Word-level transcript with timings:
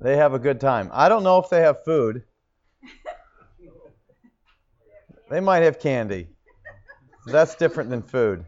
They 0.00 0.16
have 0.16 0.32
a 0.32 0.38
good 0.38 0.60
time. 0.60 0.90
I 0.92 1.08
don't 1.08 1.22
know 1.22 1.38
if 1.38 1.50
they 1.50 1.60
have 1.60 1.84
food. 1.84 2.24
They 5.28 5.40
might 5.40 5.62
have 5.62 5.78
candy. 5.78 6.28
That's 7.26 7.54
different 7.54 7.90
than 7.90 8.02
food. 8.02 8.46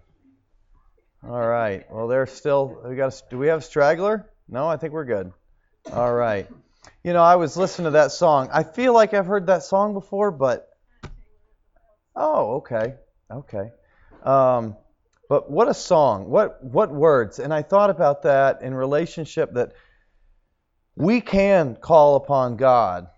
All 1.23 1.46
right. 1.46 1.85
Well, 1.91 2.09
they're 2.09 2.27
still. 2.27 2.83
We 2.88 2.96
got. 2.96 3.15
A, 3.15 3.23
do 3.30 3.38
we 3.38 3.49
have 3.49 3.65
straggler? 3.65 4.29
No, 4.49 4.67
I 4.67 4.77
think 4.77 4.93
we're 4.93 5.04
good. 5.04 5.33
All 5.93 6.12
right. 6.12 6.49
You 7.05 7.12
know, 7.12 7.23
I 7.23 7.37
was 7.37 7.57
listening 7.57 7.84
to 7.84 7.91
that 7.93 8.12
song. 8.12 8.48
I 8.53 8.62
feel 8.62 8.93
like 8.93 9.14
I've 9.14 9.27
heard 9.27 9.46
that 9.46 9.62
song 9.62 9.93
before, 9.93 10.30
but 10.30 10.69
oh, 12.16 12.57
okay, 12.57 12.95
okay. 13.30 13.71
Um, 14.25 14.77
but 15.29 15.50
what 15.50 15.69
a 15.69 15.75
song! 15.75 16.29
What 16.29 16.64
what 16.64 16.91
words? 16.91 17.39
And 17.39 17.53
I 17.53 17.62
thought 17.62 17.91
about 17.91 18.23
that 18.23 18.62
in 18.62 18.75
relationship 18.75 19.53
that 19.55 19.75
we 20.96 21.20
can 21.20 21.77
call 21.77 22.16
upon 22.16 22.56
God 22.56 23.09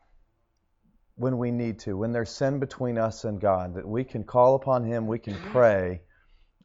when 1.17 1.39
we 1.39 1.51
need 1.51 1.79
to, 1.81 1.97
when 1.97 2.13
there's 2.13 2.31
sin 2.31 2.59
between 2.59 2.99
us 2.99 3.25
and 3.25 3.41
God, 3.41 3.75
that 3.75 3.87
we 3.87 4.05
can 4.05 4.25
call 4.25 4.55
upon 4.55 4.85
Him, 4.85 5.07
we 5.07 5.19
can 5.19 5.35
mm-hmm. 5.35 5.53
pray, 5.53 6.03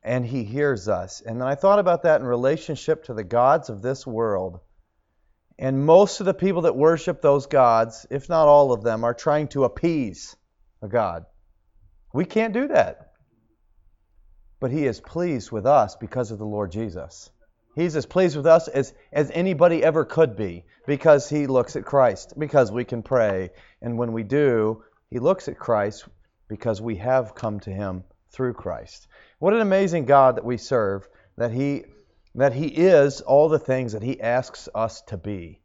and 0.03 0.25
He 0.25 0.43
hears 0.43 0.87
us. 0.87 1.21
And 1.21 1.39
then 1.39 1.47
I 1.47 1.55
thought 1.55 1.79
about 1.79 2.03
that 2.03 2.21
in 2.21 2.27
relationship 2.27 3.03
to 3.05 3.13
the 3.13 3.23
gods 3.23 3.69
of 3.69 3.81
this 3.81 4.07
world. 4.07 4.59
And 5.57 5.85
most 5.85 6.19
of 6.19 6.25
the 6.25 6.33
people 6.33 6.63
that 6.63 6.75
worship 6.75 7.21
those 7.21 7.45
gods, 7.45 8.07
if 8.09 8.29
not 8.29 8.47
all 8.47 8.71
of 8.71 8.83
them, 8.83 9.03
are 9.03 9.13
trying 9.13 9.49
to 9.49 9.65
appease 9.65 10.35
a 10.81 10.87
God. 10.87 11.25
We 12.13 12.25
can't 12.25 12.53
do 12.53 12.69
that. 12.69 13.11
But 14.59 14.71
He 14.71 14.85
is 14.85 14.99
pleased 15.01 15.51
with 15.51 15.65
us 15.65 15.95
because 15.95 16.31
of 16.31 16.39
the 16.39 16.45
Lord 16.45 16.71
Jesus. 16.71 17.29
He's 17.79 17.95
as 17.95 18.05
pleased 18.05 18.35
with 18.35 18.45
us 18.45 18.67
as, 18.67 18.93
as 19.13 19.31
anybody 19.31 19.81
ever 19.81 20.03
could 20.03 20.35
be 20.35 20.65
because 20.85 21.29
he 21.29 21.47
looks 21.47 21.77
at 21.77 21.85
Christ, 21.85 22.33
because 22.37 22.73
we 22.73 22.83
can 22.83 23.03
pray. 23.03 23.51
And 23.81 23.97
when 23.97 24.11
we 24.11 24.23
do, 24.23 24.83
he 25.09 25.19
looks 25.19 25.47
at 25.47 25.57
Christ 25.57 26.05
because 26.49 26.81
we 26.81 26.97
have 26.97 27.35
come 27.35 27.61
to 27.61 27.71
him 27.71 28.03
through 28.31 28.55
Christ. 28.55 29.07
What 29.39 29.53
an 29.53 29.61
amazing 29.61 30.05
God 30.05 30.35
that 30.35 30.43
we 30.43 30.57
serve, 30.57 31.07
that 31.37 31.51
he, 31.51 31.85
that 32.35 32.51
he 32.51 32.67
is 32.67 33.21
all 33.21 33.47
the 33.47 33.59
things 33.59 33.93
that 33.93 34.03
he 34.03 34.19
asks 34.19 34.67
us 34.75 35.01
to 35.03 35.15
be. 35.15 35.61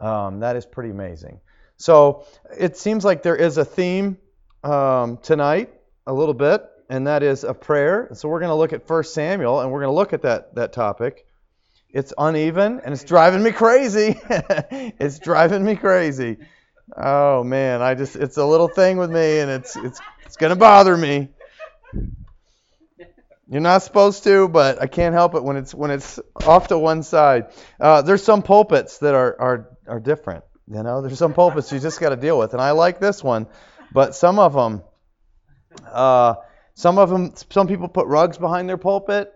Um, 0.00 0.40
that 0.40 0.56
is 0.56 0.66
pretty 0.66 0.90
amazing. 0.90 1.40
So 1.76 2.26
it 2.58 2.76
seems 2.76 3.04
like 3.04 3.22
there 3.22 3.36
is 3.36 3.56
a 3.56 3.64
theme 3.64 4.18
um, 4.64 5.18
tonight, 5.18 5.72
a 6.08 6.12
little 6.12 6.34
bit, 6.34 6.68
and 6.88 7.06
that 7.06 7.22
is 7.22 7.44
a 7.44 7.54
prayer. 7.54 8.08
So 8.14 8.28
we're 8.28 8.40
going 8.40 8.50
to 8.50 8.56
look 8.56 8.72
at 8.72 8.90
1 8.90 9.04
Samuel, 9.04 9.60
and 9.60 9.70
we're 9.70 9.80
going 9.80 9.92
to 9.92 9.96
look 9.96 10.12
at 10.12 10.22
that, 10.22 10.56
that 10.56 10.72
topic. 10.72 11.24
It's 11.92 12.14
uneven 12.16 12.80
and 12.82 12.94
it's 12.94 13.04
driving 13.04 13.42
me 13.42 13.52
crazy. 13.52 14.18
it's 14.28 15.18
driving 15.18 15.64
me 15.64 15.76
crazy. 15.76 16.38
Oh 16.96 17.44
man, 17.44 17.82
I 17.82 17.94
just 17.94 18.16
it's 18.16 18.38
a 18.38 18.44
little 18.44 18.68
thing 18.68 18.96
with 18.96 19.10
me 19.10 19.40
and 19.40 19.50
it's 19.50 19.76
it's 19.76 20.00
it's 20.24 20.36
going 20.36 20.50
to 20.50 20.56
bother 20.56 20.96
me. 20.96 21.28
You're 23.46 23.60
not 23.60 23.82
supposed 23.82 24.24
to, 24.24 24.48
but 24.48 24.80
I 24.80 24.86
can't 24.86 25.12
help 25.12 25.34
it 25.34 25.44
when 25.44 25.58
it's 25.58 25.74
when 25.74 25.90
it's 25.90 26.18
off 26.46 26.68
to 26.68 26.78
one 26.78 27.02
side. 27.02 27.48
Uh, 27.78 28.00
there's 28.00 28.24
some 28.24 28.40
pulpits 28.42 28.98
that 28.98 29.14
are 29.14 29.38
are 29.38 29.76
are 29.86 30.00
different. 30.00 30.44
You 30.66 30.82
know, 30.82 31.02
there's 31.02 31.18
some 31.18 31.34
pulpits 31.34 31.70
you 31.70 31.78
just 31.78 32.00
got 32.00 32.10
to 32.10 32.16
deal 32.16 32.38
with, 32.38 32.54
and 32.54 32.62
I 32.62 32.70
like 32.70 32.98
this 32.98 33.22
one, 33.22 33.46
but 33.92 34.14
some 34.14 34.38
of 34.38 34.54
them, 34.54 34.82
uh, 35.86 36.36
some 36.74 36.96
of 36.96 37.10
them, 37.10 37.34
some 37.50 37.68
people 37.68 37.88
put 37.88 38.06
rugs 38.06 38.38
behind 38.38 38.70
their 38.70 38.78
pulpit, 38.78 39.30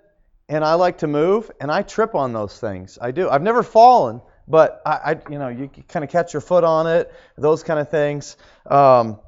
and 0.48 0.64
I 0.64 0.75
like 0.75 0.98
to 0.98 1.06
move, 1.06 1.50
and 1.61 1.70
I 1.70 1.83
trip 1.83 2.14
on 2.14 2.33
those 2.33 2.58
things. 2.58 2.98
I 3.00 3.11
do. 3.11 3.28
I've 3.28 3.42
never 3.42 3.62
fallen, 3.62 4.20
but 4.47 4.80
I, 4.86 4.91
I 4.91 5.20
you 5.30 5.38
know, 5.38 5.48
you 5.48 5.69
kind 5.88 6.05
of 6.05 6.11
catch 6.11 6.33
your 6.33 6.41
foot 6.41 6.62
on 6.64 6.86
it, 6.86 7.12
those 7.36 7.62
kind 7.62 7.80
of 7.80 7.91
things. 7.91 8.36
Um, 8.64 9.19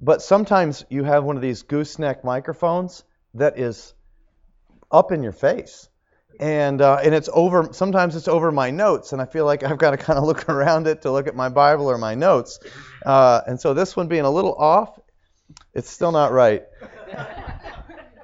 but 0.00 0.22
sometimes 0.22 0.84
you 0.88 1.02
have 1.02 1.24
one 1.24 1.36
of 1.36 1.42
these 1.42 1.62
gooseneck 1.62 2.22
microphones 2.24 3.02
that 3.34 3.58
is 3.58 3.92
up 4.92 5.10
in 5.10 5.24
your 5.24 5.32
face, 5.32 5.88
and 6.38 6.80
uh, 6.80 7.00
and 7.02 7.12
it's 7.12 7.28
over. 7.32 7.70
Sometimes 7.72 8.14
it's 8.14 8.28
over 8.28 8.52
my 8.52 8.70
notes, 8.70 9.12
and 9.12 9.20
I 9.20 9.26
feel 9.26 9.44
like 9.44 9.64
I've 9.64 9.78
got 9.78 9.90
to 9.90 9.96
kind 10.08 10.18
of 10.18 10.24
look 10.24 10.48
around 10.48 10.86
it 10.86 11.02
to 11.02 11.10
look 11.10 11.26
at 11.26 11.34
my 11.34 11.48
Bible 11.48 11.90
or 11.90 11.98
my 11.98 12.14
notes. 12.14 12.60
Uh, 13.04 13.40
and 13.48 13.60
so 13.60 13.74
this 13.74 13.96
one 13.96 14.06
being 14.06 14.24
a 14.24 14.30
little 14.30 14.54
off, 14.54 14.96
it's 15.74 15.90
still 15.90 16.12
not 16.12 16.30
right, 16.30 16.62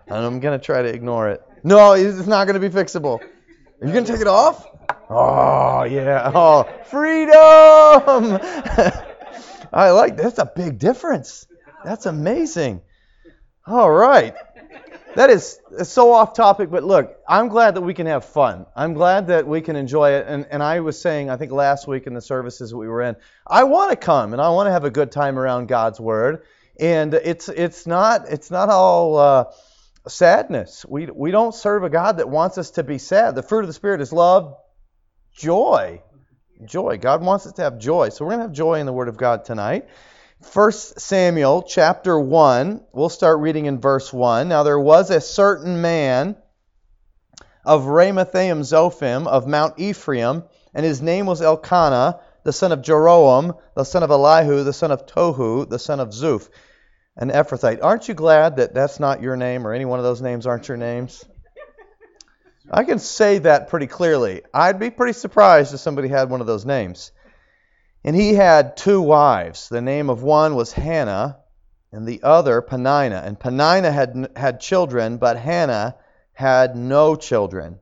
and 0.06 0.17
I'm 0.17 0.39
gonna 0.39 0.61
try 0.61 0.83
to 0.83 0.89
ignore 0.89 1.31
it. 1.31 1.43
No, 1.65 1.95
it's 1.95 2.27
not 2.27 2.47
going 2.47 2.61
to 2.61 2.63
be 2.69 2.69
fixable. 2.69 3.21
Are 3.21 3.87
you 3.87 3.93
going 3.93 4.05
to 4.05 4.13
take 4.13 4.21
it 4.21 4.27
off? 4.27 4.67
Oh, 5.09 5.85
yeah. 5.85 6.31
Oh, 6.35 6.69
freedom. 6.85 7.33
I 9.73 9.91
like 9.91 10.19
that's 10.19 10.39
a 10.39 10.45
big 10.45 10.79
difference. 10.79 11.47
That's 11.83 12.05
amazing. 12.05 12.83
All 13.67 13.91
right. 13.91 14.35
That 15.17 15.31
is 15.31 15.59
so 15.85 16.13
off 16.13 16.35
topic, 16.35 16.71
but 16.71 16.85
look, 16.85 17.17
I'm 17.27 17.49
glad 17.49 17.77
that 17.77 17.83
we 17.83 17.95
can 17.95 18.07
have 18.07 18.25
fun. 18.25 18.67
I'm 18.77 18.93
glad 18.93 19.29
that 19.29 19.47
we 19.47 19.63
can 19.63 19.77
enjoy 19.77 20.11
it. 20.11 20.27
And, 20.29 20.47
and 20.51 20.63
I 20.63 20.81
was 20.81 21.01
saying, 21.01 21.31
I 21.31 21.37
think 21.37 21.51
last 21.51 21.87
week 21.87 22.07
in 22.07 22.15
the 22.15 22.21
services 22.21 22.75
we 22.75 22.89
were 22.89 23.03
in, 23.03 23.17
I 23.47 23.65
want 23.65 23.91
to 23.91 23.97
come 23.97 24.33
and 24.33 24.43
I 24.43 24.51
want 24.51 24.67
to 24.67 24.73
have 24.73 24.85
a 24.85 24.91
good 24.91 25.13
time 25.13 25.39
around 25.39 25.69
God's 25.69 25.99
Word. 25.99 26.43
And 26.79 27.15
it's 27.15 27.49
it's 27.49 27.87
not 27.87 28.29
it's 28.29 28.51
not 28.51 28.69
all 28.69 29.17
uh, 29.17 29.45
sadness. 30.09 30.85
We, 30.89 31.07
we 31.07 31.31
don't 31.31 31.55
serve 31.55 31.85
a 31.85 31.91
God 31.91 32.19
that 32.19 32.29
wants 32.29 32.59
us 32.59 32.73
to 32.73 32.83
be 32.83 32.99
sad. 32.99 33.35
The 33.35 33.43
fruit 33.43 33.61
of 33.61 33.67
the 33.67 33.73
Spirit 33.73 34.01
is 34.01 34.13
love, 34.13 34.57
joy. 35.35 36.03
Joy. 36.65 36.99
God 36.99 37.23
wants 37.23 37.47
us 37.47 37.55
to 37.55 37.63
have 37.63 37.79
joy. 37.79 38.11
So 38.11 38.25
we're 38.25 38.33
going 38.33 38.41
to 38.41 38.47
have 38.47 38.53
joy 38.53 38.81
in 38.81 38.87
the 38.87 38.93
Word 38.93 39.09
of 39.09 39.17
God 39.17 39.45
tonight. 39.45 39.89
1 40.53 40.73
Samuel 40.73 41.63
chapter 41.63 42.19
1, 42.19 42.85
we'll 42.93 43.09
start 43.09 43.41
reading 43.41 43.67
in 43.67 43.81
verse 43.81 44.13
1. 44.13 44.49
Now 44.49 44.63
there 44.63 44.79
was 44.79 45.11
a 45.11 45.21
certain 45.21 45.81
man 45.81 46.37
of 47.65 47.85
Ramathaim 47.85 48.61
Zophim 48.61 49.27
of 49.27 49.47
Mount 49.47 49.79
Ephraim, 49.79 50.45
and 50.75 50.85
his 50.85 51.01
name 51.01 51.25
was 51.25 51.41
Elkanah, 51.41 52.21
the 52.43 52.53
son 52.53 52.73
of 52.73 52.81
Jeroham, 52.81 53.59
the 53.75 53.85
son 53.85 54.03
of 54.03 54.11
Elihu, 54.11 54.65
the 54.65 54.73
son 54.75 54.91
of 54.91 55.07
Tohu, 55.07 55.69
the 55.69 55.79
son 55.79 55.99
of 55.99 56.11
Zuph 56.11 56.49
an 57.17 57.31
Ephrathite. 57.31 57.83
Aren't 57.83 58.09
you 58.09 58.15
glad 58.15 58.57
that 58.57 58.75
that's 58.75 58.99
not 58.99 59.23
your 59.23 59.37
name 59.37 59.67
or 59.67 59.73
any 59.73 59.85
one 59.85 59.99
of 59.99 60.05
those 60.05 60.23
names 60.23 60.47
aren't 60.47 60.69
your 60.69 60.77
names? 60.77 61.25
I 62.71 62.85
can 62.85 62.99
say 62.99 63.39
that 63.39 63.69
pretty 63.69 63.87
clearly. 63.87 64.43
I'd 64.53 64.79
be 64.79 64.91
pretty 64.91 65.13
surprised 65.13 65.75
if 65.75 65.81
somebody 65.81 66.09
had 66.09 66.31
one 66.31 66.41
of 66.41 66.47
those 66.47 66.65
names. 66.65 67.13
And 68.03 68.17
he 68.17 68.35
had 68.35 68.77
two 68.77 69.01
wives. 69.01 69.69
The 69.69 69.83
name 69.83 70.11
of 70.11 70.23
one 70.23 70.55
was 70.57 70.73
Hannah, 70.73 71.39
and 71.93 72.07
the 72.07 72.23
other 72.23 72.61
Peninnah. 72.61 73.23
And 73.25 73.39
Peninnah 73.39 73.93
had 73.93 74.31
had 74.35 74.61
children, 74.61 75.19
but 75.19 75.37
Hannah 75.37 75.97
had 76.33 76.75
no 76.75 77.17
children. 77.17 77.79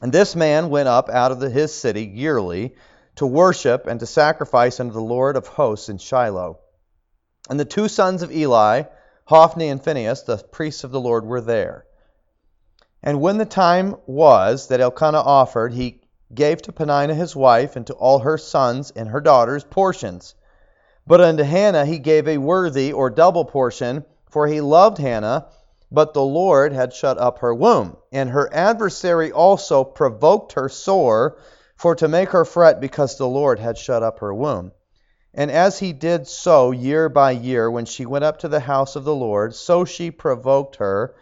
And 0.00 0.12
this 0.12 0.36
man 0.36 0.70
went 0.70 0.88
up 0.88 1.08
out 1.10 1.32
of 1.32 1.40
the, 1.40 1.50
his 1.50 1.74
city 1.74 2.04
yearly 2.04 2.76
to 3.16 3.26
worship 3.26 3.86
and 3.86 4.00
to 4.00 4.06
sacrifice 4.06 4.80
unto 4.80 4.92
the 4.92 5.00
Lord 5.00 5.36
of 5.36 5.48
hosts 5.48 5.88
in 5.88 5.98
Shiloh. 5.98 6.60
And 7.48 7.58
the 7.58 7.64
two 7.64 7.88
sons 7.88 8.22
of 8.22 8.30
Eli, 8.30 8.82
Hophni 9.24 9.68
and 9.68 9.82
Phinehas, 9.82 10.22
the 10.22 10.36
priests 10.36 10.84
of 10.84 10.90
the 10.90 11.00
Lord, 11.00 11.24
were 11.24 11.40
there. 11.40 11.86
And 13.02 13.20
when 13.20 13.38
the 13.38 13.46
time 13.46 13.96
was 14.06 14.68
that 14.68 14.80
Elkanah 14.80 15.20
offered, 15.20 15.72
he 15.72 16.00
gave 16.34 16.60
to 16.62 16.72
Peninnah 16.72 17.14
his 17.14 17.34
wife 17.34 17.76
and 17.76 17.86
to 17.86 17.94
all 17.94 18.18
her 18.18 18.36
sons 18.36 18.92
and 18.94 19.08
her 19.08 19.20
daughters 19.20 19.64
portions. 19.64 20.34
But 21.06 21.20
unto 21.20 21.42
Hannah 21.42 21.86
he 21.86 21.98
gave 21.98 22.28
a 22.28 22.38
worthy 22.38 22.92
or 22.92 23.08
double 23.08 23.44
portion, 23.44 24.04
for 24.28 24.46
he 24.46 24.60
loved 24.60 24.98
Hannah, 24.98 25.46
but 25.90 26.12
the 26.12 26.22
Lord 26.22 26.72
had 26.72 26.92
shut 26.92 27.16
up 27.16 27.38
her 27.38 27.54
womb. 27.54 27.96
And 28.12 28.28
her 28.30 28.52
adversary 28.52 29.32
also 29.32 29.84
provoked 29.84 30.52
her 30.52 30.68
sore, 30.68 31.38
for 31.76 31.94
to 31.94 32.08
make 32.08 32.30
her 32.30 32.44
fret 32.44 32.80
because 32.80 33.16
the 33.16 33.28
Lord 33.28 33.58
had 33.58 33.78
shut 33.78 34.02
up 34.02 34.18
her 34.18 34.34
womb. 34.34 34.72
And 35.34 35.50
as 35.50 35.78
he 35.78 35.92
did 35.92 36.26
so 36.26 36.70
year 36.70 37.08
by 37.08 37.32
year, 37.32 37.70
when 37.70 37.84
she 37.84 38.06
went 38.06 38.24
up 38.24 38.38
to 38.38 38.48
the 38.48 38.60
house 38.60 38.96
of 38.96 39.04
the 39.04 39.14
Lord, 39.14 39.54
so 39.54 39.84
she 39.84 40.10
provoked 40.10 40.76
her. 40.76 41.14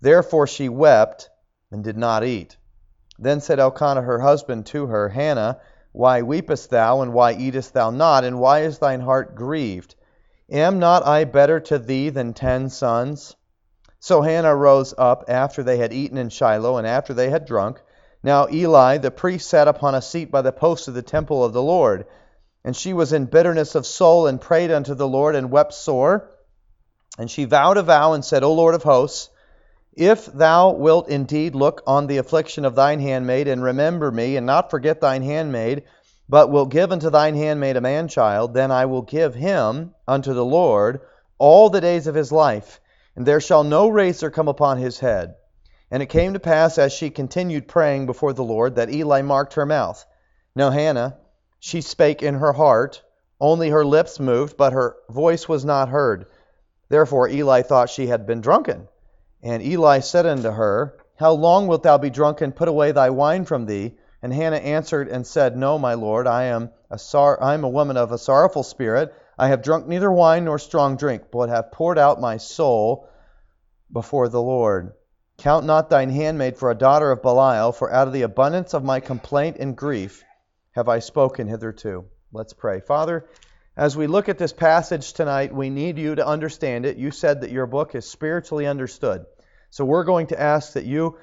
Therefore 0.00 0.46
she 0.46 0.68
wept 0.68 1.28
and 1.70 1.84
did 1.84 1.96
not 1.96 2.24
eat. 2.24 2.56
Then 3.18 3.40
said 3.40 3.60
Elkanah 3.60 4.02
her 4.02 4.20
husband 4.20 4.64
to 4.66 4.86
her, 4.86 5.10
Hannah, 5.10 5.60
why 5.92 6.22
weepest 6.22 6.70
thou, 6.70 7.02
and 7.02 7.12
why 7.12 7.32
eatest 7.32 7.74
thou 7.74 7.90
not, 7.90 8.24
and 8.24 8.40
why 8.40 8.60
is 8.60 8.78
thine 8.78 9.00
heart 9.00 9.34
grieved? 9.34 9.94
Am 10.48 10.78
not 10.78 11.06
I 11.06 11.24
better 11.24 11.60
to 11.60 11.78
thee 11.78 12.08
than 12.08 12.32
ten 12.32 12.70
sons? 12.70 13.36
So 13.98 14.22
Hannah 14.22 14.56
rose 14.56 14.94
up 14.96 15.24
after 15.28 15.62
they 15.62 15.76
had 15.76 15.92
eaten 15.92 16.16
in 16.16 16.30
Shiloh, 16.30 16.78
and 16.78 16.86
after 16.86 17.12
they 17.12 17.28
had 17.28 17.44
drunk. 17.44 17.82
Now 18.22 18.48
Eli 18.50 18.96
the 18.98 19.10
priest 19.10 19.50
sat 19.50 19.68
upon 19.68 19.94
a 19.94 20.00
seat 20.00 20.30
by 20.30 20.40
the 20.42 20.52
post 20.52 20.88
of 20.88 20.94
the 20.94 21.02
temple 21.02 21.44
of 21.44 21.52
the 21.52 21.62
Lord. 21.62 22.06
And 22.64 22.76
she 22.76 22.92
was 22.92 23.12
in 23.12 23.26
bitterness 23.26 23.74
of 23.74 23.86
soul 23.86 24.26
and 24.26 24.40
prayed 24.40 24.70
unto 24.70 24.94
the 24.94 25.08
Lord 25.08 25.34
and 25.34 25.50
wept 25.50 25.72
sore. 25.72 26.30
And 27.18 27.30
she 27.30 27.44
vowed 27.44 27.76
a 27.76 27.82
vow 27.82 28.12
and 28.12 28.24
said, 28.24 28.42
O 28.42 28.52
Lord 28.52 28.74
of 28.74 28.82
hosts, 28.82 29.30
if 29.94 30.26
thou 30.26 30.70
wilt 30.70 31.08
indeed 31.08 31.54
look 31.54 31.82
on 31.86 32.06
the 32.06 32.18
affliction 32.18 32.64
of 32.64 32.74
thine 32.74 33.00
handmaid 33.00 33.48
and 33.48 33.62
remember 33.62 34.10
me 34.10 34.36
and 34.36 34.46
not 34.46 34.70
forget 34.70 35.00
thine 35.00 35.22
handmaid, 35.22 35.84
but 36.28 36.50
wilt 36.50 36.70
give 36.70 36.92
unto 36.92 37.10
thine 37.10 37.34
handmaid 37.34 37.76
a 37.76 37.80
man 37.80 38.08
child, 38.08 38.54
then 38.54 38.70
I 38.70 38.86
will 38.86 39.02
give 39.02 39.34
him 39.34 39.94
unto 40.06 40.32
the 40.32 40.44
Lord 40.44 41.00
all 41.38 41.70
the 41.70 41.80
days 41.80 42.06
of 42.06 42.14
his 42.14 42.30
life, 42.30 42.80
and 43.16 43.26
there 43.26 43.40
shall 43.40 43.64
no 43.64 43.88
razor 43.88 44.30
come 44.30 44.46
upon 44.46 44.78
his 44.78 45.00
head. 45.00 45.34
And 45.90 46.02
it 46.02 46.06
came 46.06 46.34
to 46.34 46.40
pass, 46.40 46.78
as 46.78 46.92
she 46.92 47.10
continued 47.10 47.66
praying 47.66 48.06
before 48.06 48.32
the 48.32 48.44
Lord, 48.44 48.76
that 48.76 48.90
Eli 48.90 49.22
marked 49.22 49.54
her 49.54 49.66
mouth. 49.66 50.06
Now 50.54 50.70
Hannah, 50.70 51.16
she 51.62 51.82
spake 51.82 52.22
in 52.22 52.36
her 52.36 52.54
heart, 52.54 53.02
only 53.38 53.68
her 53.68 53.84
lips 53.84 54.18
moved, 54.18 54.56
but 54.56 54.72
her 54.72 54.96
voice 55.10 55.46
was 55.46 55.62
not 55.62 55.90
heard. 55.90 56.24
Therefore 56.88 57.28
Eli 57.28 57.60
thought 57.60 57.90
she 57.90 58.06
had 58.06 58.26
been 58.26 58.40
drunken. 58.40 58.88
And 59.42 59.62
Eli 59.62 60.00
said 60.00 60.24
unto 60.24 60.50
her, 60.50 60.96
How 61.16 61.32
long 61.32 61.66
wilt 61.66 61.82
thou 61.82 61.98
be 61.98 62.08
drunken? 62.08 62.52
Put 62.52 62.68
away 62.68 62.92
thy 62.92 63.10
wine 63.10 63.44
from 63.44 63.66
thee. 63.66 63.98
And 64.22 64.32
Hannah 64.32 64.56
answered 64.56 65.08
and 65.08 65.26
said, 65.26 65.54
No, 65.54 65.78
my 65.78 65.94
lord, 65.94 66.26
I 66.26 66.44
am 66.44 66.70
a 66.90 66.98
sor- 66.98 67.42
I 67.42 67.52
am 67.52 67.64
a 67.64 67.68
woman 67.68 67.98
of 67.98 68.10
a 68.10 68.18
sorrowful 68.18 68.62
spirit. 68.62 69.14
I 69.38 69.48
have 69.48 69.62
drunk 69.62 69.86
neither 69.86 70.10
wine 70.10 70.46
nor 70.46 70.58
strong 70.58 70.96
drink, 70.96 71.24
but 71.30 71.50
have 71.50 71.72
poured 71.72 71.98
out 71.98 72.20
my 72.20 72.38
soul 72.38 73.06
before 73.92 74.28
the 74.30 74.42
Lord. 74.42 74.94
Count 75.36 75.66
not 75.66 75.90
thine 75.90 76.10
handmaid 76.10 76.56
for 76.56 76.70
a 76.70 76.74
daughter 76.74 77.10
of 77.10 77.22
Belial, 77.22 77.72
for 77.72 77.92
out 77.92 78.06
of 78.06 78.14
the 78.14 78.22
abundance 78.22 78.72
of 78.72 78.82
my 78.82 79.00
complaint 79.00 79.58
and 79.58 79.76
grief 79.76 80.24
have 80.72 80.88
I 80.88 81.00
spoken 81.00 81.48
hitherto. 81.48 82.04
Let's 82.32 82.52
pray. 82.52 82.80
Father, 82.80 83.26
as 83.76 83.96
we 83.96 84.06
look 84.06 84.28
at 84.28 84.38
this 84.38 84.52
passage 84.52 85.12
tonight, 85.12 85.54
we 85.54 85.70
need 85.70 85.98
you 85.98 86.14
to 86.14 86.26
understand 86.26 86.86
it. 86.86 86.96
You 86.96 87.10
said 87.10 87.40
that 87.40 87.50
your 87.50 87.66
book 87.66 87.94
is 87.94 88.08
spiritually 88.08 88.66
understood. 88.66 89.26
So 89.70 89.84
we're 89.84 90.04
going 90.04 90.28
to 90.28 90.40
ask 90.40 90.74
that 90.74 90.84
you, 90.84 91.18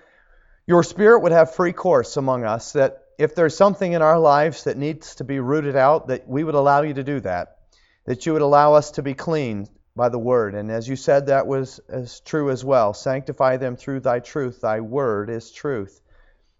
your 0.65 0.83
spirit 0.83 1.21
would 1.21 1.31
have 1.31 1.55
free 1.55 1.73
course 1.73 2.17
among 2.17 2.45
us, 2.45 2.73
that 2.73 3.03
if 3.17 3.35
there's 3.35 3.57
something 3.57 3.91
in 3.91 4.01
our 4.01 4.19
lives 4.19 4.65
that 4.65 4.77
needs 4.77 5.15
to 5.15 5.23
be 5.23 5.39
rooted 5.39 5.75
out, 5.75 6.07
that 6.07 6.27
we 6.27 6.43
would 6.43 6.55
allow 6.55 6.81
you 6.81 6.93
to 6.93 7.03
do 7.03 7.19
that, 7.21 7.57
that 8.05 8.25
you 8.25 8.33
would 8.33 8.41
allow 8.41 8.73
us 8.73 8.91
to 8.91 9.01
be 9.01 9.13
clean 9.13 9.67
by 9.95 10.09
the 10.09 10.19
word. 10.19 10.55
And 10.55 10.71
as 10.71 10.87
you 10.87 10.95
said, 10.95 11.27
that 11.27 11.47
was 11.47 11.79
as 11.89 12.19
true 12.21 12.51
as 12.51 12.63
well. 12.63 12.93
Sanctify 12.93 13.57
them 13.57 13.75
through 13.75 14.01
thy 14.01 14.19
truth. 14.19 14.61
Thy 14.61 14.79
word 14.79 15.29
is 15.29 15.51
truth. 15.51 15.99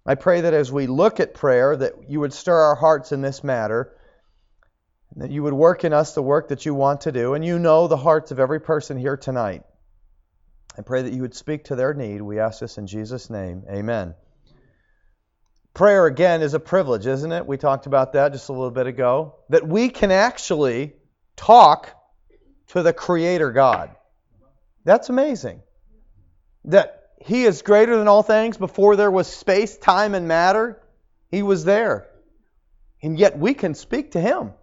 I 0.07 0.15
pray 0.15 0.41
that 0.41 0.53
as 0.53 0.71
we 0.71 0.87
look 0.87 1.19
at 1.19 1.33
prayer, 1.33 1.75
that 1.75 2.09
you 2.09 2.21
would 2.21 2.33
stir 2.33 2.55
our 2.55 2.75
hearts 2.75 3.11
in 3.11 3.21
this 3.21 3.43
matter 3.43 3.93
that 5.17 5.31
you 5.31 5.43
would 5.43 5.53
work 5.53 5.83
in 5.83 5.93
us 5.93 6.13
the 6.13 6.21
work 6.21 6.49
that 6.49 6.65
you 6.65 6.73
want 6.73 7.01
to 7.01 7.11
do, 7.11 7.33
and 7.33 7.43
you 7.43 7.57
know 7.57 7.87
the 7.87 7.97
hearts 7.97 8.31
of 8.31 8.39
every 8.39 8.59
person 8.59 8.97
here 8.97 9.17
tonight. 9.17 9.63
I 10.77 10.83
pray 10.83 11.01
that 11.01 11.13
you 11.13 11.21
would 11.21 11.35
speak 11.35 11.65
to 11.65 11.75
their 11.75 11.93
need. 11.93 12.21
We 12.21 12.39
ask 12.39 12.59
this 12.59 12.77
in 12.77 12.85
Jesus' 12.85 13.29
name. 13.29 13.63
Amen. 13.69 14.13
Prayer, 15.73 16.05
again, 16.05 16.41
is 16.41 16.53
a 16.53 16.59
privilege, 16.59 17.07
isn't 17.07 17.31
it? 17.31 17.47
We 17.47 17.57
talked 17.57 17.87
about 17.87 18.13
that 18.13 18.31
just 18.31 18.49
a 18.49 18.53
little 18.53 18.71
bit 18.71 18.85
ago. 18.85 19.35
That 19.49 19.67
we 19.67 19.89
can 19.89 20.11
actually 20.11 20.93
talk 21.35 21.93
to 22.67 22.83
the 22.83 22.93
Creator 22.93 23.51
God. 23.51 23.95
That's 24.83 25.09
amazing. 25.09 25.61
That 26.65 26.96
He 27.19 27.43
is 27.43 27.61
greater 27.61 27.97
than 27.97 28.07
all 28.07 28.23
things. 28.23 28.57
Before 28.57 28.95
there 28.95 29.11
was 29.11 29.27
space, 29.27 29.77
time, 29.77 30.15
and 30.15 30.27
matter, 30.27 30.81
He 31.29 31.43
was 31.43 31.65
there. 31.65 32.07
And 33.01 33.17
yet 33.17 33.37
we 33.37 33.53
can 33.53 33.73
speak 33.73 34.11
to 34.11 34.21
Him. 34.21 34.53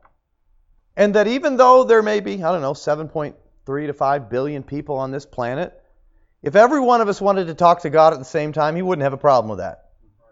And 0.97 1.15
that 1.15 1.27
even 1.27 1.56
though 1.56 1.85
there 1.85 2.03
may 2.03 2.21
be, 2.21 2.35
I 2.35 2.53
don't 2.53 2.62
know, 2.62 2.73
7.3 2.73 3.87
to 3.87 3.93
5 3.93 4.31
billion 4.31 4.62
people 4.62 4.97
on 4.97 5.11
this 5.11 5.27
planet, 5.27 5.81
if 6.43 6.56
every 6.56 6.81
one 6.81 7.01
of 7.01 7.09
us 7.09 7.21
wanted 7.21 7.47
to 7.49 7.55
talk 7.55 7.83
to 7.83 7.91
God 7.91 8.12
at 8.12 8.19
the 8.19 8.25
same 8.25 8.53
time, 8.53 8.77
he 8.77 8.83
wouldn't 8.83 9.03
have 9.03 9.12
a 9.15 9.19
problem 9.19 9.49
with 9.49 9.59
that. 9.59 9.91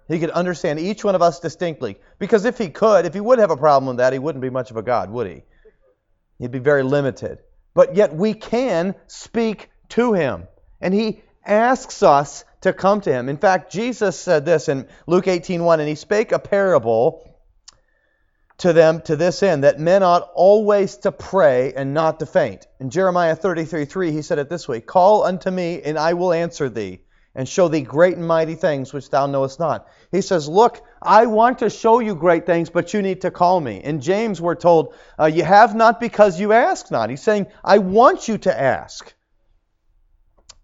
He 0.09 0.19
could 0.19 0.31
understand 0.31 0.79
each 0.79 1.05
one 1.05 1.15
of 1.15 1.23
us 1.23 1.41
distinctly. 1.41 1.99
Because 2.19 2.45
if 2.45 2.59
he 2.59 2.69
could, 2.69 3.07
if 3.07 3.15
he 3.15 3.21
would 3.21 3.39
have 3.39 3.51
a 3.51 3.57
problem 3.57 3.89
with 3.89 3.97
that, 3.97 4.13
he 4.13 4.19
wouldn't 4.19 4.43
be 4.43 4.51
much 4.51 4.71
of 4.71 4.77
a 4.77 4.83
God, 4.83 5.11
would 5.11 5.27
he? 5.27 5.43
He'd 6.39 6.51
be 6.51 6.59
very 6.59 6.83
limited. 6.83 7.39
But 7.73 7.97
yet 7.97 8.15
we 8.15 8.35
can 8.35 8.95
speak 9.07 9.71
to 9.91 10.13
him. 10.13 10.49
And 10.81 10.93
he 10.93 11.23
asks 11.45 12.03
us 12.03 12.45
to 12.63 12.73
come 12.73 13.01
to 13.01 13.13
him. 13.13 13.29
In 13.29 13.37
fact, 13.37 13.73
Jesus 13.73 14.19
said 14.19 14.45
this 14.45 14.69
in 14.69 14.87
Luke 15.07 15.27
18:1, 15.27 15.81
and 15.81 15.89
he 15.89 15.95
spake 15.95 16.33
a 16.33 16.39
parable 16.39 17.29
to 18.59 18.73
them 18.73 19.01
to 19.01 19.17
this 19.17 19.43
end, 19.43 19.65
that 19.65 19.81
men 19.81 20.05
ought 20.05 20.31
always 20.35 20.97
to 20.99 21.11
pray 21.11 21.73
and 21.75 21.95
not 21.95 22.21
to 22.21 22.27
faint. 22.27 22.67
In 22.79 22.91
Jeremiah 22.91 23.35
33 23.35 23.87
3, 23.87 24.13
he 24.13 24.23
said 24.23 24.39
it 24.39 24.49
this 24.49 24.69
way 24.69 24.81
Call 24.81 25.25
unto 25.25 25.51
me, 25.51 25.83
and 25.83 25.99
I 25.99 26.13
will 26.13 26.33
answer 26.33 26.69
thee, 26.69 27.01
and 27.35 27.49
show 27.49 27.67
thee 27.67 27.81
great 27.81 28.17
and 28.17 28.27
mighty 28.27 28.55
things 28.55 28.93
which 28.93 29.11
thou 29.11 29.27
knowest 29.27 29.59
not. 29.59 29.89
He 30.13 30.21
says, 30.21 30.49
Look, 30.49 30.81
I 31.03 31.27
want 31.27 31.59
to 31.59 31.71
show 31.71 31.99
you 31.99 32.15
great 32.15 32.47
things, 32.47 32.71
but 32.71 32.95
you 32.95 33.03
need 33.03 33.23
to 33.23 33.33
call 33.33 33.61
me. 33.61 33.83
In 33.83 34.01
James, 34.01 34.41
we're 34.41 34.55
told, 34.55 34.95
uh, 35.19 35.27
You 35.27 35.43
have 35.43 35.75
not 35.75 35.99
because 35.99 36.39
you 36.39 36.53
ask 36.53 36.91
not. 36.91 37.11
He's 37.11 37.23
saying, 37.23 37.49
I 37.65 37.79
want 37.79 38.29
you 38.29 38.39
to 38.39 38.61
ask. 38.61 39.13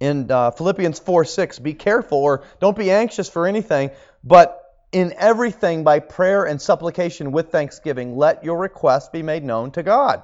In 0.01 0.31
uh, 0.31 0.53
Philippians 0.53 0.99
4 1.01 1.25
6, 1.25 1.59
be 1.59 1.75
careful 1.75 2.19
or 2.19 2.45
don't 2.61 2.77
be 2.77 2.91
anxious 2.91 3.29
for 3.29 3.47
anything, 3.47 3.91
but 4.23 4.63
in 4.93 5.13
everything 5.17 5.85
by 5.85 5.99
prayer 5.99 6.45
and 6.45 6.61
supplication 6.61 7.33
with 7.33 7.51
thanksgiving, 7.51 8.17
let 8.17 8.45
your 8.45 8.59
requests 8.59 9.09
be 9.09 9.23
made 9.23 9.45
known 9.45 9.71
to 9.73 9.83
God. 9.83 10.23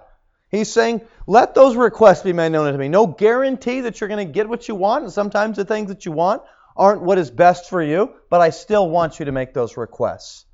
He's 0.50 0.72
saying, 0.72 1.00
let 1.26 1.54
those 1.54 1.74
requests 1.74 2.22
be 2.22 2.32
made 2.32 2.52
known 2.52 2.70
to 2.70 2.78
me. 2.78 2.88
No 2.88 3.08
guarantee 3.08 3.80
that 3.80 4.00
you're 4.00 4.08
going 4.08 4.26
to 4.26 4.32
get 4.32 4.48
what 4.48 4.68
you 4.68 4.76
want, 4.76 5.04
and 5.04 5.12
sometimes 5.12 5.56
the 5.56 5.64
things 5.64 5.88
that 5.88 6.06
you 6.06 6.12
want 6.12 6.42
aren't 6.76 7.02
what 7.02 7.18
is 7.18 7.30
best 7.30 7.68
for 7.68 7.82
you, 7.82 8.14
but 8.30 8.40
I 8.40 8.50
still 8.50 8.88
want 8.88 9.18
you 9.18 9.24
to 9.26 9.32
make 9.32 9.52
those 9.52 9.76
requests. 9.76 10.46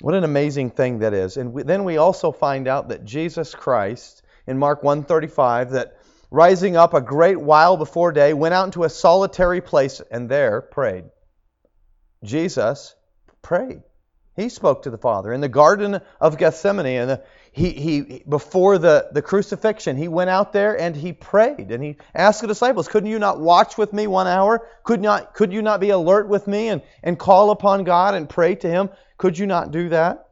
What 0.00 0.14
an 0.14 0.24
amazing 0.24 0.70
thing 0.70 1.00
that 1.00 1.12
is. 1.12 1.36
And 1.36 1.52
we, 1.52 1.62
then 1.62 1.84
we 1.84 1.98
also 1.98 2.32
find 2.32 2.66
out 2.66 2.88
that 2.88 3.04
Jesus 3.04 3.54
Christ, 3.54 4.22
in 4.46 4.58
Mark 4.58 4.82
135, 4.82 5.70
that 5.72 5.99
rising 6.30 6.76
up 6.76 6.94
a 6.94 7.00
great 7.00 7.40
while 7.40 7.76
before 7.76 8.12
day, 8.12 8.32
went 8.32 8.54
out 8.54 8.66
into 8.66 8.84
a 8.84 8.90
solitary 8.90 9.60
place 9.60 10.00
and 10.10 10.28
there 10.28 10.60
prayed. 10.60 11.04
Jesus 12.22 12.94
prayed. 13.42 13.82
He 14.36 14.48
spoke 14.48 14.82
to 14.82 14.90
the 14.90 14.98
Father 14.98 15.32
in 15.32 15.40
the 15.40 15.48
Garden 15.48 16.00
of 16.20 16.38
Gethsemane, 16.38 16.86
and 16.86 17.20
he, 17.52 17.70
he 17.70 18.22
before 18.28 18.78
the, 18.78 19.08
the 19.12 19.22
crucifixion, 19.22 19.96
he 19.96 20.08
went 20.08 20.30
out 20.30 20.52
there 20.52 20.80
and 20.80 20.94
he 20.94 21.12
prayed, 21.12 21.70
and 21.70 21.82
he 21.82 21.96
asked 22.14 22.40
the 22.40 22.46
disciples, 22.46 22.88
"Couldn't 22.88 23.10
you 23.10 23.18
not 23.18 23.40
watch 23.40 23.76
with 23.76 23.92
me 23.92 24.06
one 24.06 24.28
hour? 24.28 24.66
Could 24.84 25.02
not 25.02 25.34
could 25.34 25.52
you 25.52 25.62
not 25.62 25.80
be 25.80 25.90
alert 25.90 26.28
with 26.28 26.46
me 26.46 26.68
and, 26.68 26.80
and 27.02 27.18
call 27.18 27.50
upon 27.50 27.84
God 27.84 28.14
and 28.14 28.28
pray 28.28 28.54
to 28.54 28.68
Him? 28.68 28.90
Could 29.18 29.36
you 29.36 29.46
not 29.46 29.72
do 29.72 29.88
that?" 29.90 30.29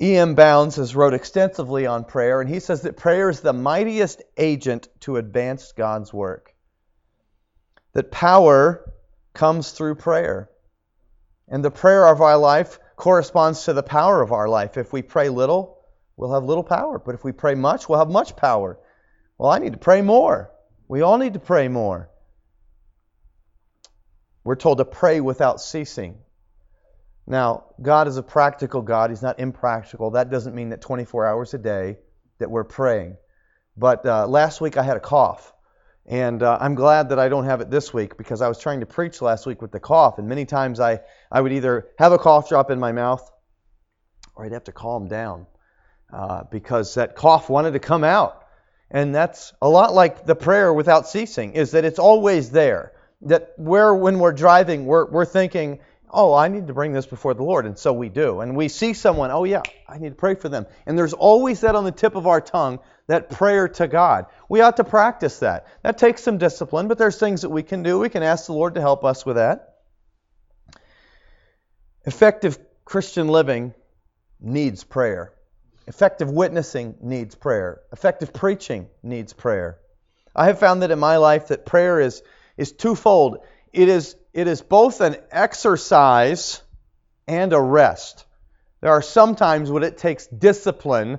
E.M. 0.00 0.34
Bounds 0.34 0.76
has 0.76 0.96
wrote 0.96 1.14
extensively 1.14 1.86
on 1.86 2.04
prayer, 2.04 2.40
and 2.40 2.50
he 2.50 2.58
says 2.58 2.82
that 2.82 2.96
prayer 2.96 3.30
is 3.30 3.40
the 3.40 3.52
mightiest 3.52 4.22
agent 4.36 4.88
to 5.00 5.16
advance 5.16 5.72
God's 5.72 6.12
work. 6.12 6.54
That 7.92 8.10
power 8.10 8.92
comes 9.34 9.70
through 9.70 9.96
prayer. 9.96 10.50
And 11.48 11.64
the 11.64 11.70
prayer 11.70 12.08
of 12.08 12.20
our 12.20 12.36
life 12.36 12.78
corresponds 12.96 13.64
to 13.64 13.72
the 13.72 13.82
power 13.82 14.20
of 14.20 14.32
our 14.32 14.48
life. 14.48 14.76
If 14.76 14.92
we 14.92 15.02
pray 15.02 15.28
little, 15.28 15.78
we'll 16.16 16.32
have 16.32 16.44
little 16.44 16.64
power. 16.64 16.98
But 16.98 17.14
if 17.14 17.22
we 17.22 17.32
pray 17.32 17.54
much, 17.54 17.88
we'll 17.88 17.98
have 17.98 18.10
much 18.10 18.34
power. 18.34 18.80
Well, 19.38 19.50
I 19.50 19.58
need 19.58 19.72
to 19.72 19.78
pray 19.78 20.02
more. 20.02 20.50
We 20.88 21.02
all 21.02 21.18
need 21.18 21.34
to 21.34 21.40
pray 21.40 21.68
more. 21.68 22.10
We're 24.42 24.56
told 24.56 24.78
to 24.78 24.84
pray 24.84 25.20
without 25.20 25.60
ceasing. 25.60 26.18
Now, 27.26 27.64
God 27.80 28.08
is 28.08 28.16
a 28.16 28.22
practical 28.22 28.82
God. 28.82 29.10
He's 29.10 29.22
not 29.22 29.40
impractical. 29.40 30.12
That 30.12 30.30
doesn't 30.30 30.54
mean 30.54 30.70
that 30.70 30.82
24 30.82 31.26
hours 31.26 31.54
a 31.54 31.58
day 31.58 31.96
that 32.38 32.50
we're 32.50 32.64
praying. 32.64 33.16
But 33.76 34.04
uh, 34.04 34.26
last 34.26 34.60
week 34.60 34.76
I 34.76 34.82
had 34.82 34.96
a 34.96 35.00
cough. 35.00 35.52
And 36.06 36.42
uh, 36.42 36.58
I'm 36.60 36.74
glad 36.74 37.08
that 37.08 37.18
I 37.18 37.30
don't 37.30 37.46
have 37.46 37.62
it 37.62 37.70
this 37.70 37.94
week 37.94 38.18
because 38.18 38.42
I 38.42 38.48
was 38.48 38.58
trying 38.58 38.80
to 38.80 38.86
preach 38.86 39.22
last 39.22 39.46
week 39.46 39.62
with 39.62 39.72
the 39.72 39.80
cough, 39.80 40.18
and 40.18 40.28
many 40.28 40.44
times 40.44 40.78
I, 40.78 41.00
I 41.32 41.40
would 41.40 41.52
either 41.52 41.88
have 41.98 42.12
a 42.12 42.18
cough 42.18 42.50
drop 42.50 42.70
in 42.70 42.78
my 42.78 42.92
mouth 42.92 43.30
or 44.36 44.44
I'd 44.44 44.52
have 44.52 44.64
to 44.64 44.72
calm 44.72 45.08
down 45.08 45.46
uh, 46.12 46.44
because 46.50 46.94
that 46.94 47.16
cough 47.16 47.48
wanted 47.48 47.72
to 47.72 47.78
come 47.78 48.04
out. 48.04 48.44
And 48.90 49.14
that's 49.14 49.52
a 49.62 49.68
lot 49.68 49.94
like 49.94 50.26
the 50.26 50.34
prayer 50.34 50.72
without 50.72 51.08
ceasing, 51.08 51.54
is 51.54 51.72
that 51.72 51.84
it's 51.84 51.98
always 51.98 52.50
there. 52.50 52.92
That 53.22 53.52
where 53.56 53.94
when 53.94 54.18
we're 54.18 54.32
driving, 54.32 54.84
we're, 54.84 55.06
we're 55.10 55.24
thinking, 55.24 55.80
oh, 56.14 56.32
I 56.32 56.48
need 56.48 56.68
to 56.68 56.74
bring 56.74 56.92
this 56.92 57.06
before 57.06 57.34
the 57.34 57.42
Lord. 57.42 57.66
And 57.66 57.78
so 57.78 57.92
we 57.92 58.08
do. 58.08 58.40
And 58.40 58.56
we 58.56 58.68
see 58.68 58.94
someone, 58.94 59.30
oh, 59.30 59.44
yeah, 59.44 59.62
I 59.88 59.98
need 59.98 60.10
to 60.10 60.14
pray 60.14 60.34
for 60.34 60.48
them. 60.48 60.66
And 60.86 60.96
there's 60.96 61.12
always 61.12 61.60
that 61.62 61.74
on 61.74 61.84
the 61.84 61.92
tip 61.92 62.14
of 62.14 62.26
our 62.26 62.40
tongue 62.40 62.78
that 63.06 63.30
prayer 63.30 63.68
to 63.68 63.88
God. 63.88 64.26
We 64.48 64.60
ought 64.60 64.76
to 64.78 64.84
practice 64.84 65.40
that. 65.40 65.66
That 65.82 65.98
takes 65.98 66.22
some 66.22 66.38
discipline, 66.38 66.88
but 66.88 66.98
there's 66.98 67.18
things 67.18 67.42
that 67.42 67.50
we 67.50 67.62
can 67.62 67.82
do. 67.82 67.98
We 67.98 68.08
can 68.08 68.22
ask 68.22 68.46
the 68.46 68.52
Lord 68.52 68.74
to 68.76 68.80
help 68.80 69.04
us 69.04 69.26
with 69.26 69.36
that. 69.36 69.74
Effective 72.06 72.58
Christian 72.84 73.28
living 73.28 73.74
needs 74.40 74.84
prayer. 74.84 75.32
Effective 75.86 76.30
witnessing 76.30 76.96
needs 77.02 77.34
prayer. 77.34 77.80
Effective 77.92 78.32
preaching 78.32 78.88
needs 79.02 79.32
prayer. 79.32 79.78
I 80.34 80.46
have 80.46 80.58
found 80.58 80.82
that 80.82 80.90
in 80.90 80.98
my 80.98 81.18
life 81.18 81.48
that 81.48 81.66
prayer 81.66 82.00
is, 82.00 82.22
is 82.56 82.72
twofold. 82.72 83.38
It 83.74 83.88
is, 83.88 84.14
it 84.32 84.46
is 84.46 84.62
both 84.62 85.00
an 85.00 85.16
exercise 85.30 86.62
and 87.26 87.52
a 87.52 87.60
rest. 87.60 88.24
There 88.80 88.92
are 88.92 89.02
some 89.02 89.34
times 89.34 89.70
when 89.70 89.82
it 89.82 89.98
takes 89.98 90.26
discipline 90.26 91.18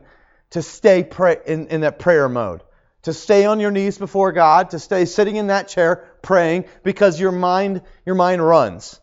to 0.52 0.62
stay 0.62 1.04
pray, 1.04 1.38
in, 1.46 1.68
in 1.68 1.82
that 1.82 2.00
prayer 2.00 2.30
mode, 2.30 2.64
to 3.04 3.14
stay 3.14 3.46
on 3.46 3.60
your 3.60 3.72
knees 3.72 3.98
before 3.98 4.32
God, 4.32 4.70
to 4.70 4.80
stay 4.80 5.04
sitting 5.06 5.36
in 5.36 5.48
that 5.48 5.68
chair 5.68 6.08
praying 6.22 6.66
because 6.84 7.20
your 7.20 7.34
mind 7.34 7.82
your 8.06 8.16
mind 8.16 8.46
runs. 8.46 9.00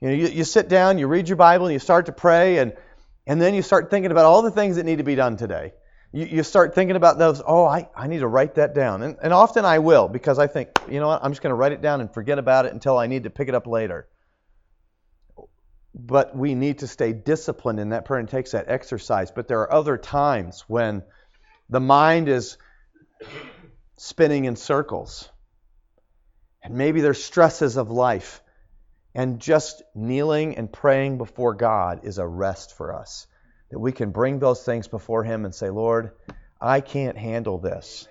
You 0.00 0.08
know, 0.08 0.14
you, 0.14 0.28
you 0.28 0.44
sit 0.44 0.68
down, 0.68 0.98
you 0.98 1.06
read 1.06 1.28
your 1.28 1.36
Bible, 1.36 1.66
and 1.66 1.72
you 1.72 1.78
start 1.78 2.06
to 2.06 2.12
pray, 2.12 2.58
and 2.58 2.72
and 3.26 3.42
then 3.42 3.54
you 3.54 3.62
start 3.62 3.90
thinking 3.90 4.10
about 4.10 4.24
all 4.24 4.42
the 4.42 4.50
things 4.50 4.76
that 4.76 4.84
need 4.84 4.98
to 4.98 5.04
be 5.04 5.16
done 5.16 5.36
today. 5.36 5.74
You, 6.12 6.26
you 6.26 6.42
start 6.42 6.74
thinking 6.74 6.96
about 6.96 7.18
those, 7.18 7.42
oh, 7.46 7.64
I, 7.64 7.88
I 7.96 8.06
need 8.06 8.20
to 8.20 8.28
write 8.28 8.54
that 8.56 8.74
down. 8.74 9.02
And, 9.02 9.16
and 9.22 9.32
often 9.32 9.64
I 9.64 9.78
will 9.80 10.08
because 10.08 10.38
I 10.38 10.46
think, 10.46 10.70
you 10.88 11.00
know 11.00 11.08
what, 11.08 11.22
I'm 11.22 11.32
just 11.32 11.42
going 11.42 11.50
to 11.50 11.56
write 11.56 11.72
it 11.72 11.82
down 11.82 12.00
and 12.00 12.12
forget 12.12 12.38
about 12.38 12.66
it 12.66 12.72
until 12.72 12.96
I 12.96 13.06
need 13.06 13.24
to 13.24 13.30
pick 13.30 13.48
it 13.48 13.54
up 13.54 13.66
later. 13.66 14.08
But 15.94 16.36
we 16.36 16.54
need 16.54 16.80
to 16.80 16.86
stay 16.86 17.12
disciplined 17.12 17.80
in 17.80 17.90
that 17.90 18.04
prayer 18.04 18.20
and 18.20 18.28
takes 18.28 18.52
that 18.52 18.66
exercise. 18.68 19.30
But 19.30 19.48
there 19.48 19.60
are 19.60 19.72
other 19.72 19.96
times 19.96 20.64
when 20.68 21.02
the 21.70 21.80
mind 21.80 22.28
is 22.28 22.58
spinning 23.96 24.44
in 24.44 24.56
circles. 24.56 25.28
And 26.62 26.74
maybe 26.74 27.00
there's 27.00 27.22
stresses 27.22 27.76
of 27.76 27.90
life. 27.90 28.42
And 29.14 29.40
just 29.40 29.82
kneeling 29.94 30.58
and 30.58 30.70
praying 30.70 31.16
before 31.16 31.54
God 31.54 32.00
is 32.04 32.18
a 32.18 32.26
rest 32.26 32.76
for 32.76 32.94
us. 32.94 33.26
That 33.70 33.78
we 33.78 33.92
can 33.92 34.10
bring 34.10 34.38
those 34.38 34.62
things 34.62 34.88
before 34.88 35.24
Him 35.24 35.44
and 35.44 35.54
say, 35.54 35.70
Lord, 35.70 36.12
I 36.60 36.80
can't 36.80 37.18
handle 37.18 37.58
this. 37.58 38.08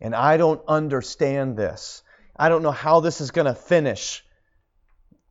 And 0.00 0.14
I 0.14 0.36
don't 0.36 0.62
understand 0.68 1.56
this. 1.56 2.02
I 2.36 2.48
don't 2.48 2.62
know 2.62 2.70
how 2.70 3.00
this 3.00 3.20
is 3.20 3.30
going 3.30 3.46
to 3.46 3.54
finish. 3.54 4.24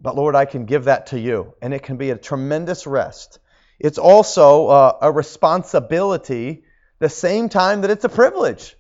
But 0.02 0.16
Lord, 0.16 0.36
I 0.36 0.46
can 0.46 0.66
give 0.66 0.86
that 0.86 1.08
to 1.08 1.20
you. 1.20 1.54
And 1.62 1.74
it 1.74 1.84
can 1.84 1.98
be 1.98 2.12
a 2.12 2.18
tremendous 2.18 2.88
rest. 2.88 3.40
It's 3.80 3.98
also 3.98 4.68
uh, 4.68 4.98
a 5.02 5.12
responsibility 5.12 6.64
the 7.00 7.10
same 7.10 7.50
time 7.50 7.82
that 7.82 7.90
it's 7.90 8.04
a 8.04 8.10
privilege. 8.10 8.76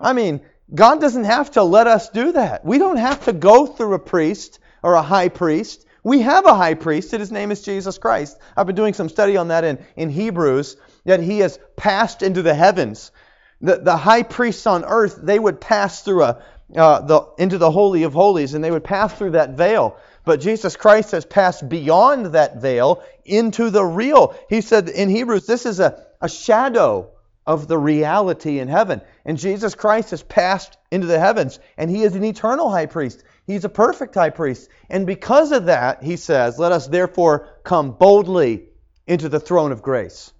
I 0.00 0.12
mean, 0.12 0.40
God 0.72 1.00
doesn't 1.00 1.24
have 1.24 1.50
to 1.52 1.62
let 1.62 1.86
us 1.86 2.08
do 2.08 2.32
that. 2.32 2.64
We 2.64 2.78
don't 2.78 2.96
have 2.96 3.24
to 3.24 3.32
go 3.32 3.66
through 3.66 3.94
a 3.94 3.98
priest 3.98 4.58
or 4.82 4.94
a 4.94 5.02
high 5.02 5.28
priest. 5.28 5.84
We 6.04 6.22
have 6.22 6.46
a 6.46 6.54
high 6.54 6.74
priest, 6.74 7.12
and 7.12 7.20
his 7.20 7.30
name 7.30 7.52
is 7.52 7.62
Jesus 7.62 7.98
Christ. 7.98 8.36
I've 8.56 8.66
been 8.66 8.76
doing 8.76 8.94
some 8.94 9.08
study 9.08 9.36
on 9.36 9.48
that 9.48 9.64
in, 9.64 9.78
in 9.96 10.10
Hebrews, 10.10 10.76
that 11.04 11.20
he 11.20 11.38
has 11.40 11.58
passed 11.76 12.22
into 12.22 12.42
the 12.42 12.54
heavens. 12.54 13.12
The, 13.60 13.76
the 13.78 13.96
high 13.96 14.24
priests 14.24 14.66
on 14.66 14.84
earth, 14.84 15.18
they 15.22 15.38
would 15.38 15.60
pass 15.60 16.02
through 16.02 16.24
a, 16.24 16.42
uh, 16.74 17.00
the, 17.02 17.28
into 17.38 17.58
the 17.58 17.70
Holy 17.70 18.02
of 18.02 18.14
Holies, 18.14 18.54
and 18.54 18.64
they 18.64 18.70
would 18.70 18.82
pass 18.84 19.14
through 19.14 19.32
that 19.32 19.50
veil. 19.50 19.96
But 20.24 20.40
Jesus 20.40 20.76
Christ 20.76 21.12
has 21.12 21.24
passed 21.24 21.68
beyond 21.68 22.26
that 22.26 22.60
veil 22.60 23.02
into 23.24 23.70
the 23.70 23.84
real. 23.84 24.34
He 24.48 24.60
said 24.60 24.88
in 24.88 25.08
Hebrews, 25.08 25.46
this 25.46 25.66
is 25.66 25.78
a, 25.78 26.04
a 26.20 26.28
shadow 26.28 27.10
of 27.46 27.66
the 27.68 27.78
reality 27.78 28.58
in 28.58 28.68
heaven. 28.68 29.00
And 29.24 29.38
Jesus 29.38 29.74
Christ 29.74 30.10
has 30.10 30.22
passed 30.22 30.76
into 30.90 31.06
the 31.06 31.18
heavens, 31.18 31.58
and 31.76 31.90
he 31.90 32.02
is 32.02 32.14
an 32.14 32.24
eternal 32.24 32.70
high 32.70 32.86
priest. 32.86 33.24
He's 33.46 33.64
a 33.64 33.68
perfect 33.68 34.14
high 34.14 34.30
priest. 34.30 34.68
And 34.88 35.06
because 35.06 35.52
of 35.52 35.66
that, 35.66 36.02
he 36.02 36.16
says, 36.16 36.58
let 36.58 36.72
us 36.72 36.86
therefore 36.86 37.48
come 37.64 37.92
boldly 37.92 38.68
into 39.06 39.28
the 39.28 39.40
throne 39.40 39.72
of 39.72 39.82
grace. 39.82 40.32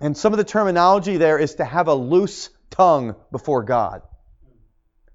And 0.00 0.16
some 0.16 0.32
of 0.32 0.38
the 0.38 0.44
terminology 0.44 1.16
there 1.16 1.38
is 1.38 1.56
to 1.56 1.64
have 1.64 1.88
a 1.88 1.94
loose 1.94 2.50
tongue 2.70 3.16
before 3.30 3.64
God. 3.64 4.02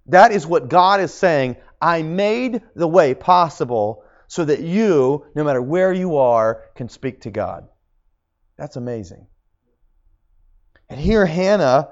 That 0.07 0.31
is 0.31 0.45
what 0.45 0.69
God 0.69 0.99
is 0.99 1.13
saying. 1.13 1.55
I 1.81 2.03
made 2.03 2.61
the 2.75 2.87
way 2.87 3.13
possible 3.13 4.03
so 4.27 4.45
that 4.45 4.59
you, 4.59 5.25
no 5.35 5.43
matter 5.43 5.61
where 5.61 5.93
you 5.93 6.17
are, 6.17 6.63
can 6.75 6.89
speak 6.89 7.21
to 7.21 7.31
God. 7.31 7.67
That's 8.57 8.75
amazing. 8.75 9.27
And 10.93 11.01
here 11.01 11.25
Hannah 11.25 11.89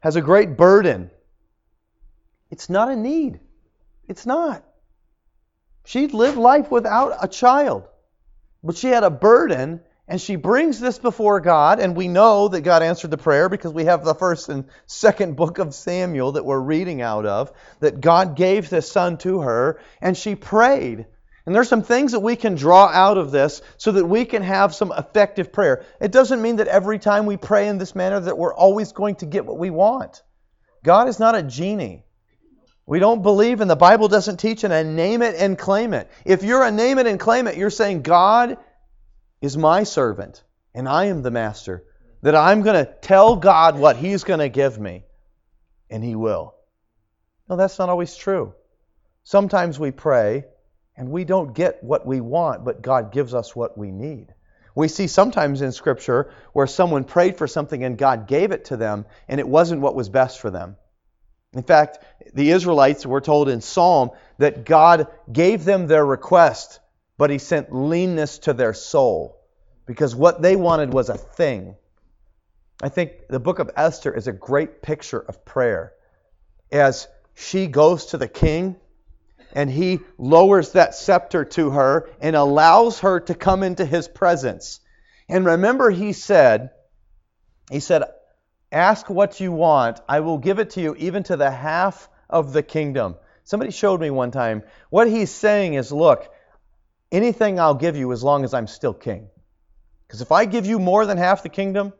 has 0.00 0.16
a 0.16 0.20
great 0.20 0.56
burden. 0.56 1.12
It's 2.50 2.68
not 2.68 2.88
a 2.90 2.96
need. 2.96 3.38
It's 4.08 4.26
not. 4.26 4.64
She'd 5.84 6.12
lived 6.12 6.36
life 6.36 6.68
without 6.68 7.16
a 7.22 7.28
child, 7.28 7.84
but 8.64 8.76
she 8.76 8.88
had 8.88 9.04
a 9.04 9.08
burden, 9.10 9.82
and 10.08 10.20
she 10.20 10.34
brings 10.34 10.80
this 10.80 10.98
before 10.98 11.38
God, 11.38 11.78
and 11.78 11.94
we 11.94 12.08
know 12.08 12.48
that 12.48 12.62
God 12.62 12.82
answered 12.82 13.12
the 13.12 13.18
prayer 13.18 13.48
because 13.48 13.72
we 13.72 13.84
have 13.84 14.04
the 14.04 14.16
first 14.16 14.48
and 14.48 14.64
second 14.86 15.36
book 15.36 15.60
of 15.60 15.72
Samuel 15.72 16.32
that 16.32 16.44
we're 16.44 16.58
reading 16.58 17.02
out 17.02 17.26
of, 17.26 17.52
that 17.78 18.00
God 18.00 18.34
gave 18.34 18.68
this 18.68 18.90
son 18.90 19.16
to 19.18 19.42
her, 19.42 19.78
and 20.00 20.16
she 20.16 20.34
prayed. 20.34 21.06
And 21.46 21.54
there's 21.54 21.68
some 21.68 21.82
things 21.82 22.12
that 22.12 22.20
we 22.20 22.36
can 22.36 22.54
draw 22.54 22.86
out 22.86 23.18
of 23.18 23.30
this 23.30 23.60
so 23.76 23.92
that 23.92 24.06
we 24.06 24.24
can 24.24 24.42
have 24.42 24.74
some 24.74 24.92
effective 24.96 25.52
prayer. 25.52 25.84
It 26.00 26.10
doesn't 26.10 26.40
mean 26.40 26.56
that 26.56 26.68
every 26.68 26.98
time 26.98 27.26
we 27.26 27.36
pray 27.36 27.68
in 27.68 27.76
this 27.76 27.94
manner 27.94 28.18
that 28.20 28.38
we're 28.38 28.54
always 28.54 28.92
going 28.92 29.16
to 29.16 29.26
get 29.26 29.44
what 29.44 29.58
we 29.58 29.68
want. 29.68 30.22
God 30.82 31.08
is 31.08 31.18
not 31.18 31.34
a 31.34 31.42
genie. 31.42 32.04
We 32.86 32.98
don't 32.98 33.22
believe 33.22 33.60
and 33.60 33.70
the 33.70 33.76
Bible 33.76 34.08
doesn't 34.08 34.38
teach 34.38 34.64
in 34.64 34.72
a 34.72 34.84
name 34.84 35.22
it 35.22 35.34
and 35.36 35.58
claim 35.58 35.92
it. 35.92 36.10
If 36.24 36.42
you're 36.44 36.62
a 36.62 36.70
name 36.70 36.98
it 36.98 37.06
and 37.06 37.20
claim 37.20 37.46
it, 37.46 37.56
you're 37.56 37.70
saying 37.70 38.02
God 38.02 38.56
is 39.42 39.56
my 39.56 39.84
servant 39.84 40.42
and 40.74 40.88
I 40.88 41.06
am 41.06 41.22
the 41.22 41.30
master. 41.30 41.84
That 42.22 42.34
I'm 42.34 42.62
going 42.62 42.82
to 42.82 42.90
tell 43.02 43.36
God 43.36 43.78
what 43.78 43.96
he's 43.96 44.24
going 44.24 44.40
to 44.40 44.48
give 44.48 44.78
me 44.78 45.04
and 45.90 46.02
he 46.02 46.14
will. 46.14 46.54
No, 47.50 47.56
that's 47.56 47.78
not 47.78 47.90
always 47.90 48.16
true. 48.16 48.54
Sometimes 49.24 49.78
we 49.78 49.90
pray 49.90 50.44
and 50.96 51.10
we 51.10 51.24
don't 51.24 51.54
get 51.54 51.82
what 51.82 52.06
we 52.06 52.20
want, 52.20 52.64
but 52.64 52.82
God 52.82 53.12
gives 53.12 53.34
us 53.34 53.54
what 53.54 53.76
we 53.76 53.90
need. 53.90 54.32
We 54.74 54.88
see 54.88 55.06
sometimes 55.06 55.62
in 55.62 55.72
Scripture 55.72 56.32
where 56.52 56.66
someone 56.66 57.04
prayed 57.04 57.36
for 57.36 57.46
something 57.46 57.84
and 57.84 57.96
God 57.96 58.26
gave 58.26 58.50
it 58.50 58.66
to 58.66 58.76
them, 58.76 59.06
and 59.28 59.40
it 59.40 59.48
wasn't 59.48 59.80
what 59.80 59.94
was 59.94 60.08
best 60.08 60.40
for 60.40 60.50
them. 60.50 60.76
In 61.52 61.62
fact, 61.62 61.98
the 62.32 62.50
Israelites 62.50 63.06
were 63.06 63.20
told 63.20 63.48
in 63.48 63.60
Psalm 63.60 64.10
that 64.38 64.64
God 64.64 65.06
gave 65.32 65.64
them 65.64 65.86
their 65.86 66.04
request, 66.04 66.80
but 67.16 67.30
He 67.30 67.38
sent 67.38 67.72
leanness 67.72 68.38
to 68.38 68.52
their 68.52 68.74
soul 68.74 69.40
because 69.86 70.14
what 70.14 70.42
they 70.42 70.56
wanted 70.56 70.92
was 70.92 71.08
a 71.08 71.16
thing. 71.16 71.76
I 72.82 72.88
think 72.88 73.28
the 73.28 73.40
book 73.40 73.60
of 73.60 73.70
Esther 73.76 74.12
is 74.12 74.26
a 74.26 74.32
great 74.32 74.82
picture 74.82 75.20
of 75.20 75.44
prayer. 75.44 75.92
As 76.72 77.06
she 77.34 77.66
goes 77.66 78.06
to 78.06 78.18
the 78.18 78.28
king 78.28 78.76
and 79.54 79.70
he 79.70 80.00
lowers 80.18 80.72
that 80.72 80.94
scepter 80.94 81.44
to 81.44 81.70
her 81.70 82.10
and 82.20 82.34
allows 82.36 83.00
her 83.00 83.20
to 83.20 83.34
come 83.34 83.62
into 83.62 83.84
his 83.84 84.08
presence. 84.08 84.80
And 85.28 85.46
remember, 85.46 85.90
he 85.90 86.12
said, 86.12 86.70
he 87.70 87.80
said, 87.80 88.02
Ask 88.72 89.08
what 89.08 89.38
you 89.40 89.52
want, 89.52 90.00
I 90.08 90.20
will 90.20 90.38
give 90.38 90.58
it 90.58 90.70
to 90.70 90.80
you, 90.80 90.96
even 90.96 91.22
to 91.24 91.36
the 91.36 91.50
half 91.50 92.08
of 92.28 92.52
the 92.52 92.62
kingdom. 92.62 93.14
Somebody 93.44 93.70
showed 93.70 94.00
me 94.00 94.10
one 94.10 94.32
time. 94.32 94.64
What 94.90 95.08
he's 95.08 95.30
saying 95.30 95.74
is, 95.74 95.92
look, 95.92 96.28
anything 97.12 97.60
I'll 97.60 97.74
give 97.74 97.96
you 97.96 98.10
as 98.12 98.24
long 98.24 98.44
as 98.44 98.52
I'm 98.52 98.66
still 98.66 98.94
king. 98.94 99.28
Because 100.06 100.22
if 100.22 100.32
I 100.32 100.46
give 100.46 100.66
you 100.66 100.78
more 100.78 101.06
than 101.06 101.18
half 101.18 101.42
the 101.44 101.48
kingdom, 101.48 101.92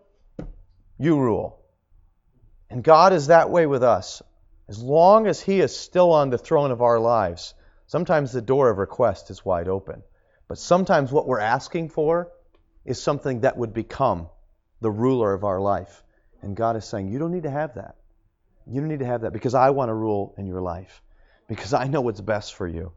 you 0.99 1.19
rule. 1.19 1.61
And 2.71 2.83
God 2.83 3.13
is 3.13 3.29
that 3.29 3.51
way 3.51 3.67
with 3.67 3.85
us. 3.85 4.23
As 4.69 4.81
long 4.81 5.27
as 5.27 5.41
He 5.41 5.61
is 5.61 5.77
still 5.77 6.13
on 6.13 6.31
the 6.31 6.39
throne 6.39 6.71
of 6.71 6.83
our 6.83 6.99
lives, 6.99 7.55
sometimes 7.87 8.33
the 8.33 8.43
door 8.43 8.71
of 8.71 8.79
request 8.79 9.31
is 9.31 9.45
wide 9.45 9.69
open. 9.69 10.03
But 10.49 10.59
sometimes 10.59 11.13
what 11.13 11.27
we're 11.27 11.41
asking 11.41 11.91
for 11.91 12.31
is 12.85 13.03
something 13.03 13.41
that 13.41 13.57
would 13.57 13.73
become 13.73 14.29
the 14.81 14.91
ruler 14.91 15.33
of 15.33 15.45
our 15.45 15.61
life. 15.61 16.03
And 16.43 16.57
God 16.57 16.77
is 16.77 16.85
saying, 16.85 17.09
You 17.09 17.19
don't 17.19 17.33
need 17.33 17.45
to 17.45 17.51
have 17.51 17.75
that. 17.75 17.97
You 18.67 18.81
don't 18.81 18.89
need 18.89 19.01
to 19.01 19.07
have 19.07 19.23
that 19.23 19.33
because 19.33 19.55
I 19.55 19.71
want 19.71 19.91
to 19.91 19.95
rule 19.95 20.35
in 20.39 20.47
your 20.47 20.61
life, 20.61 21.03
because 21.49 21.75
I 21.75 21.87
know 21.87 22.01
what's 22.01 22.21
best 22.21 22.55
for 22.55 22.67
you. 22.67 22.93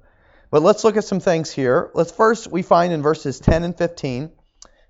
But 0.50 0.62
let's 0.62 0.84
look 0.84 0.96
at 0.96 1.04
some 1.04 1.20
things 1.20 1.52
here. 1.52 1.92
Let's 1.94 2.12
first, 2.12 2.48
we 2.48 2.62
find 2.62 2.94
in 2.94 3.02
verses 3.02 3.40
10 3.40 3.64
and 3.64 3.78
15. 3.78 4.32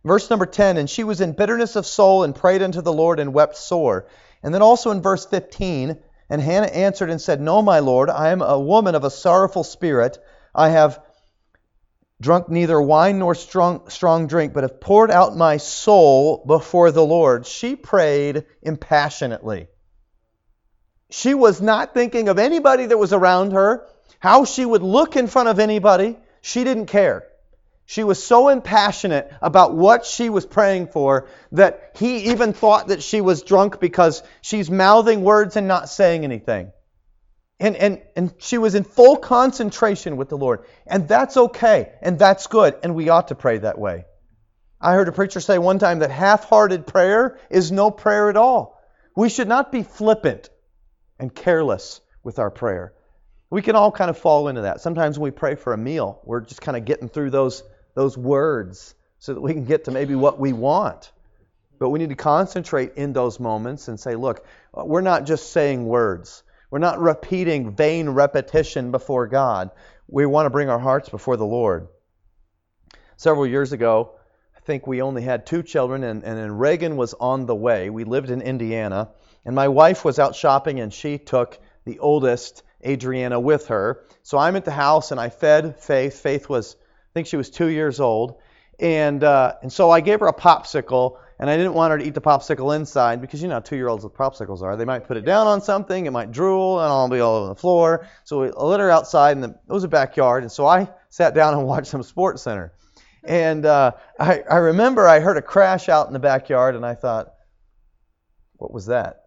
Verse 0.03 0.29
number 0.29 0.45
10, 0.45 0.77
and 0.77 0.89
she 0.89 1.03
was 1.03 1.19
in 1.19 1.33
bitterness 1.33 1.75
of 1.75 1.85
soul 1.85 2.23
and 2.23 2.33
prayed 2.33 2.61
unto 2.61 2.81
the 2.81 2.93
Lord 2.93 3.19
and 3.19 3.33
wept 3.33 3.57
sore. 3.57 4.07
And 4.43 4.53
then 4.53 4.61
also 4.61 4.91
in 4.91 5.01
verse 5.01 5.25
15, 5.25 5.97
and 6.29 6.41
Hannah 6.41 6.67
answered 6.67 7.09
and 7.09 7.21
said, 7.21 7.41
No, 7.41 7.61
my 7.61 7.79
lord, 7.79 8.09
I 8.09 8.29
am 8.29 8.41
a 8.41 8.59
woman 8.59 8.95
of 8.95 9.03
a 9.03 9.09
sorrowful 9.09 9.63
spirit. 9.63 10.17
I 10.53 10.69
have 10.69 11.01
drunk 12.19 12.49
neither 12.49 12.81
wine 12.81 13.19
nor 13.19 13.35
strong, 13.35 13.89
strong 13.89 14.27
drink, 14.27 14.53
but 14.53 14.63
have 14.63 14.81
poured 14.81 15.11
out 15.11 15.37
my 15.37 15.57
soul 15.57 16.43
before 16.45 16.91
the 16.91 17.05
Lord. 17.05 17.45
She 17.45 17.75
prayed 17.75 18.45
impassionately. 18.61 19.67
She 21.09 21.33
was 21.33 21.61
not 21.61 21.93
thinking 21.93 22.27
of 22.27 22.39
anybody 22.39 22.87
that 22.87 22.97
was 22.97 23.13
around 23.13 23.53
her, 23.53 23.87
how 24.19 24.45
she 24.45 24.65
would 24.65 24.83
look 24.83 25.15
in 25.15 25.27
front 25.27 25.47
of 25.47 25.59
anybody. 25.59 26.17
She 26.41 26.63
didn't 26.63 26.87
care. 26.87 27.25
She 27.89 28.03
was 28.03 28.21
so 28.21 28.49
impassionate 28.49 29.31
about 29.41 29.73
what 29.73 30.05
she 30.05 30.29
was 30.29 30.45
praying 30.45 30.87
for 30.87 31.29
that 31.53 31.93
he 31.95 32.31
even 32.31 32.51
thought 32.51 32.89
that 32.89 33.01
she 33.01 33.21
was 33.21 33.43
drunk 33.43 33.79
because 33.79 34.23
she's 34.41 34.69
mouthing 34.69 35.23
words 35.23 35.55
and 35.55 35.69
not 35.69 35.87
saying 35.87 36.25
anything. 36.25 36.73
And, 37.61 37.77
and, 37.77 38.01
and 38.17 38.33
she 38.39 38.57
was 38.57 38.75
in 38.75 38.83
full 38.83 39.15
concentration 39.15 40.17
with 40.17 40.27
the 40.27 40.37
Lord. 40.37 40.65
And 40.85 41.07
that's 41.07 41.37
okay. 41.37 41.93
And 42.01 42.19
that's 42.19 42.47
good. 42.47 42.75
And 42.83 42.93
we 42.93 43.07
ought 43.07 43.29
to 43.29 43.35
pray 43.35 43.59
that 43.59 43.79
way. 43.79 44.03
I 44.81 44.93
heard 44.93 45.07
a 45.07 45.13
preacher 45.13 45.39
say 45.39 45.57
one 45.57 45.79
time 45.79 45.99
that 45.99 46.11
half 46.11 46.43
hearted 46.43 46.87
prayer 46.87 47.39
is 47.49 47.71
no 47.71 47.89
prayer 47.89 48.29
at 48.29 48.35
all. 48.35 48.79
We 49.15 49.29
should 49.29 49.47
not 49.47 49.71
be 49.71 49.83
flippant 49.83 50.49
and 51.19 51.33
careless 51.33 52.01
with 52.21 52.37
our 52.37 52.51
prayer. 52.51 52.93
We 53.49 53.61
can 53.61 53.77
all 53.77 53.93
kind 53.93 54.09
of 54.09 54.17
fall 54.17 54.49
into 54.49 54.63
that. 54.63 54.81
Sometimes 54.81 55.17
when 55.17 55.31
we 55.31 55.31
pray 55.31 55.55
for 55.55 55.71
a 55.71 55.77
meal, 55.77 56.19
we're 56.25 56.41
just 56.41 56.61
kind 56.61 56.75
of 56.75 56.83
getting 56.83 57.07
through 57.07 57.29
those, 57.29 57.63
those 57.97 58.15
words 58.15 58.93
so 59.17 59.33
that 59.33 59.41
we 59.41 59.53
can 59.53 59.65
get 59.65 59.85
to 59.85 59.91
maybe 59.91 60.13
what 60.13 60.39
we 60.39 60.53
want. 60.53 61.11
But 61.79 61.89
we 61.89 61.97
need 61.97 62.09
to 62.09 62.15
concentrate 62.15 62.93
in 62.95 63.11
those 63.11 63.39
moments 63.39 63.87
and 63.87 63.99
say, 63.99 64.13
look, 64.13 64.45
we're 64.71 65.01
not 65.01 65.25
just 65.25 65.51
saying 65.51 65.83
words. 65.83 66.43
We're 66.69 66.77
not 66.77 66.99
repeating 66.99 67.75
vain 67.75 68.09
repetition 68.09 68.91
before 68.91 69.25
God. 69.25 69.71
We 70.07 70.27
want 70.27 70.45
to 70.45 70.51
bring 70.51 70.69
our 70.69 70.77
hearts 70.77 71.09
before 71.09 71.37
the 71.37 71.45
Lord. 71.45 71.87
Several 73.15 73.47
years 73.47 73.73
ago, 73.73 74.11
I 74.55 74.59
think 74.59 74.85
we 74.85 75.01
only 75.01 75.23
had 75.23 75.47
two 75.47 75.63
children, 75.63 76.03
and, 76.03 76.23
and 76.23 76.59
Reagan 76.59 76.97
was 76.97 77.15
on 77.15 77.47
the 77.47 77.55
way. 77.55 77.89
We 77.89 78.03
lived 78.03 78.29
in 78.29 78.41
Indiana, 78.41 79.09
and 79.43 79.55
my 79.55 79.69
wife 79.69 80.05
was 80.05 80.19
out 80.19 80.35
shopping, 80.35 80.79
and 80.79 80.93
she 80.93 81.17
took 81.17 81.57
the 81.83 81.97
oldest, 81.97 82.61
Adriana, 82.85 83.39
with 83.39 83.69
her. 83.69 84.03
So 84.21 84.37
I'm 84.37 84.55
at 84.55 84.65
the 84.65 84.71
house, 84.71 85.09
and 85.09 85.19
I 85.19 85.29
fed 85.29 85.79
Faith. 85.79 86.19
Faith 86.19 86.47
was, 86.47 86.75
think 87.13 87.27
she 87.27 87.37
was 87.37 87.49
two 87.49 87.67
years 87.67 87.99
old. 87.99 88.39
And, 88.79 89.23
uh, 89.23 89.55
and 89.61 89.73
so 89.73 89.89
I 89.89 90.01
gave 90.01 90.19
her 90.19 90.27
a 90.27 90.33
popsicle 90.33 91.17
and 91.39 91.49
I 91.49 91.57
didn't 91.57 91.73
want 91.73 91.91
her 91.91 91.99
to 91.99 92.05
eat 92.05 92.15
the 92.15 92.21
popsicle 92.21 92.75
inside 92.75 93.21
because 93.21 93.41
you 93.41 93.47
know 93.47 93.55
how 93.55 93.59
two-year-olds 93.59 94.03
with 94.03 94.13
popsicles 94.13 94.63
are. 94.63 94.75
They 94.75 94.85
might 94.85 95.07
put 95.07 95.17
it 95.17 95.25
down 95.25 95.45
on 95.45 95.61
something, 95.61 96.07
it 96.07 96.11
might 96.11 96.31
drool, 96.31 96.79
and 96.79 96.87
I'll 96.87 97.07
be 97.09 97.19
all 97.19 97.35
over 97.35 97.49
the 97.49 97.55
floor. 97.55 98.07
So 98.23 98.41
we 98.41 98.51
let 98.51 98.79
her 98.79 98.89
outside, 98.89 99.37
and 99.37 99.45
it 99.45 99.55
was 99.67 99.83
a 99.83 99.87
backyard. 99.87 100.43
And 100.43 100.51
so 100.51 100.65
I 100.65 100.89
sat 101.09 101.35
down 101.35 101.53
and 101.53 101.63
watched 101.67 101.87
some 101.87 102.01
SportsCenter. 102.01 102.71
And 103.23 103.65
uh, 103.65 103.91
I, 104.19 104.41
I 104.49 104.57
remember 104.57 105.07
I 105.07 105.19
heard 105.19 105.37
a 105.37 105.41
crash 105.41 105.89
out 105.89 106.07
in 106.07 106.13
the 106.13 106.19
backyard, 106.19 106.75
and 106.75 106.85
I 106.85 106.95
thought, 106.95 107.33
what 108.53 108.73
was 108.73 108.87
that? 108.87 109.21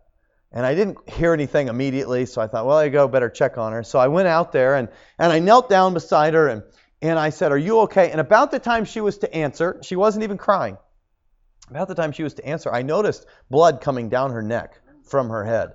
And 0.52 0.66
I 0.66 0.74
didn't 0.74 1.08
hear 1.08 1.32
anything 1.32 1.68
immediately, 1.68 2.26
so 2.26 2.42
I 2.42 2.48
thought, 2.48 2.66
well, 2.66 2.76
I 2.76 2.88
go, 2.88 3.06
better 3.06 3.30
check 3.30 3.56
on 3.56 3.72
her. 3.72 3.84
So 3.84 4.00
I 4.00 4.08
went 4.08 4.26
out 4.26 4.50
there 4.50 4.74
and, 4.74 4.88
and 5.16 5.32
I 5.32 5.38
knelt 5.38 5.70
down 5.70 5.94
beside 5.94 6.34
her 6.34 6.48
and, 6.48 6.64
and 7.02 7.18
I 7.18 7.30
said, 7.30 7.52
Are 7.52 7.58
you 7.58 7.80
okay? 7.80 8.10
And 8.10 8.20
about 8.20 8.50
the 8.50 8.58
time 8.58 8.84
she 8.84 9.00
was 9.00 9.18
to 9.18 9.34
answer, 9.34 9.80
she 9.82 9.96
wasn't 9.96 10.24
even 10.24 10.38
crying. 10.38 10.76
About 11.70 11.88
the 11.88 11.94
time 11.94 12.12
she 12.12 12.22
was 12.22 12.34
to 12.34 12.44
answer, 12.44 12.72
I 12.72 12.82
noticed 12.82 13.26
blood 13.48 13.80
coming 13.80 14.08
down 14.08 14.32
her 14.32 14.42
neck 14.42 14.80
from 15.04 15.30
her 15.30 15.44
head. 15.44 15.72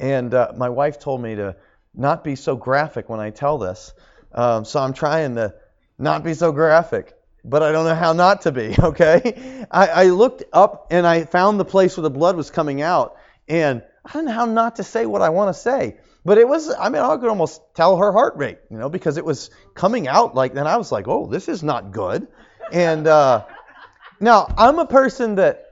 And 0.00 0.32
uh, 0.32 0.52
my 0.56 0.70
wife 0.70 0.98
told 0.98 1.20
me 1.22 1.36
to 1.36 1.56
not 1.94 2.24
be 2.24 2.34
so 2.34 2.56
graphic 2.56 3.08
when 3.08 3.20
I 3.20 3.30
tell 3.30 3.58
this. 3.58 3.92
Um, 4.32 4.64
so 4.64 4.80
I'm 4.80 4.94
trying 4.94 5.36
to 5.36 5.54
not 5.98 6.24
be 6.24 6.34
so 6.34 6.50
graphic, 6.50 7.14
but 7.44 7.62
I 7.62 7.70
don't 7.72 7.84
know 7.84 7.94
how 7.94 8.12
not 8.12 8.42
to 8.42 8.52
be, 8.52 8.74
okay? 8.82 9.66
I, 9.70 9.86
I 9.86 10.04
looked 10.06 10.42
up 10.52 10.88
and 10.90 11.06
I 11.06 11.24
found 11.24 11.60
the 11.60 11.64
place 11.64 11.96
where 11.96 12.02
the 12.02 12.10
blood 12.10 12.36
was 12.36 12.50
coming 12.50 12.82
out, 12.82 13.16
and 13.48 13.82
I 14.04 14.12
don't 14.12 14.24
know 14.24 14.32
how 14.32 14.44
not 14.46 14.76
to 14.76 14.82
say 14.82 15.06
what 15.06 15.22
I 15.22 15.28
want 15.28 15.54
to 15.54 15.60
say. 15.60 15.98
But 16.24 16.38
it 16.38 16.48
was, 16.48 16.72
I 16.72 16.88
mean, 16.88 17.02
I 17.02 17.16
could 17.16 17.28
almost 17.28 17.60
tell 17.74 17.98
her 17.98 18.12
heart 18.12 18.36
rate, 18.36 18.58
you 18.70 18.78
know, 18.78 18.88
because 18.88 19.18
it 19.18 19.24
was 19.24 19.50
coming 19.74 20.08
out 20.08 20.34
like, 20.34 20.54
then 20.54 20.66
I 20.66 20.76
was 20.76 20.90
like, 20.90 21.06
oh, 21.06 21.26
this 21.26 21.48
is 21.48 21.62
not 21.62 21.92
good. 21.92 22.26
And, 22.72 23.06
uh, 23.06 23.44
now, 24.20 24.52
I'm 24.56 24.78
a 24.78 24.86
person 24.86 25.34
that 25.34 25.66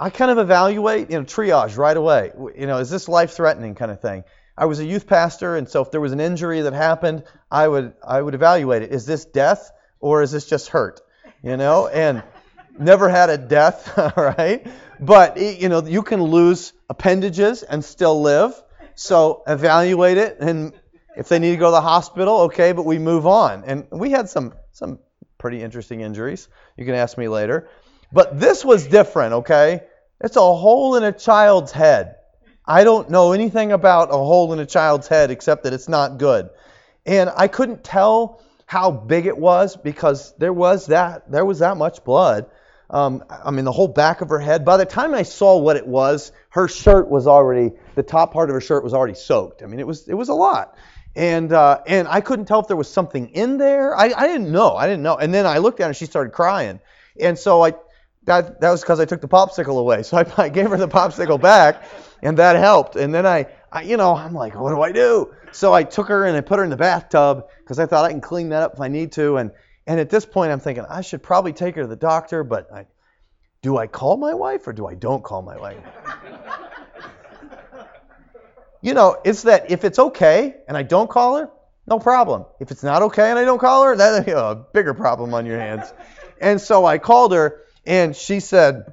I 0.00 0.10
kind 0.10 0.30
of 0.30 0.38
evaluate, 0.38 1.10
you 1.10 1.18
know, 1.18 1.24
triage 1.24 1.76
right 1.76 1.96
away. 1.96 2.32
You 2.56 2.66
know, 2.66 2.78
is 2.78 2.90
this 2.90 3.08
life 3.08 3.32
threatening 3.32 3.74
kind 3.74 3.90
of 3.90 4.00
thing? 4.00 4.24
I 4.56 4.66
was 4.66 4.80
a 4.80 4.84
youth 4.84 5.06
pastor, 5.06 5.56
and 5.56 5.68
so 5.68 5.82
if 5.82 5.90
there 5.90 6.00
was 6.00 6.12
an 6.12 6.20
injury 6.20 6.60
that 6.60 6.72
happened, 6.72 7.24
I 7.50 7.66
would 7.66 7.94
I 8.06 8.20
would 8.20 8.34
evaluate 8.34 8.82
it. 8.82 8.92
Is 8.92 9.06
this 9.06 9.24
death 9.24 9.70
or 10.00 10.22
is 10.22 10.32
this 10.32 10.46
just 10.46 10.68
hurt? 10.68 11.00
You 11.42 11.56
know, 11.56 11.86
and 11.86 12.22
never 12.78 13.08
had 13.08 13.30
a 13.30 13.38
death, 13.38 13.96
right? 14.16 14.66
But 15.00 15.38
you 15.38 15.68
know, 15.68 15.82
you 15.84 16.02
can 16.02 16.22
lose 16.22 16.72
appendages 16.88 17.62
and 17.62 17.84
still 17.84 18.20
live. 18.20 18.60
So 18.98 19.44
evaluate 19.46 20.18
it, 20.18 20.38
and 20.40 20.72
if 21.16 21.28
they 21.28 21.38
need 21.38 21.52
to 21.52 21.56
go 21.56 21.66
to 21.66 21.70
the 21.70 21.80
hospital, 21.80 22.40
okay, 22.42 22.72
but 22.72 22.84
we 22.84 22.98
move 22.98 23.28
on. 23.28 23.62
And 23.64 23.86
we 23.92 24.10
had 24.10 24.28
some 24.28 24.54
some 24.72 24.98
pretty 25.38 25.62
interesting 25.62 26.00
injuries. 26.00 26.48
You 26.76 26.84
can 26.84 26.96
ask 26.96 27.16
me 27.16 27.28
later. 27.28 27.68
But 28.12 28.40
this 28.40 28.64
was 28.64 28.88
different, 28.88 29.34
okay? 29.34 29.84
It's 30.20 30.34
a 30.34 30.40
hole 30.40 30.96
in 30.96 31.04
a 31.04 31.12
child's 31.12 31.70
head. 31.70 32.16
I 32.66 32.82
don't 32.82 33.08
know 33.08 33.30
anything 33.30 33.70
about 33.70 34.08
a 34.10 34.16
hole 34.16 34.52
in 34.52 34.58
a 34.58 34.66
child's 34.66 35.06
head 35.06 35.30
except 35.30 35.62
that 35.62 35.72
it's 35.72 35.88
not 35.88 36.18
good. 36.18 36.50
And 37.06 37.30
I 37.36 37.46
couldn't 37.46 37.84
tell 37.84 38.42
how 38.66 38.90
big 38.90 39.26
it 39.26 39.38
was 39.38 39.76
because 39.76 40.34
there 40.38 40.52
was 40.52 40.86
that 40.86 41.30
there 41.30 41.44
was 41.44 41.60
that 41.60 41.76
much 41.76 42.02
blood. 42.02 42.46
Um, 42.90 43.22
I 43.28 43.50
mean, 43.50 43.64
the 43.64 43.72
whole 43.72 43.88
back 43.88 44.22
of 44.22 44.30
her 44.30 44.38
head. 44.38 44.64
By 44.64 44.78
the 44.78 44.86
time 44.86 45.12
I 45.14 45.22
saw 45.22 45.58
what 45.58 45.76
it 45.76 45.86
was, 45.86 46.32
her 46.50 46.68
shirt 46.68 47.10
was 47.10 47.26
already 47.26 47.72
the 47.94 48.02
top 48.02 48.32
part 48.32 48.48
of 48.48 48.54
her 48.54 48.60
shirt 48.60 48.82
was 48.82 48.94
already 48.94 49.14
soaked. 49.14 49.62
I 49.62 49.66
mean, 49.66 49.80
it 49.80 49.86
was 49.86 50.08
it 50.08 50.14
was 50.14 50.30
a 50.30 50.34
lot 50.34 50.76
and 51.18 51.52
uh, 51.52 51.80
and 51.86 52.06
I 52.06 52.20
couldn't 52.20 52.44
tell 52.44 52.60
if 52.60 52.68
there 52.68 52.76
was 52.76 52.88
something 52.88 53.30
in 53.30 53.58
there. 53.58 53.96
I, 53.96 54.12
I 54.16 54.26
didn't 54.28 54.52
know. 54.52 54.76
I 54.76 54.86
didn't 54.86 55.02
know. 55.02 55.16
And 55.16 55.34
then 55.34 55.46
I 55.46 55.58
looked 55.58 55.80
at 55.80 55.84
her 55.84 55.88
and 55.88 55.96
she 55.96 56.06
started 56.06 56.32
crying. 56.32 56.78
And 57.20 57.36
so 57.36 57.64
I 57.64 57.74
that 58.24 58.60
that 58.60 58.70
was 58.70 58.82
because 58.82 59.00
I 59.00 59.04
took 59.04 59.20
the 59.20 59.28
popsicle 59.28 59.78
away. 59.78 60.04
So 60.04 60.18
I, 60.18 60.32
I 60.44 60.48
gave 60.48 60.70
her 60.70 60.76
the 60.76 60.88
popsicle 60.88 61.40
back, 61.40 61.82
and 62.22 62.38
that 62.38 62.54
helped. 62.56 62.94
And 62.94 63.12
then 63.12 63.26
I, 63.26 63.46
I 63.72 63.82
you 63.82 63.96
know 63.96 64.14
I'm 64.14 64.32
like, 64.32 64.54
what 64.54 64.70
do 64.70 64.80
I 64.80 64.92
do? 64.92 65.34
So 65.50 65.74
I 65.74 65.82
took 65.82 66.06
her 66.08 66.24
and 66.24 66.36
I 66.36 66.40
put 66.40 66.58
her 66.58 66.64
in 66.64 66.70
the 66.70 66.76
bathtub 66.76 67.48
because 67.60 67.80
I 67.80 67.86
thought 67.86 68.04
I 68.04 68.10
can 68.10 68.20
clean 68.20 68.50
that 68.50 68.62
up 68.62 68.74
if 68.74 68.80
I 68.80 68.88
need 68.88 69.12
to. 69.12 69.38
And 69.38 69.50
and 69.88 69.98
at 69.98 70.10
this 70.10 70.26
point 70.26 70.52
I'm 70.52 70.60
thinking 70.60 70.84
I 70.88 71.00
should 71.00 71.22
probably 71.22 71.54
take 71.54 71.74
her 71.74 71.82
to 71.82 71.88
the 71.88 71.96
doctor, 71.96 72.44
but 72.44 72.70
I, 72.72 72.86
do 73.62 73.78
I 73.78 73.86
call 73.86 74.18
my 74.18 74.34
wife 74.34 74.68
or 74.68 74.74
do 74.74 74.86
I 74.86 74.94
don't 74.94 75.24
call 75.24 75.42
my 75.42 75.56
wife? 75.56 75.80
you 78.82 78.92
know, 78.92 79.16
it's 79.24 79.42
that 79.42 79.70
if 79.70 79.84
it's 79.84 79.98
okay 79.98 80.56
and 80.68 80.76
I 80.76 80.82
don't 80.82 81.08
call 81.08 81.38
her, 81.38 81.50
no 81.86 81.98
problem. 81.98 82.44
If 82.60 82.70
it's 82.70 82.82
not 82.82 83.02
okay 83.04 83.30
and 83.30 83.38
I 83.38 83.46
don't 83.46 83.58
call 83.58 83.84
her, 83.84 83.96
that's 83.96 84.28
you 84.28 84.34
know, 84.34 84.50
a 84.50 84.54
bigger 84.54 84.92
problem 84.92 85.32
on 85.32 85.46
your 85.46 85.58
hands. 85.58 85.90
And 86.38 86.60
so 86.60 86.84
I 86.84 86.98
called 86.98 87.32
her 87.32 87.62
and 87.86 88.14
she 88.14 88.40
said, 88.40 88.92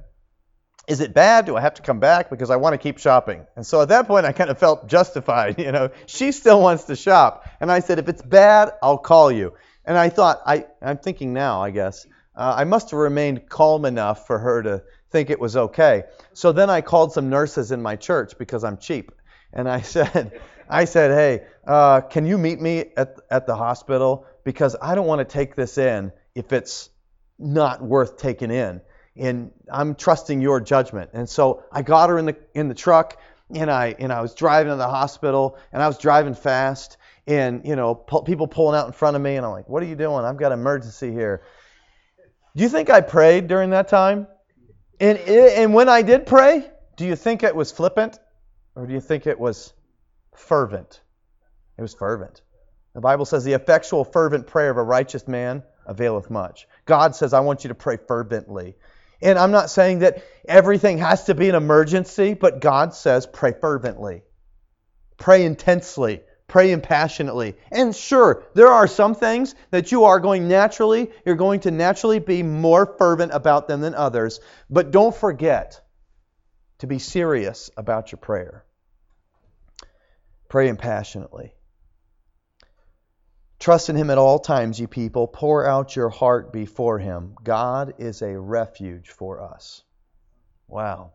is 0.87 1.01
it 1.01 1.13
bad? 1.13 1.45
Do 1.45 1.57
I 1.57 1.61
have 1.61 1.73
to 1.73 1.81
come 1.81 1.99
back? 1.99 2.29
Because 2.29 2.49
I 2.49 2.55
want 2.55 2.73
to 2.73 2.77
keep 2.77 2.99
shopping. 2.99 3.45
And 3.57 3.65
so 3.65 3.81
at 3.81 3.89
that 3.89 4.07
point, 4.07 4.25
I 4.25 4.31
kind 4.31 4.49
of 4.49 4.59
felt 4.59 4.87
justified. 4.87 5.59
You 5.65 5.71
know, 5.71 5.89
she 6.05 6.31
still 6.31 6.61
wants 6.61 6.83
to 6.85 6.95
shop. 6.95 7.49
And 7.59 7.71
I 7.71 7.79
said, 7.79 7.97
if 7.97 8.07
it's 8.07 8.21
bad, 8.21 8.73
I'll 8.83 8.99
call 8.99 9.31
you. 9.31 9.53
And 9.85 9.97
I 9.97 10.09
thought, 10.09 10.41
I, 10.45 10.65
I'm 10.81 10.97
thinking 10.97 11.33
now, 11.33 11.61
I 11.61 11.71
guess, 11.71 12.05
uh, 12.35 12.55
I 12.57 12.63
must 12.63 12.91
have 12.91 12.99
remained 12.99 13.49
calm 13.49 13.85
enough 13.85 14.27
for 14.27 14.39
her 14.39 14.61
to 14.63 14.83
think 15.11 15.29
it 15.29 15.39
was 15.39 15.55
okay. 15.55 16.03
So 16.33 16.51
then 16.51 16.69
I 16.69 16.81
called 16.81 17.13
some 17.13 17.29
nurses 17.29 17.71
in 17.71 17.81
my 17.81 17.95
church 17.95 18.37
because 18.37 18.63
I'm 18.63 18.77
cheap 18.77 19.11
and 19.53 19.69
I 19.69 19.81
said, 19.95 20.39
I 20.69 20.85
said, 20.85 21.11
hey, 21.11 21.45
uh, 21.67 22.01
can 22.01 22.25
you 22.25 22.37
meet 22.37 22.61
me 22.61 22.91
at 22.97 23.15
at 23.31 23.47
the 23.47 23.55
hospital 23.55 24.25
because 24.43 24.75
I 24.81 24.95
don't 24.95 25.07
want 25.07 25.19
to 25.19 25.25
take 25.25 25.55
this 25.55 25.77
in 25.77 26.11
if 26.35 26.53
it's 26.53 26.89
not 27.39 27.81
worth 27.81 28.17
taking 28.17 28.51
in, 28.51 28.81
and 29.17 29.51
I'm 29.71 29.95
trusting 29.95 30.41
your 30.41 30.61
judgment. 30.61 31.11
And 31.13 31.27
so 31.27 31.63
I 31.71 31.81
got 31.81 32.09
her 32.09 32.17
in 32.17 32.25
the 32.25 32.35
in 32.53 32.67
the 32.67 32.75
truck, 32.75 33.17
and 33.53 33.71
I 33.71 33.95
and 33.99 34.11
I 34.11 34.21
was 34.21 34.33
driving 34.33 34.71
to 34.71 34.75
the 34.75 34.87
hospital, 34.87 35.57
and 35.71 35.81
I 35.81 35.87
was 35.87 35.97
driving 35.97 36.35
fast, 36.35 36.97
and 37.27 37.65
you 37.65 37.75
know 37.75 37.95
pu- 37.95 38.23
people 38.23 38.47
pulling 38.47 38.77
out 38.77 38.87
in 38.87 38.93
front 38.93 39.15
of 39.15 39.21
me, 39.21 39.35
and 39.35 39.45
I'm 39.45 39.51
like, 39.51 39.69
what 39.69 39.81
are 39.83 39.87
you 39.87 39.95
doing? 39.95 40.25
I've 40.25 40.37
got 40.37 40.51
an 40.51 40.59
emergency 40.59 41.11
here. 41.11 41.43
Do 42.55 42.63
you 42.63 42.69
think 42.69 42.89
I 42.89 43.01
prayed 43.01 43.47
during 43.47 43.71
that 43.71 43.87
time? 43.87 44.27
And 44.99 45.17
and 45.17 45.73
when 45.73 45.89
I 45.89 46.01
did 46.01 46.25
pray, 46.25 46.69
do 46.95 47.05
you 47.05 47.15
think 47.15 47.43
it 47.43 47.55
was 47.55 47.71
flippant? 47.71 48.19
Or 48.75 48.85
do 48.85 48.93
you 48.93 49.01
think 49.01 49.25
it 49.27 49.39
was 49.39 49.73
fervent? 50.35 51.01
It 51.77 51.81
was 51.81 51.93
fervent. 51.93 52.41
The 52.93 53.01
Bible 53.01 53.25
says 53.25 53.43
the 53.43 53.53
effectual, 53.53 54.05
fervent 54.05 54.47
prayer 54.47 54.69
of 54.69 54.77
a 54.77 54.83
righteous 54.83 55.27
man 55.27 55.63
availeth 55.85 56.29
much. 56.29 56.67
God 56.85 57.15
says, 57.15 57.33
I 57.33 57.41
want 57.41 57.63
you 57.63 57.67
to 57.69 57.75
pray 57.75 57.97
fervently. 57.97 58.75
And 59.21 59.37
I'm 59.37 59.51
not 59.51 59.69
saying 59.69 59.99
that 59.99 60.23
everything 60.47 60.97
has 60.99 61.25
to 61.25 61.35
be 61.35 61.49
an 61.49 61.55
emergency, 61.55 62.33
but 62.33 62.61
God 62.61 62.93
says, 62.93 63.25
pray 63.25 63.53
fervently. 63.59 64.23
Pray 65.17 65.45
intensely. 65.45 66.21
Pray 66.47 66.71
impassionately. 66.71 67.55
And 67.71 67.95
sure, 67.95 68.43
there 68.53 68.67
are 68.67 68.87
some 68.87 69.15
things 69.15 69.55
that 69.71 69.91
you 69.91 70.05
are 70.05 70.19
going 70.19 70.47
naturally, 70.47 71.11
you're 71.25 71.35
going 71.35 71.61
to 71.61 71.71
naturally 71.71 72.19
be 72.19 72.43
more 72.43 72.85
fervent 72.85 73.31
about 73.33 73.67
them 73.67 73.81
than 73.81 73.95
others. 73.95 74.39
But 74.69 74.91
don't 74.91 75.15
forget 75.15 75.81
to 76.79 76.87
be 76.87 76.99
serious 76.99 77.71
about 77.75 78.11
your 78.11 78.19
prayer. 78.19 78.65
Pray 80.47 80.71
passionately. 80.73 81.53
Trust 83.59 83.89
in 83.89 83.95
Him 83.95 84.09
at 84.09 84.17
all 84.17 84.37
times, 84.39 84.79
you 84.79 84.87
people. 84.87 85.27
Pour 85.27 85.65
out 85.65 85.95
your 85.95 86.09
heart 86.09 86.53
before 86.53 86.99
Him. 86.99 87.35
God 87.43 87.95
is 87.97 88.21
a 88.21 88.39
refuge 88.39 89.09
for 89.09 89.41
us. 89.41 89.83
Wow. 90.67 91.13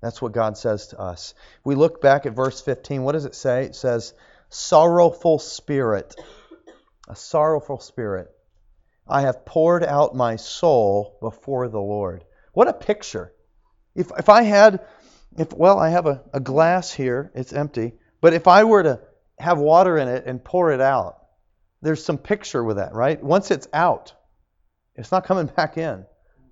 That's 0.00 0.22
what 0.22 0.32
God 0.32 0.56
says 0.56 0.88
to 0.88 1.00
us. 1.00 1.34
we 1.64 1.74
look 1.74 2.00
back 2.00 2.26
at 2.26 2.32
verse 2.34 2.60
15. 2.60 3.02
What 3.02 3.12
does 3.12 3.24
it 3.26 3.34
say? 3.34 3.64
It 3.64 3.74
says, 3.74 4.14
sorrowful 4.50 5.38
spirit. 5.38 6.14
A 7.08 7.16
sorrowful 7.16 7.80
spirit. 7.80 8.28
I 9.06 9.22
have 9.22 9.46
poured 9.46 9.82
out 9.84 10.14
my 10.14 10.36
soul 10.36 11.16
before 11.20 11.68
the 11.68 11.80
Lord. 11.80 12.24
What 12.52 12.68
a 12.68 12.72
picture. 12.72 13.32
If, 13.94 14.10
if 14.18 14.28
I 14.28 14.42
had, 14.42 14.80
if 15.38 15.52
well, 15.52 15.78
I 15.78 15.90
have 15.90 16.06
a, 16.06 16.22
a 16.32 16.40
glass 16.40 16.92
here, 16.92 17.32
it's 17.34 17.52
empty, 17.52 17.94
but 18.20 18.34
if 18.34 18.46
I 18.46 18.64
were 18.64 18.82
to 18.82 19.00
have 19.38 19.58
water 19.58 19.96
in 19.96 20.08
it 20.08 20.24
and 20.26 20.44
pour 20.44 20.72
it 20.72 20.80
out, 20.80 21.16
there's 21.80 22.04
some 22.04 22.18
picture 22.18 22.62
with 22.62 22.76
that, 22.76 22.94
right? 22.94 23.22
Once 23.22 23.50
it's 23.50 23.68
out, 23.72 24.12
it's 24.94 25.12
not 25.12 25.24
coming 25.24 25.46
back 25.56 25.78
in. 25.78 26.04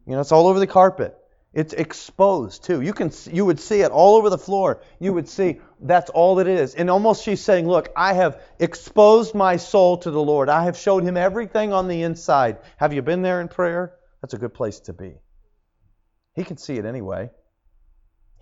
You 0.06 0.14
know, 0.14 0.20
it's 0.20 0.32
all 0.32 0.46
over 0.46 0.58
the 0.58 0.66
carpet. 0.66 1.16
It's 1.56 1.72
exposed 1.72 2.64
too. 2.64 2.82
You 2.82 2.92
can 2.92 3.10
you 3.32 3.46
would 3.46 3.58
see 3.58 3.80
it 3.80 3.90
all 3.90 4.16
over 4.16 4.28
the 4.28 4.36
floor. 4.36 4.82
You 5.00 5.14
would 5.14 5.26
see 5.26 5.58
that's 5.80 6.10
all 6.10 6.38
it 6.38 6.46
is. 6.46 6.74
And 6.74 6.90
almost 6.90 7.24
she's 7.24 7.40
saying, 7.40 7.66
"Look, 7.66 7.88
I 7.96 8.12
have 8.12 8.42
exposed 8.58 9.34
my 9.34 9.56
soul 9.56 9.96
to 9.98 10.10
the 10.10 10.20
Lord. 10.22 10.50
I 10.50 10.64
have 10.64 10.76
showed 10.76 11.02
him 11.02 11.16
everything 11.16 11.72
on 11.72 11.88
the 11.88 12.02
inside. 12.02 12.58
Have 12.76 12.92
you 12.92 13.00
been 13.00 13.22
there 13.22 13.40
in 13.40 13.48
prayer? 13.48 13.96
That's 14.20 14.34
a 14.34 14.38
good 14.38 14.52
place 14.52 14.80
to 14.80 14.92
be. 14.92 15.14
He 16.34 16.44
can 16.44 16.58
see 16.58 16.76
it 16.76 16.84
anyway. 16.84 17.30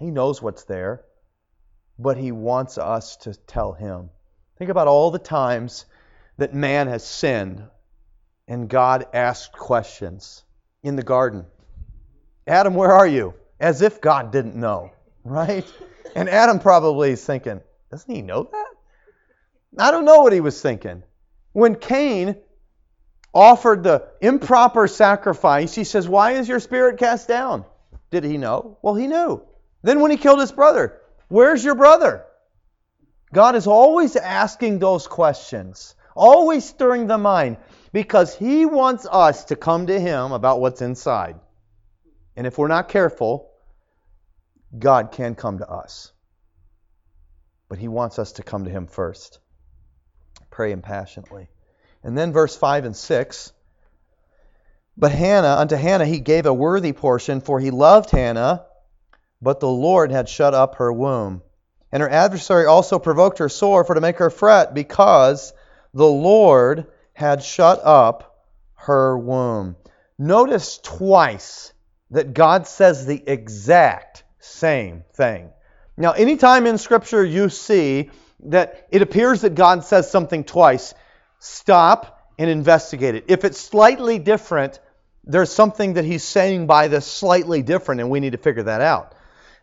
He 0.00 0.10
knows 0.10 0.42
what's 0.42 0.64
there, 0.64 1.04
but 1.96 2.16
he 2.16 2.32
wants 2.32 2.78
us 2.78 3.16
to 3.18 3.34
tell 3.34 3.74
him. 3.74 4.10
Think 4.58 4.72
about 4.72 4.88
all 4.88 5.12
the 5.12 5.20
times 5.20 5.86
that 6.38 6.52
man 6.52 6.88
has 6.88 7.06
sinned 7.06 7.62
and 8.48 8.68
God 8.68 9.06
asked 9.14 9.52
questions 9.52 10.42
in 10.82 10.96
the 10.96 11.04
garden. 11.04 11.46
Adam, 12.46 12.74
where 12.74 12.92
are 12.92 13.06
you? 13.06 13.34
As 13.58 13.82
if 13.82 14.00
God 14.00 14.32
didn't 14.32 14.56
know, 14.56 14.92
right? 15.24 15.66
And 16.16 16.28
Adam 16.28 16.60
probably 16.60 17.10
is 17.10 17.24
thinking, 17.24 17.60
doesn't 17.90 18.14
he 18.14 18.22
know 18.22 18.44
that? 18.44 18.66
I 19.78 19.90
don't 19.90 20.04
know 20.04 20.20
what 20.20 20.32
he 20.32 20.40
was 20.40 20.62
thinking. 20.62 21.02
When 21.52 21.74
Cain 21.74 22.36
offered 23.32 23.82
the 23.82 24.08
improper 24.20 24.86
sacrifice, 24.86 25.74
he 25.74 25.82
says, 25.82 26.08
Why 26.08 26.32
is 26.32 26.48
your 26.48 26.60
spirit 26.60 26.98
cast 26.98 27.26
down? 27.26 27.64
Did 28.12 28.22
he 28.22 28.38
know? 28.38 28.78
Well, 28.80 28.94
he 28.94 29.08
knew. 29.08 29.42
Then 29.82 30.00
when 30.00 30.12
he 30.12 30.16
killed 30.16 30.40
his 30.40 30.52
brother, 30.52 31.00
Where's 31.28 31.64
your 31.64 31.74
brother? 31.74 32.24
God 33.32 33.56
is 33.56 33.66
always 33.66 34.14
asking 34.14 34.78
those 34.78 35.08
questions, 35.08 35.96
always 36.14 36.64
stirring 36.64 37.08
the 37.08 37.18
mind, 37.18 37.56
because 37.92 38.36
he 38.36 38.66
wants 38.66 39.06
us 39.10 39.46
to 39.46 39.56
come 39.56 39.88
to 39.88 39.98
him 39.98 40.30
about 40.30 40.60
what's 40.60 40.82
inside. 40.82 41.40
And 42.36 42.46
if 42.46 42.58
we're 42.58 42.68
not 42.68 42.88
careful, 42.88 43.50
God 44.76 45.12
can 45.12 45.34
come 45.34 45.58
to 45.58 45.68
us. 45.68 46.12
But 47.68 47.78
He 47.78 47.88
wants 47.88 48.18
us 48.18 48.32
to 48.32 48.42
come 48.42 48.64
to 48.64 48.70
Him 48.70 48.86
first. 48.86 49.38
Pray 50.50 50.72
Him 50.72 50.82
passionately. 50.82 51.48
And 52.02 52.16
then 52.16 52.32
verse 52.32 52.56
5 52.56 52.84
and 52.84 52.96
6. 52.96 53.52
But 54.96 55.12
Hannah, 55.12 55.56
unto 55.58 55.74
Hannah 55.74 56.06
he 56.06 56.20
gave 56.20 56.46
a 56.46 56.54
worthy 56.54 56.92
portion, 56.92 57.40
for 57.40 57.58
he 57.58 57.70
loved 57.70 58.10
Hannah, 58.10 58.66
but 59.42 59.60
the 59.60 59.68
Lord 59.68 60.12
had 60.12 60.28
shut 60.28 60.54
up 60.54 60.76
her 60.76 60.92
womb. 60.92 61.42
And 61.90 62.02
her 62.02 62.08
adversary 62.08 62.66
also 62.66 62.98
provoked 62.98 63.38
her 63.38 63.48
sore 63.48 63.84
for 63.84 63.94
to 63.94 64.00
make 64.00 64.18
her 64.18 64.30
fret, 64.30 64.74
because 64.74 65.52
the 65.92 66.06
Lord 66.06 66.86
had 67.12 67.42
shut 67.42 67.80
up 67.84 68.46
her 68.74 69.18
womb. 69.18 69.76
Notice 70.18 70.78
twice 70.78 71.72
that 72.14 72.32
God 72.32 72.66
says 72.66 73.06
the 73.06 73.22
exact 73.26 74.22
same 74.38 75.04
thing. 75.14 75.50
Now, 75.96 76.12
anytime 76.12 76.66
in 76.66 76.78
Scripture 76.78 77.24
you 77.24 77.48
see 77.48 78.10
that 78.44 78.86
it 78.90 79.02
appears 79.02 79.40
that 79.40 79.54
God 79.56 79.84
says 79.84 80.10
something 80.10 80.44
twice, 80.44 80.94
stop 81.40 82.30
and 82.38 82.48
investigate 82.48 83.16
it. 83.16 83.24
If 83.28 83.44
it's 83.44 83.60
slightly 83.60 84.18
different, 84.20 84.80
there's 85.24 85.50
something 85.50 85.94
that 85.94 86.04
he's 86.04 86.22
saying 86.22 86.66
by 86.66 86.88
this 86.88 87.06
slightly 87.06 87.62
different, 87.62 88.00
and 88.00 88.10
we 88.10 88.20
need 88.20 88.32
to 88.32 88.38
figure 88.38 88.64
that 88.64 88.80
out. 88.80 89.14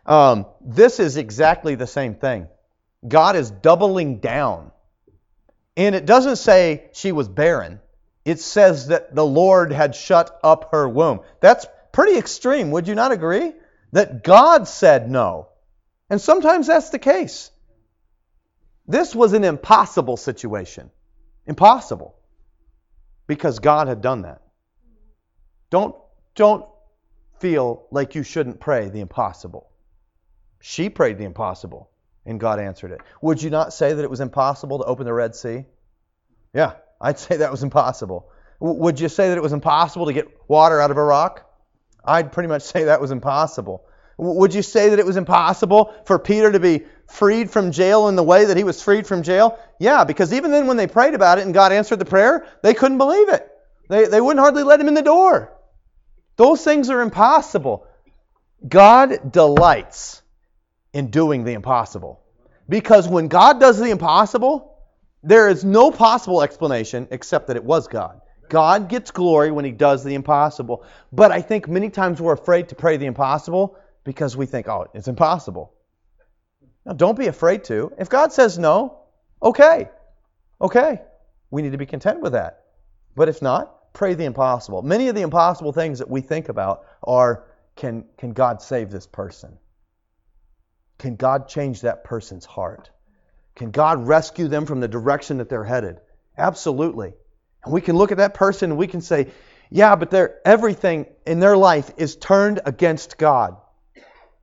Um, 0.04 0.46
this 0.60 1.00
is 1.00 1.16
exactly 1.16 1.74
the 1.74 1.86
same 1.86 2.14
thing. 2.16 2.48
God 3.06 3.34
is 3.34 3.50
doubling 3.50 4.18
down. 4.18 4.72
And 5.76 5.94
it 5.94 6.04
doesn't 6.04 6.36
say 6.36 6.90
she 6.92 7.12
was 7.12 7.28
barren, 7.28 7.80
it 8.26 8.40
says 8.40 8.88
that 8.88 9.14
the 9.14 9.24
Lord 9.24 9.72
had 9.72 9.96
shut 9.96 10.38
up 10.44 10.70
her 10.72 10.86
womb. 10.88 11.20
That's 11.40 11.66
pretty 11.92 12.18
extreme, 12.18 12.70
would 12.70 12.88
you 12.88 12.94
not 12.94 13.12
agree? 13.12 13.52
That 13.92 14.24
God 14.24 14.66
said 14.66 15.10
no. 15.10 15.48
And 16.08 16.20
sometimes 16.20 16.66
that's 16.66 16.90
the 16.90 16.98
case. 16.98 17.50
This 18.86 19.14
was 19.14 19.32
an 19.32 19.44
impossible 19.44 20.16
situation. 20.16 20.90
Impossible. 21.46 22.14
Because 23.26 23.58
God 23.58 23.88
had 23.88 24.00
done 24.00 24.22
that. 24.22 24.42
Don't, 25.70 25.94
don't 26.34 26.66
feel 27.38 27.86
like 27.90 28.14
you 28.14 28.22
shouldn't 28.22 28.60
pray 28.60 28.88
the 28.88 29.00
impossible. 29.00 29.70
She 30.60 30.90
prayed 30.90 31.18
the 31.18 31.24
impossible, 31.24 31.90
and 32.24 32.38
God 32.38 32.60
answered 32.60 32.92
it. 32.92 33.00
Would 33.20 33.42
you 33.42 33.50
not 33.50 33.72
say 33.72 33.92
that 33.92 34.02
it 34.02 34.10
was 34.10 34.20
impossible 34.20 34.78
to 34.78 34.84
open 34.84 35.06
the 35.06 35.14
Red 35.14 35.34
Sea? 35.34 35.64
Yeah, 36.54 36.74
I'd 37.00 37.18
say 37.18 37.38
that 37.38 37.50
was 37.50 37.62
impossible. 37.62 38.30
W- 38.60 38.80
would 38.80 39.00
you 39.00 39.08
say 39.08 39.30
that 39.30 39.38
it 39.38 39.42
was 39.42 39.52
impossible 39.52 40.06
to 40.06 40.12
get 40.12 40.28
water 40.48 40.80
out 40.80 40.90
of 40.90 40.96
a 40.98 41.02
rock? 41.02 41.51
I'd 42.04 42.32
pretty 42.32 42.48
much 42.48 42.62
say 42.72 42.84
that 42.84 43.00
was 43.00 43.10
impossible. 43.10 43.84
Would 44.18 44.54
you 44.54 44.62
say 44.62 44.90
that 44.90 44.98
it 44.98 45.06
was 45.06 45.16
impossible 45.16 45.92
for 46.04 46.18
Peter 46.18 46.52
to 46.52 46.60
be 46.60 46.84
freed 47.08 47.50
from 47.50 47.72
jail 47.72 48.08
in 48.08 48.16
the 48.16 48.22
way 48.22 48.44
that 48.44 48.56
he 48.56 48.64
was 48.64 48.82
freed 48.82 49.06
from 49.06 49.22
jail? 49.22 49.58
Yeah, 49.80 50.04
because 50.04 50.32
even 50.32 50.50
then 50.50 50.66
when 50.66 50.76
they 50.76 50.86
prayed 50.86 51.14
about 51.14 51.38
it 51.38 51.44
and 51.44 51.54
God 51.54 51.72
answered 51.72 51.98
the 51.98 52.04
prayer, 52.04 52.46
they 52.62 52.74
couldn't 52.74 52.98
believe 52.98 53.30
it. 53.30 53.48
They, 53.88 54.06
they 54.06 54.20
wouldn't 54.20 54.40
hardly 54.40 54.62
let 54.62 54.80
him 54.80 54.88
in 54.88 54.94
the 54.94 55.02
door. 55.02 55.52
Those 56.36 56.62
things 56.62 56.88
are 56.90 57.00
impossible. 57.00 57.86
God 58.66 59.32
delights 59.32 60.22
in 60.92 61.10
doing 61.10 61.44
the 61.44 61.52
impossible. 61.52 62.22
Because 62.68 63.08
when 63.08 63.28
God 63.28 63.60
does 63.60 63.78
the 63.78 63.90
impossible, 63.90 64.78
there 65.22 65.48
is 65.48 65.64
no 65.64 65.90
possible 65.90 66.42
explanation 66.42 67.08
except 67.10 67.48
that 67.48 67.56
it 67.56 67.64
was 67.64 67.88
God. 67.88 68.20
God 68.52 68.90
gets 68.90 69.10
glory 69.10 69.50
when 69.50 69.64
He 69.64 69.72
does 69.72 70.04
the 70.04 70.14
impossible. 70.14 70.84
But 71.10 71.32
I 71.32 71.40
think 71.40 71.68
many 71.68 71.88
times 71.88 72.20
we're 72.20 72.34
afraid 72.34 72.68
to 72.68 72.74
pray 72.74 72.98
the 72.98 73.06
impossible 73.06 73.78
because 74.04 74.36
we 74.36 74.44
think, 74.44 74.68
oh, 74.68 74.88
it's 74.92 75.08
impossible. 75.08 75.72
Now, 76.84 76.92
don't 76.92 77.18
be 77.18 77.28
afraid 77.28 77.64
to. 77.64 77.94
If 77.98 78.10
God 78.10 78.30
says 78.30 78.58
no, 78.58 78.98
okay. 79.42 79.88
Okay. 80.60 81.00
We 81.50 81.62
need 81.62 81.72
to 81.72 81.78
be 81.78 81.86
content 81.86 82.20
with 82.20 82.32
that. 82.32 82.64
But 83.16 83.30
if 83.30 83.40
not, 83.40 83.94
pray 83.94 84.12
the 84.12 84.26
impossible. 84.26 84.82
Many 84.82 85.08
of 85.08 85.14
the 85.14 85.22
impossible 85.22 85.72
things 85.72 86.00
that 86.00 86.10
we 86.10 86.20
think 86.20 86.50
about 86.50 86.84
are 87.02 87.46
can, 87.74 88.04
can 88.18 88.34
God 88.34 88.60
save 88.60 88.90
this 88.90 89.06
person? 89.06 89.56
Can 90.98 91.16
God 91.16 91.48
change 91.48 91.80
that 91.80 92.04
person's 92.04 92.44
heart? 92.44 92.90
Can 93.54 93.70
God 93.70 94.06
rescue 94.06 94.48
them 94.48 94.66
from 94.66 94.80
the 94.80 94.88
direction 94.88 95.38
that 95.38 95.48
they're 95.48 95.64
headed? 95.64 96.00
Absolutely. 96.36 97.14
And 97.64 97.72
we 97.72 97.80
can 97.80 97.96
look 97.96 98.12
at 98.12 98.18
that 98.18 98.34
person 98.34 98.70
and 98.70 98.78
we 98.78 98.86
can 98.86 99.00
say, 99.00 99.28
yeah, 99.70 99.96
but 99.96 100.40
everything 100.44 101.06
in 101.26 101.40
their 101.40 101.56
life 101.56 101.90
is 101.96 102.16
turned 102.16 102.60
against 102.66 103.16
God. 103.16 103.56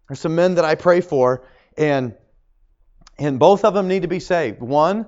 There's 0.07 0.19
some 0.19 0.35
men 0.35 0.55
that 0.55 0.65
I 0.65 0.73
pray 0.73 1.01
for, 1.01 1.45
and 1.77 2.15
and 3.19 3.37
both 3.37 3.63
of 3.63 3.75
them 3.75 3.87
need 3.87 4.01
to 4.01 4.07
be 4.07 4.19
saved. 4.19 4.59
One, 4.59 5.05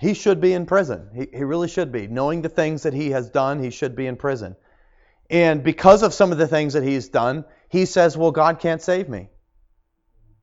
he 0.00 0.14
should 0.14 0.40
be 0.40 0.52
in 0.52 0.66
prison. 0.66 1.10
He, 1.14 1.28
he 1.32 1.44
really 1.44 1.68
should 1.68 1.92
be. 1.92 2.08
Knowing 2.08 2.42
the 2.42 2.48
things 2.48 2.82
that 2.82 2.94
he 2.94 3.10
has 3.10 3.30
done, 3.30 3.62
he 3.62 3.70
should 3.70 3.94
be 3.94 4.06
in 4.06 4.16
prison. 4.16 4.56
And 5.30 5.62
because 5.62 6.02
of 6.02 6.12
some 6.12 6.32
of 6.32 6.38
the 6.38 6.48
things 6.48 6.72
that 6.72 6.82
he's 6.82 7.08
done, 7.08 7.44
he 7.68 7.84
says, 7.84 8.16
Well, 8.16 8.32
God 8.32 8.58
can't 8.58 8.82
save 8.82 9.08
me. 9.08 9.28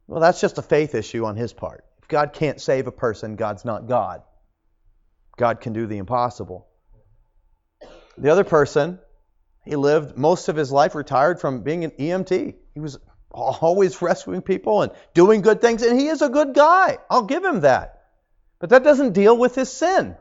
Well, 0.08 0.22
that's 0.22 0.40
just 0.40 0.58
a 0.58 0.62
faith 0.62 0.96
issue 0.96 1.26
on 1.26 1.36
his 1.36 1.52
part. 1.52 1.84
If 2.02 2.08
God 2.08 2.32
can't 2.32 2.62
save 2.62 2.88
a 2.88 2.92
person, 2.92 3.36
God's 3.36 3.66
not 3.66 3.88
God. 3.88 4.22
God 5.38 5.62
can 5.62 5.74
do 5.74 5.88
the 5.88 5.98
impossible. 5.98 6.68
The 8.18 8.30
other 8.30 8.44
person, 8.44 9.00
he 9.66 9.76
lived 9.76 10.18
most 10.18 10.50
of 10.50 10.56
his 10.56 10.72
life 10.72 10.96
retired 10.96 11.40
from 11.40 11.64
being 11.64 11.84
an 11.84 11.92
EMT. 11.92 12.56
He 12.74 12.80
was 12.80 13.00
always 13.32 14.02
rescuing 14.02 14.42
people 14.42 14.84
and 14.84 14.92
doing 15.14 15.42
good 15.42 15.62
things, 15.62 15.82
and 15.82 16.00
he 16.00 16.08
is 16.08 16.22
a 16.22 16.30
good 16.30 16.54
guy. 16.54 17.00
I'll 17.10 17.24
give 17.24 17.44
him 17.44 17.62
that. 17.62 18.04
But 18.60 18.70
that 18.70 18.84
doesn't 18.84 19.14
deal 19.14 19.38
with 19.38 19.56
his 19.56 19.72
sin. 19.72 20.16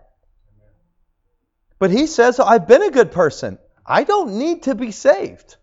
But 1.78 1.90
he 1.90 2.06
says, 2.06 2.40
I've 2.40 2.66
been 2.66 2.82
a 2.82 2.90
good 2.90 3.12
person. 3.12 3.58
I 3.84 4.04
don't 4.04 4.38
need 4.38 4.64
to 4.64 4.74
be 4.74 4.92
saved. 4.92 5.56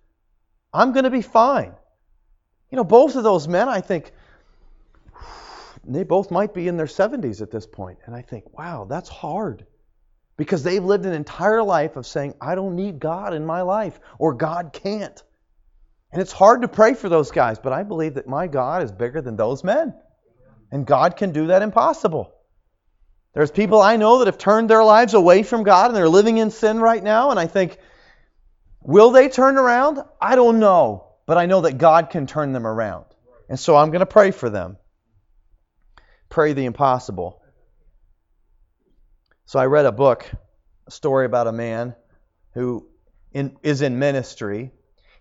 I'm 0.74 0.92
going 0.92 1.06
to 1.06 1.10
be 1.10 1.22
fine. 1.22 1.74
You 2.70 2.76
know, 2.76 2.84
both 2.84 3.16
of 3.16 3.24
those 3.24 3.48
men, 3.48 3.68
I 3.68 3.82
think, 3.82 4.12
they 5.86 6.04
both 6.04 6.32
might 6.32 6.54
be 6.54 6.68
in 6.68 6.78
their 6.78 6.86
70s 6.86 7.42
at 7.42 7.52
this 7.52 7.66
point. 7.66 8.00
And 8.06 8.16
I 8.16 8.22
think, 8.22 8.58
wow, 8.58 8.86
that's 8.90 9.10
hard. 9.10 9.66
Because 10.38 10.64
they've 10.64 10.84
lived 10.84 11.06
an 11.06 11.14
entire 11.14 11.64
life 11.64 11.96
of 11.96 12.06
saying, 12.06 12.34
I 12.40 12.56
don't 12.56 12.76
need 12.76 13.00
God 13.00 13.34
in 13.34 13.46
my 13.46 13.62
life, 13.62 14.00
or 14.18 14.34
God 14.34 14.72
can't. 14.74 15.22
And 16.12 16.22
it's 16.22 16.32
hard 16.32 16.62
to 16.62 16.68
pray 16.68 16.94
for 16.94 17.10
those 17.10 17.32
guys, 17.32 17.60
but 17.60 17.74
I 17.74 17.84
believe 17.84 18.16
that 18.16 18.28
my 18.28 18.48
God 18.48 18.84
is 18.84 18.92
bigger 18.92 19.22
than 19.22 19.36
those 19.36 19.64
men. 19.64 19.94
And 20.72 20.86
God 20.86 21.18
can 21.18 21.32
do 21.32 21.48
that 21.48 21.62
impossible. 21.62 22.34
There's 23.34 23.52
people 23.52 23.82
I 23.82 23.98
know 23.98 24.20
that 24.20 24.28
have 24.28 24.38
turned 24.38 24.70
their 24.70 24.84
lives 24.84 25.14
away 25.14 25.44
from 25.44 25.64
God 25.64 25.88
and 25.88 25.96
they're 25.96 26.10
living 26.10 26.38
in 26.38 26.52
sin 26.52 26.80
right 26.80 27.04
now, 27.04 27.32
and 27.32 27.40
I 27.40 27.48
think, 27.48 27.78
will 28.82 29.12
they 29.12 29.30
turn 29.30 29.58
around? 29.58 30.00
I 30.20 30.36
don't 30.36 30.60
know, 30.60 31.10
but 31.26 31.38
I 31.38 31.46
know 31.46 31.62
that 31.62 31.78
God 31.78 32.10
can 32.10 32.28
turn 32.28 32.54
them 32.54 32.66
around. 32.66 33.06
And 33.48 33.60
so 33.60 33.76
I'm 33.76 33.90
going 33.90 34.00
to 34.00 34.06
pray 34.06 34.32
for 34.32 34.50
them. 34.50 34.78
Pray 36.30 36.54
the 36.54 36.66
impossible. 36.66 37.42
So 39.46 39.60
I 39.60 39.66
read 39.66 39.86
a 39.86 39.92
book, 39.92 40.30
a 40.88 40.92
story 40.92 41.26
about 41.26 41.48
a 41.48 41.52
man 41.52 41.96
who 42.54 42.88
in, 43.32 43.58
is 43.64 43.82
in 43.82 44.00
ministry. 44.00 44.72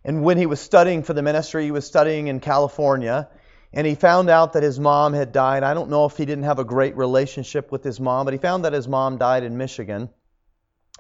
And 0.05 0.23
when 0.23 0.39
he 0.39 0.47
was 0.47 0.61
studying 0.61 1.03
for 1.03 1.15
the 1.15 1.23
ministry, 1.23 1.65
he 1.65 1.71
was 1.71 1.87
studying 1.87 2.29
in 2.29 2.41
California. 2.41 3.29
And 3.73 3.87
he 3.87 3.95
found 3.95 4.31
out 4.31 4.55
that 4.55 4.63
his 4.63 4.79
mom 4.79 5.13
had 5.13 5.33
died. 5.33 5.63
I 5.63 5.75
don't 5.75 5.91
know 5.91 6.07
if 6.07 6.17
he 6.17 6.25
didn't 6.25 6.45
have 6.45 6.59
a 6.59 6.65
great 6.65 6.97
relationship 6.97 7.71
with 7.71 7.85
his 7.85 8.01
mom, 8.01 8.25
but 8.25 8.33
he 8.33 8.39
found 8.39 8.65
that 8.65 8.73
his 8.73 8.89
mom 8.89 9.19
died 9.19 9.43
in 9.43 9.57
Michigan. 9.57 10.09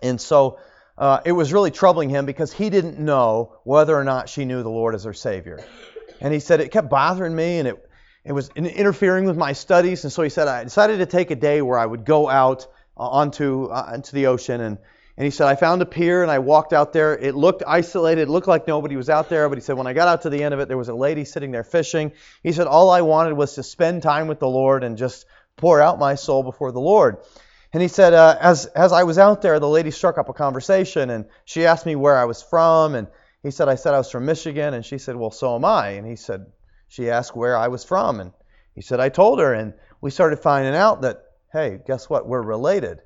And 0.02 0.20
so 0.20 0.58
uh, 0.96 1.20
it 1.24 1.32
was 1.32 1.52
really 1.52 1.70
troubling 1.70 2.10
him 2.10 2.26
because 2.26 2.52
he 2.52 2.70
didn't 2.70 2.98
know 2.98 3.58
whether 3.64 3.96
or 3.96 4.04
not 4.04 4.28
she 4.28 4.44
knew 4.44 4.62
the 4.62 4.70
Lord 4.70 4.94
as 4.94 5.04
her 5.04 5.14
Savior. 5.14 5.64
And 6.20 6.32
he 6.32 6.40
said, 6.40 6.60
It 6.60 6.70
kept 6.70 6.90
bothering 6.90 7.34
me 7.34 7.58
and 7.58 7.68
it, 7.68 7.87
it 8.28 8.32
was 8.32 8.50
interfering 8.54 9.24
with 9.24 9.38
my 9.38 9.54
studies. 9.54 10.04
And 10.04 10.12
so 10.12 10.22
he 10.22 10.28
said, 10.28 10.48
I 10.48 10.62
decided 10.62 10.98
to 10.98 11.06
take 11.06 11.30
a 11.30 11.36
day 11.36 11.62
where 11.62 11.78
I 11.78 11.86
would 11.86 12.04
go 12.04 12.28
out 12.28 12.66
uh, 12.96 13.08
onto, 13.08 13.66
uh, 13.66 13.92
into 13.94 14.14
the 14.14 14.26
ocean 14.26 14.60
and 14.60 14.78
and 15.16 15.24
he 15.24 15.32
said, 15.32 15.48
I 15.48 15.56
found 15.56 15.82
a 15.82 15.84
pier 15.84 16.22
and 16.22 16.30
I 16.30 16.38
walked 16.38 16.72
out 16.72 16.92
there. 16.92 17.18
It 17.18 17.34
looked 17.34 17.64
isolated. 17.66 18.20
It 18.20 18.28
looked 18.28 18.46
like 18.46 18.68
nobody 18.68 18.94
was 18.94 19.10
out 19.10 19.28
there. 19.28 19.48
But 19.48 19.58
he 19.58 19.62
said, 19.62 19.76
when 19.76 19.88
I 19.88 19.92
got 19.92 20.06
out 20.06 20.22
to 20.22 20.30
the 20.30 20.44
end 20.44 20.54
of 20.54 20.60
it, 20.60 20.68
there 20.68 20.78
was 20.78 20.88
a 20.88 20.94
lady 20.94 21.24
sitting 21.24 21.50
there 21.50 21.64
fishing. 21.64 22.12
He 22.44 22.52
said, 22.52 22.68
all 22.68 22.88
I 22.90 23.00
wanted 23.00 23.32
was 23.32 23.56
to 23.56 23.64
spend 23.64 24.04
time 24.04 24.28
with 24.28 24.38
the 24.38 24.46
Lord 24.46 24.84
and 24.84 24.96
just 24.96 25.26
pour 25.56 25.80
out 25.80 25.98
my 25.98 26.14
soul 26.14 26.44
before 26.44 26.70
the 26.70 26.78
Lord. 26.78 27.16
And 27.72 27.82
he 27.82 27.88
said, 27.88 28.14
uh, 28.14 28.38
as, 28.40 28.66
as 28.66 28.92
I 28.92 29.02
was 29.02 29.18
out 29.18 29.42
there, 29.42 29.58
the 29.58 29.68
lady 29.68 29.90
struck 29.90 30.18
up 30.18 30.28
a 30.28 30.32
conversation 30.32 31.10
and 31.10 31.24
she 31.44 31.66
asked 31.66 31.84
me 31.84 31.96
where 31.96 32.16
I 32.16 32.26
was 32.26 32.40
from. 32.40 32.94
And 32.94 33.08
he 33.42 33.50
said, 33.50 33.68
I 33.68 33.74
said 33.74 33.94
I 33.94 33.98
was 33.98 34.12
from 34.12 34.24
Michigan. 34.24 34.72
And 34.72 34.86
she 34.86 34.98
said, 34.98 35.16
well, 35.16 35.32
so 35.32 35.56
am 35.56 35.64
I. 35.64 35.88
And 35.88 36.06
he 36.06 36.14
said, 36.14 36.46
she 36.88 37.10
asked 37.10 37.36
where 37.36 37.56
I 37.56 37.68
was 37.68 37.84
from. 37.84 38.20
And 38.20 38.32
he 38.74 38.80
said, 38.80 39.00
I 39.00 39.08
told 39.08 39.38
her. 39.38 39.52
And 39.54 39.74
we 40.00 40.10
started 40.10 40.40
finding 40.40 40.74
out 40.74 41.02
that, 41.02 41.22
hey, 41.52 41.78
guess 41.86 42.08
what? 42.10 42.26
We're 42.26 42.42
related. 42.42 43.00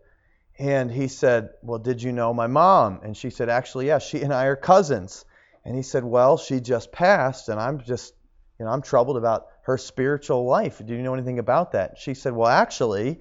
And 0.58 0.90
he 0.90 1.08
said, 1.08 1.50
Well, 1.62 1.78
did 1.78 2.02
you 2.02 2.12
know 2.12 2.32
my 2.32 2.46
mom? 2.46 3.00
And 3.02 3.16
she 3.16 3.30
said, 3.30 3.48
Actually, 3.48 3.86
yes, 3.86 4.06
she 4.06 4.22
and 4.22 4.32
I 4.32 4.44
are 4.44 4.56
cousins. 4.56 5.24
And 5.64 5.74
he 5.74 5.82
said, 5.82 6.04
Well, 6.04 6.36
she 6.36 6.60
just 6.60 6.92
passed, 6.92 7.48
and 7.48 7.58
I'm 7.58 7.80
just, 7.80 8.14
you 8.58 8.64
know, 8.64 8.70
I'm 8.70 8.82
troubled 8.82 9.16
about 9.16 9.46
her 9.62 9.78
spiritual 9.78 10.44
life. 10.44 10.80
Do 10.84 10.94
you 10.94 11.02
know 11.02 11.14
anything 11.14 11.38
about 11.38 11.72
that? 11.72 11.98
She 11.98 12.14
said, 12.14 12.32
Well, 12.32 12.48
actually, 12.48 13.20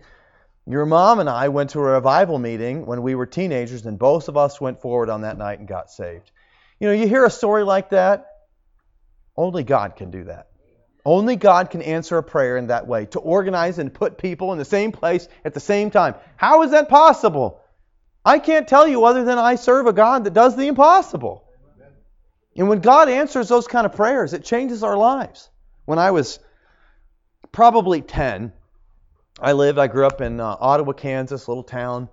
your 0.67 0.85
mom 0.85 1.19
and 1.19 1.29
I 1.29 1.47
went 1.47 1.71
to 1.71 1.79
a 1.79 1.83
revival 1.83 2.37
meeting 2.37 2.85
when 2.85 3.01
we 3.01 3.15
were 3.15 3.25
teenagers, 3.25 3.85
and 3.85 3.97
both 3.97 4.27
of 4.27 4.37
us 4.37 4.61
went 4.61 4.81
forward 4.81 5.09
on 5.09 5.21
that 5.21 5.37
night 5.37 5.57
and 5.59 5.67
got 5.67 5.89
saved. 5.89 6.29
You 6.79 6.87
know, 6.87 6.93
you 6.93 7.07
hear 7.07 7.25
a 7.25 7.31
story 7.31 7.63
like 7.63 7.89
that, 7.91 8.27
only 9.35 9.63
God 9.63 9.95
can 9.95 10.11
do 10.11 10.25
that. 10.25 10.50
Only 11.03 11.35
God 11.35 11.69
can 11.69 11.81
answer 11.81 12.17
a 12.17 12.23
prayer 12.23 12.57
in 12.57 12.67
that 12.67 12.87
way, 12.87 13.05
to 13.07 13.19
organize 13.19 13.79
and 13.79 13.93
put 13.93 14.17
people 14.17 14.51
in 14.53 14.59
the 14.59 14.65
same 14.65 14.91
place 14.91 15.27
at 15.43 15.53
the 15.53 15.59
same 15.59 15.89
time. 15.89 16.15
How 16.35 16.63
is 16.63 16.71
that 16.71 16.89
possible? 16.89 17.61
I 18.23 18.39
can't 18.39 18.67
tell 18.67 18.87
you 18.87 19.05
other 19.05 19.23
than 19.23 19.39
I 19.39 19.55
serve 19.55 19.87
a 19.87 19.93
God 19.93 20.25
that 20.25 20.33
does 20.33 20.55
the 20.55 20.67
impossible. 20.67 21.43
And 22.55 22.67
when 22.67 22.81
God 22.81 23.09
answers 23.09 23.47
those 23.49 23.67
kind 23.67 23.85
of 23.85 23.93
prayers, 23.93 24.33
it 24.33 24.43
changes 24.43 24.83
our 24.83 24.97
lives. 24.97 25.49
When 25.85 25.97
I 25.97 26.11
was 26.11 26.39
probably 27.51 28.01
10, 28.01 28.51
I 29.39 29.53
lived, 29.53 29.79
I 29.79 29.87
grew 29.87 30.05
up 30.05 30.21
in 30.21 30.39
uh, 30.39 30.55
Ottawa, 30.59 30.93
Kansas, 30.93 31.47
little 31.47 31.63
town, 31.63 32.09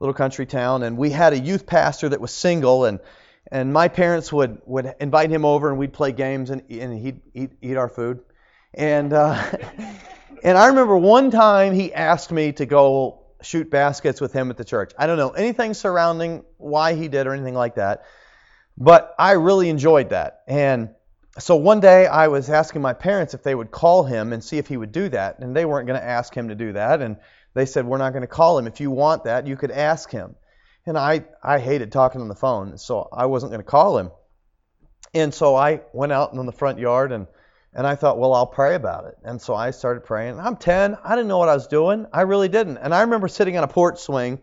little 0.00 0.14
country 0.14 0.46
town, 0.46 0.82
and 0.82 0.96
we 0.96 1.10
had 1.10 1.32
a 1.32 1.38
youth 1.38 1.66
pastor 1.66 2.08
that 2.08 2.20
was 2.20 2.32
single, 2.32 2.86
and 2.86 2.98
and 3.50 3.72
my 3.72 3.88
parents 3.88 4.32
would 4.32 4.60
would 4.64 4.94
invite 4.98 5.30
him 5.30 5.44
over, 5.44 5.68
and 5.68 5.78
we'd 5.78 5.92
play 5.92 6.10
games, 6.10 6.50
and, 6.50 6.62
and 6.70 6.98
he'd 6.98 7.20
eat, 7.34 7.50
eat 7.60 7.76
our 7.76 7.88
food. 7.88 8.20
And 8.74 9.12
uh, 9.12 9.42
and 10.42 10.58
I 10.58 10.68
remember 10.68 10.96
one 10.96 11.30
time 11.30 11.74
he 11.74 11.92
asked 11.92 12.32
me 12.32 12.52
to 12.52 12.66
go 12.66 13.20
shoot 13.42 13.70
baskets 13.70 14.20
with 14.20 14.32
him 14.32 14.50
at 14.50 14.56
the 14.56 14.64
church. 14.64 14.92
I 14.98 15.06
don't 15.06 15.18
know 15.18 15.30
anything 15.30 15.74
surrounding 15.74 16.44
why 16.58 16.94
he 16.94 17.08
did 17.08 17.26
or 17.26 17.34
anything 17.34 17.54
like 17.54 17.74
that, 17.74 18.04
but 18.78 19.14
I 19.18 19.32
really 19.32 19.68
enjoyed 19.68 20.10
that. 20.10 20.42
And 20.46 20.90
so 21.38 21.56
one 21.56 21.80
day 21.80 22.06
I 22.06 22.28
was 22.28 22.50
asking 22.50 22.82
my 22.82 22.92
parents 22.92 23.34
if 23.34 23.42
they 23.42 23.54
would 23.54 23.70
call 23.70 24.04
him 24.04 24.32
and 24.32 24.44
see 24.44 24.58
if 24.58 24.66
he 24.66 24.76
would 24.76 24.92
do 24.92 25.08
that, 25.08 25.38
and 25.38 25.56
they 25.56 25.64
weren't 25.64 25.86
going 25.86 25.98
to 25.98 26.06
ask 26.06 26.34
him 26.34 26.48
to 26.48 26.54
do 26.54 26.72
that. 26.74 27.00
And 27.00 27.16
they 27.54 27.66
said, 27.66 27.86
"We're 27.86 27.98
not 27.98 28.12
going 28.12 28.22
to 28.22 28.28
call 28.28 28.58
him. 28.58 28.66
If 28.66 28.80
you 28.80 28.90
want 28.90 29.24
that, 29.24 29.46
you 29.46 29.56
could 29.56 29.70
ask 29.70 30.10
him." 30.10 30.36
And 30.86 30.98
I 30.98 31.24
I 31.42 31.58
hated 31.58 31.92
talking 31.92 32.20
on 32.20 32.28
the 32.28 32.34
phone, 32.34 32.78
so 32.78 33.08
I 33.12 33.26
wasn't 33.26 33.52
going 33.52 33.62
to 33.62 33.68
call 33.68 33.98
him. 33.98 34.10
And 35.14 35.32
so 35.32 35.54
I 35.54 35.82
went 35.92 36.12
out 36.12 36.32
in 36.32 36.46
the 36.46 36.52
front 36.52 36.78
yard 36.78 37.12
and 37.12 37.26
and 37.74 37.86
I 37.86 37.94
thought, 37.94 38.18
well, 38.18 38.34
I'll 38.34 38.46
pray 38.46 38.74
about 38.74 39.06
it. 39.06 39.16
And 39.24 39.40
so 39.40 39.54
I 39.54 39.70
started 39.70 40.04
praying. 40.04 40.38
I'm 40.38 40.56
10. 40.56 40.96
I 41.02 41.16
didn't 41.16 41.28
know 41.28 41.38
what 41.38 41.48
I 41.48 41.54
was 41.54 41.66
doing. 41.66 42.06
I 42.12 42.22
really 42.22 42.48
didn't. 42.48 42.76
And 42.76 42.94
I 42.94 43.02
remember 43.02 43.28
sitting 43.28 43.56
on 43.56 43.64
a 43.64 43.68
porch 43.68 43.98
swing 43.98 44.40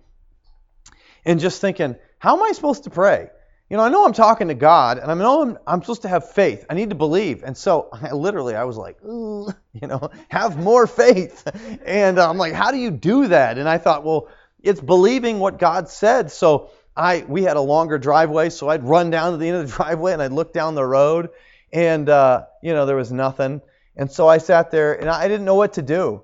and 1.26 1.40
just 1.40 1.62
thinking, 1.62 1.96
how 2.18 2.36
am 2.36 2.44
I 2.44 2.52
supposed 2.54 2.86
to 2.86 2.90
pray? 2.90 3.30
You 3.70 3.78
know, 3.78 3.84
I 3.84 3.90
know 3.90 4.04
I'm 4.04 4.14
talking 4.14 4.48
to 4.48 4.56
God, 4.56 4.98
and 4.98 5.12
I 5.12 5.14
know 5.14 5.44
I'm, 5.44 5.58
I'm 5.68 5.82
supposed 5.82 6.02
to 6.02 6.08
have 6.08 6.32
faith. 6.32 6.66
I 6.72 6.74
need 6.74 6.90
to 6.90 6.96
believe. 6.96 7.44
And 7.44 7.56
so 7.56 7.90
I 7.94 8.14
literally, 8.14 8.56
I 8.56 8.64
was 8.64 8.78
like, 8.78 8.98
you 9.04 9.54
know, 9.84 10.10
have 10.30 10.58
more 10.58 10.88
faith. 10.88 11.48
And 11.86 12.20
uh, 12.20 12.30
I'm 12.30 12.38
like, 12.38 12.54
how 12.54 12.72
do 12.72 12.78
you 12.78 12.92
do 12.92 13.28
that? 13.28 13.58
And 13.58 13.68
I 13.68 13.78
thought, 13.78 14.04
well, 14.04 14.28
it's 14.62 14.80
believing 14.80 15.40
what 15.40 15.58
God 15.58 15.90
said. 15.90 16.32
So 16.32 16.70
I, 16.96 17.26
we 17.28 17.44
had 17.44 17.58
a 17.58 17.62
longer 17.62 17.98
driveway, 17.98 18.50
so 18.50 18.70
I'd 18.70 18.84
run 18.84 19.10
down 19.10 19.32
to 19.32 19.38
the 19.38 19.48
end 19.48 19.58
of 19.58 19.70
the 19.70 19.76
driveway 19.76 20.14
and 20.14 20.22
I'd 20.22 20.32
look 20.32 20.54
down 20.54 20.76
the 20.76 20.86
road 20.86 21.30
and 21.72 22.10
uh, 22.10 22.46
you 22.62 22.74
know 22.74 22.86
there 22.86 22.96
was 22.96 23.12
nothing. 23.12 23.62
And 23.96 24.12
so 24.12 24.28
I 24.28 24.38
sat 24.38 24.72
there 24.72 24.94
and 24.94 25.10
I 25.10 25.28
didn't 25.28 25.46
know 25.46 25.56
what 25.56 25.74
to 25.74 25.82
do. 25.82 26.24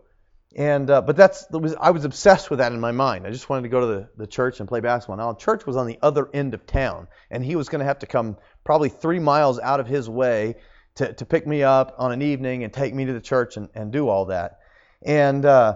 And 0.56 0.90
uh, 0.90 1.02
but 1.02 1.18
that's 1.18 1.46
was 1.52 1.76
I 1.76 1.92
was 1.92 2.06
obsessed 2.06 2.50
with 2.50 2.60
that 2.60 2.72
in 2.72 2.80
my 2.80 2.94
mind. 2.94 3.28
I 3.28 3.32
just 3.32 3.50
wanted 3.50 3.64
to 3.64 3.70
go 3.70 3.82
to 3.82 3.88
the, 3.88 4.10
the 4.16 4.28
church 4.28 4.62
and 4.62 4.70
play 4.70 4.80
basketball. 4.80 5.18
Now 5.18 5.34
the 5.34 5.40
church 5.40 5.66
was 5.66 5.76
on 5.76 5.86
the 5.86 6.00
other 6.02 6.30
end 6.34 6.54
of 6.54 6.66
town, 6.66 7.10
and 7.30 7.44
he 7.44 7.58
was 7.58 7.68
going 7.68 7.80
to 7.80 7.86
have 7.86 8.00
to 8.00 8.06
come 8.06 8.38
probably 8.64 8.88
three 8.88 9.20
miles 9.20 9.60
out 9.60 9.82
of 9.82 9.88
his 9.88 10.10
way 10.10 10.56
to, 10.96 11.12
to 11.12 11.26
pick 11.26 11.46
me 11.46 11.64
up 11.64 11.96
on 11.98 12.14
an 12.14 12.22
evening 12.22 12.64
and 12.64 12.72
take 12.72 12.94
me 12.94 13.04
to 13.06 13.12
the 13.12 13.20
church 13.20 13.58
and, 13.58 13.68
and 13.76 13.92
do 13.92 14.08
all 14.08 14.28
that. 14.28 14.60
And 15.02 15.46
uh, 15.46 15.76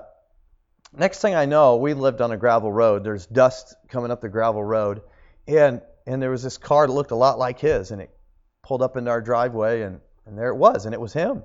next 0.94 1.20
thing 1.20 1.36
I 1.36 1.46
know, 1.46 1.76
we 1.76 1.94
lived 1.94 2.22
on 2.22 2.32
a 2.32 2.38
gravel 2.38 2.72
road. 2.72 3.04
There's 3.04 3.26
dust 3.26 3.76
coming 3.90 4.12
up 4.12 4.22
the 4.22 4.30
gravel 4.30 4.64
road, 4.64 5.02
and 5.46 5.82
and 6.08 6.22
there 6.22 6.32
was 6.32 6.42
this 6.42 6.58
car 6.58 6.88
that 6.88 6.94
looked 6.94 7.12
a 7.12 7.16
lot 7.16 7.38
like 7.38 7.60
his, 7.60 7.92
and 7.92 8.02
it 8.02 8.12
pulled 8.70 8.84
up 8.84 8.98
into 8.98 9.10
our 9.10 9.20
driveway, 9.20 9.82
and, 9.82 10.00
and 10.28 10.38
there 10.38 10.50
it 10.50 10.56
was, 10.56 10.86
and 10.86 10.94
it 10.94 11.02
was 11.02 11.12
him. 11.12 11.42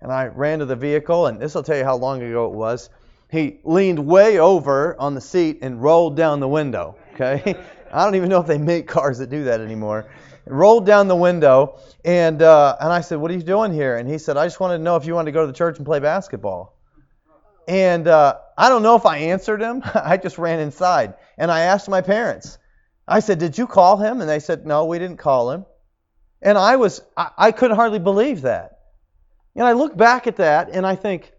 And 0.00 0.10
I 0.10 0.26
ran 0.26 0.58
to 0.58 0.64
the 0.64 0.74
vehicle, 0.74 1.28
and 1.28 1.40
this 1.40 1.54
will 1.54 1.62
tell 1.62 1.76
you 1.76 1.84
how 1.84 1.96
long 1.96 2.20
ago 2.20 2.46
it 2.46 2.54
was. 2.54 2.90
He 3.30 3.60
leaned 3.62 4.00
way 4.00 4.40
over 4.40 5.00
on 5.00 5.14
the 5.14 5.20
seat 5.20 5.60
and 5.62 5.80
rolled 5.80 6.16
down 6.16 6.40
the 6.40 6.48
window. 6.48 6.96
Okay, 7.14 7.54
I 7.92 8.04
don't 8.04 8.16
even 8.16 8.28
know 8.28 8.40
if 8.40 8.48
they 8.48 8.58
make 8.58 8.88
cars 8.88 9.18
that 9.18 9.30
do 9.30 9.44
that 9.44 9.60
anymore. 9.60 10.08
Rolled 10.44 10.86
down 10.86 11.06
the 11.06 11.14
window, 11.14 11.78
and 12.04 12.42
uh, 12.42 12.76
and 12.80 12.92
I 12.92 13.00
said, 13.00 13.18
"What 13.18 13.30
are 13.30 13.34
you 13.34 13.42
doing 13.42 13.72
here?" 13.72 13.96
And 13.96 14.08
he 14.08 14.18
said, 14.18 14.36
"I 14.36 14.44
just 14.44 14.58
wanted 14.58 14.78
to 14.78 14.82
know 14.82 14.96
if 14.96 15.06
you 15.06 15.14
wanted 15.14 15.26
to 15.26 15.32
go 15.32 15.42
to 15.42 15.46
the 15.46 15.56
church 15.56 15.76
and 15.76 15.86
play 15.86 16.00
basketball." 16.00 16.76
And 17.68 18.08
uh, 18.08 18.38
I 18.58 18.68
don't 18.68 18.82
know 18.82 18.96
if 18.96 19.06
I 19.06 19.18
answered 19.18 19.62
him. 19.62 19.82
I 19.94 20.16
just 20.16 20.36
ran 20.36 20.58
inside, 20.58 21.14
and 21.38 21.48
I 21.48 21.60
asked 21.60 21.88
my 21.88 22.00
parents. 22.00 22.58
I 23.06 23.20
said, 23.20 23.38
"Did 23.38 23.56
you 23.56 23.68
call 23.68 23.98
him?" 23.98 24.20
And 24.20 24.28
they 24.28 24.40
said, 24.40 24.66
"No, 24.66 24.84
we 24.84 24.98
didn't 24.98 25.18
call 25.18 25.52
him." 25.52 25.64
And 26.42 26.56
I 26.58 26.76
was, 26.76 27.02
I, 27.16 27.30
I 27.36 27.52
couldn't 27.52 27.76
hardly 27.76 27.98
believe 27.98 28.42
that. 28.42 28.80
And 29.54 29.64
I 29.64 29.72
look 29.72 29.96
back 29.96 30.26
at 30.26 30.36
that 30.36 30.70
and 30.70 30.86
I 30.86 30.96
think, 30.96 31.32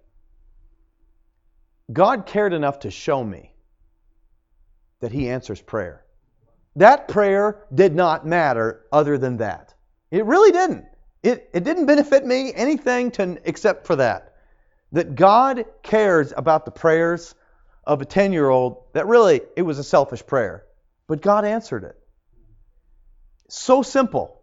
God 1.92 2.26
cared 2.26 2.54
enough 2.54 2.80
to 2.80 2.92
show 2.92 3.24
me 3.24 3.54
that 5.00 5.12
He 5.12 5.30
answers 5.30 5.62
prayer. 5.62 6.04
That 6.76 7.08
prayer 7.08 7.66
did 7.74 7.96
not 7.96 8.26
matter 8.26 8.86
other 8.92 9.18
than 9.18 9.38
that. 9.38 9.74
It 10.12 10.26
really 10.26 10.52
didn't. 10.52 10.86
It, 11.24 11.50
it 11.54 11.64
didn't 11.64 11.86
benefit 11.86 12.26
me 12.26 12.54
anything 12.54 13.12
to, 13.12 13.40
except 13.46 13.88
for 13.88 13.96
that. 13.98 14.36
That 14.92 15.16
God 15.16 15.66
cares 15.84 16.34
about 16.36 16.66
the 16.66 16.72
prayers 16.72 17.36
of 17.84 18.02
a 18.02 18.06
10 18.06 18.34
year 18.34 18.50
old, 18.50 18.84
that 18.94 19.08
really, 19.08 19.42
it 19.56 19.62
was 19.62 19.80
a 19.80 19.84
selfish 19.84 20.26
prayer. 20.26 20.66
But 21.08 21.22
God 21.22 21.46
answered 21.46 21.84
it. 21.84 21.98
So 23.50 23.82
simple. 23.82 24.37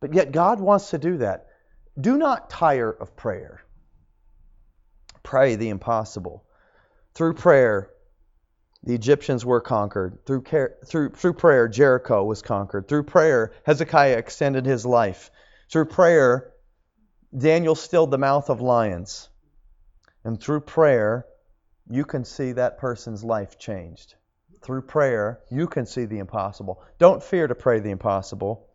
But 0.00 0.14
yet 0.14 0.32
God 0.32 0.60
wants 0.60 0.90
to 0.90 0.98
do 0.98 1.18
that. 1.18 1.46
Do 1.98 2.18
not 2.18 2.50
tire 2.50 2.90
of 2.90 3.16
prayer. 3.16 3.62
Pray 5.22 5.56
the 5.56 5.70
impossible. 5.70 6.44
Through 7.14 7.34
prayer, 7.34 7.90
the 8.82 8.94
Egyptians 8.94 9.44
were 9.44 9.60
conquered. 9.60 10.24
Through, 10.26 10.44
through, 10.84 11.10
through 11.10 11.32
prayer, 11.32 11.66
Jericho 11.66 12.24
was 12.24 12.42
conquered. 12.42 12.86
Through 12.86 13.04
prayer, 13.04 13.52
Hezekiah 13.64 14.18
extended 14.18 14.66
his 14.66 14.84
life. 14.86 15.30
Through 15.70 15.86
prayer, 15.86 16.52
Daniel 17.36 17.74
stilled 17.74 18.10
the 18.10 18.18
mouth 18.18 18.50
of 18.50 18.60
lions. 18.60 19.28
And 20.24 20.40
through 20.40 20.60
prayer, 20.60 21.26
you 21.88 22.04
can 22.04 22.24
see 22.24 22.52
that 22.52 22.78
person's 22.78 23.24
life 23.24 23.58
changed. 23.58 24.14
Through 24.62 24.82
prayer, 24.82 25.40
you 25.50 25.66
can 25.66 25.86
see 25.86 26.04
the 26.04 26.18
impossible. 26.18 26.82
Don't 26.98 27.22
fear 27.22 27.46
to 27.46 27.54
pray 27.54 27.80
the 27.80 27.90
impossible. 27.90 28.65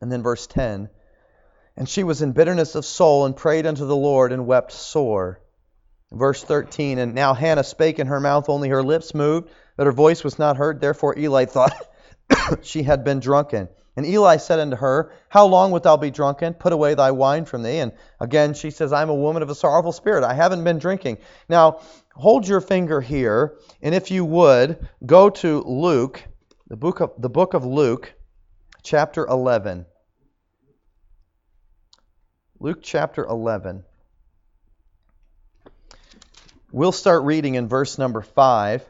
And 0.00 0.10
then 0.10 0.22
verse 0.22 0.46
10 0.46 0.88
And 1.76 1.88
she 1.88 2.04
was 2.04 2.22
in 2.22 2.32
bitterness 2.32 2.74
of 2.74 2.84
soul 2.84 3.26
and 3.26 3.36
prayed 3.36 3.66
unto 3.66 3.86
the 3.86 3.96
Lord 3.96 4.32
and 4.32 4.46
wept 4.46 4.72
sore. 4.72 5.40
Verse 6.12 6.42
13 6.42 6.98
And 6.98 7.14
now 7.14 7.34
Hannah 7.34 7.64
spake 7.64 7.98
in 7.98 8.06
her 8.06 8.20
mouth, 8.20 8.48
only 8.48 8.68
her 8.68 8.82
lips 8.82 9.14
moved, 9.14 9.50
but 9.76 9.86
her 9.86 9.92
voice 9.92 10.22
was 10.22 10.38
not 10.38 10.56
heard. 10.56 10.80
Therefore 10.80 11.18
Eli 11.18 11.46
thought 11.46 11.88
she 12.62 12.82
had 12.82 13.04
been 13.04 13.20
drunken. 13.20 13.68
And 13.96 14.04
Eli 14.04 14.36
said 14.36 14.60
unto 14.60 14.76
her, 14.76 15.10
How 15.30 15.46
long 15.46 15.70
wilt 15.70 15.84
thou 15.84 15.96
be 15.96 16.10
drunken? 16.10 16.52
Put 16.52 16.74
away 16.74 16.94
thy 16.94 17.12
wine 17.12 17.46
from 17.46 17.62
thee. 17.62 17.78
And 17.78 17.92
again 18.20 18.52
she 18.52 18.70
says, 18.70 18.92
I'm 18.92 19.08
a 19.08 19.14
woman 19.14 19.42
of 19.42 19.48
a 19.48 19.54
sorrowful 19.54 19.92
spirit. 19.92 20.22
I 20.22 20.34
haven't 20.34 20.64
been 20.64 20.78
drinking. 20.78 21.18
Now, 21.48 21.80
hold 22.14 22.46
your 22.46 22.60
finger 22.60 23.00
here, 23.00 23.58
and 23.82 23.94
if 23.94 24.10
you 24.10 24.24
would, 24.24 24.86
go 25.04 25.30
to 25.30 25.62
Luke, 25.62 26.22
the 26.68 26.76
book 26.76 27.00
of, 27.00 27.12
the 27.18 27.30
book 27.30 27.54
of 27.54 27.64
Luke, 27.64 28.12
chapter 28.86 29.26
11. 29.26 29.84
Luke 32.60 32.78
chapter 32.82 33.24
11. 33.24 33.82
We'll 36.70 36.92
start 36.92 37.24
reading 37.24 37.56
in 37.56 37.66
verse 37.66 37.98
number 37.98 38.22
5. 38.22 38.84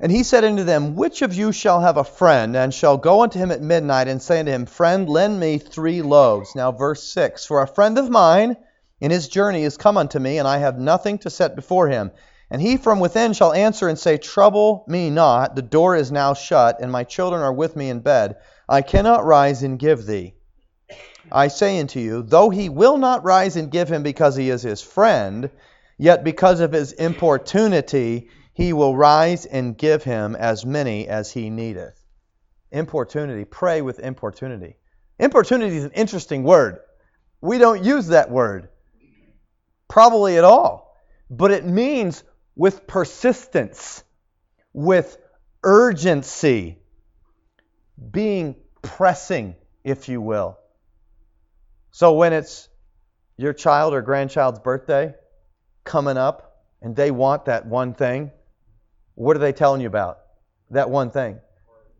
And 0.00 0.10
he 0.10 0.24
said 0.24 0.42
unto 0.42 0.64
them, 0.64 0.96
Which 0.96 1.22
of 1.22 1.34
you 1.34 1.52
shall 1.52 1.80
have 1.80 1.98
a 1.98 2.04
friend, 2.04 2.56
and 2.56 2.74
shall 2.74 2.96
go 2.96 3.22
unto 3.22 3.38
him 3.38 3.52
at 3.52 3.62
midnight, 3.62 4.08
and 4.08 4.20
say 4.20 4.40
unto 4.40 4.50
him, 4.50 4.66
Friend, 4.66 5.08
lend 5.08 5.38
me 5.38 5.58
three 5.58 6.02
loaves? 6.02 6.56
Now, 6.56 6.72
verse 6.72 7.04
6 7.04 7.46
For 7.46 7.62
a 7.62 7.68
friend 7.68 7.96
of 7.96 8.10
mine 8.10 8.56
in 9.00 9.12
his 9.12 9.28
journey 9.28 9.62
is 9.62 9.76
come 9.76 9.96
unto 9.96 10.18
me, 10.18 10.38
and 10.38 10.48
I 10.48 10.58
have 10.58 10.80
nothing 10.80 11.18
to 11.18 11.30
set 11.30 11.54
before 11.54 11.86
him. 11.86 12.10
And 12.50 12.62
he 12.62 12.76
from 12.76 13.00
within 13.00 13.32
shall 13.32 13.52
answer 13.52 13.88
and 13.88 13.98
say, 13.98 14.18
Trouble 14.18 14.84
me 14.86 15.10
not, 15.10 15.56
the 15.56 15.62
door 15.62 15.96
is 15.96 16.12
now 16.12 16.34
shut, 16.34 16.80
and 16.80 16.92
my 16.92 17.02
children 17.02 17.42
are 17.42 17.52
with 17.52 17.74
me 17.74 17.90
in 17.90 18.00
bed. 18.00 18.36
I 18.68 18.82
cannot 18.82 19.24
rise 19.24 19.62
and 19.62 19.78
give 19.78 20.06
thee. 20.06 20.34
I 21.30 21.48
say 21.48 21.80
unto 21.80 21.98
you, 21.98 22.22
though 22.22 22.50
he 22.50 22.68
will 22.68 22.98
not 22.98 23.24
rise 23.24 23.56
and 23.56 23.70
give 23.70 23.88
him 23.88 24.04
because 24.04 24.36
he 24.36 24.48
is 24.48 24.62
his 24.62 24.80
friend, 24.80 25.50
yet 25.98 26.22
because 26.22 26.60
of 26.60 26.72
his 26.72 26.92
importunity, 26.92 28.28
he 28.54 28.72
will 28.72 28.96
rise 28.96 29.44
and 29.44 29.76
give 29.76 30.04
him 30.04 30.36
as 30.36 30.64
many 30.64 31.08
as 31.08 31.32
he 31.32 31.50
needeth. 31.50 32.00
Importunity. 32.70 33.44
Pray 33.44 33.82
with 33.82 33.98
importunity. 33.98 34.76
Importunity 35.18 35.76
is 35.76 35.84
an 35.84 35.92
interesting 35.92 36.44
word. 36.44 36.78
We 37.40 37.58
don't 37.58 37.84
use 37.84 38.08
that 38.08 38.30
word 38.30 38.68
probably 39.88 40.38
at 40.38 40.44
all, 40.44 40.96
but 41.28 41.50
it 41.50 41.64
means 41.64 42.22
with 42.56 42.86
persistence, 42.86 44.02
with 44.72 45.16
urgency, 45.62 46.78
being 48.10 48.56
pressing, 48.82 49.54
if 49.84 50.08
you 50.08 50.20
will. 50.20 50.58
So 51.90 52.14
when 52.14 52.32
it's 52.32 52.68
your 53.36 53.52
child 53.52 53.94
or 53.94 54.02
grandchild's 54.02 54.58
birthday 54.58 55.14
coming 55.84 56.16
up 56.16 56.64
and 56.82 56.96
they 56.96 57.10
want 57.10 57.44
that 57.44 57.66
one 57.66 57.94
thing, 57.94 58.32
what 59.14 59.36
are 59.36 59.40
they 59.40 59.52
telling 59.52 59.80
you 59.80 59.86
about? 59.86 60.18
That 60.70 60.90
one 60.90 61.10
thing. 61.10 61.40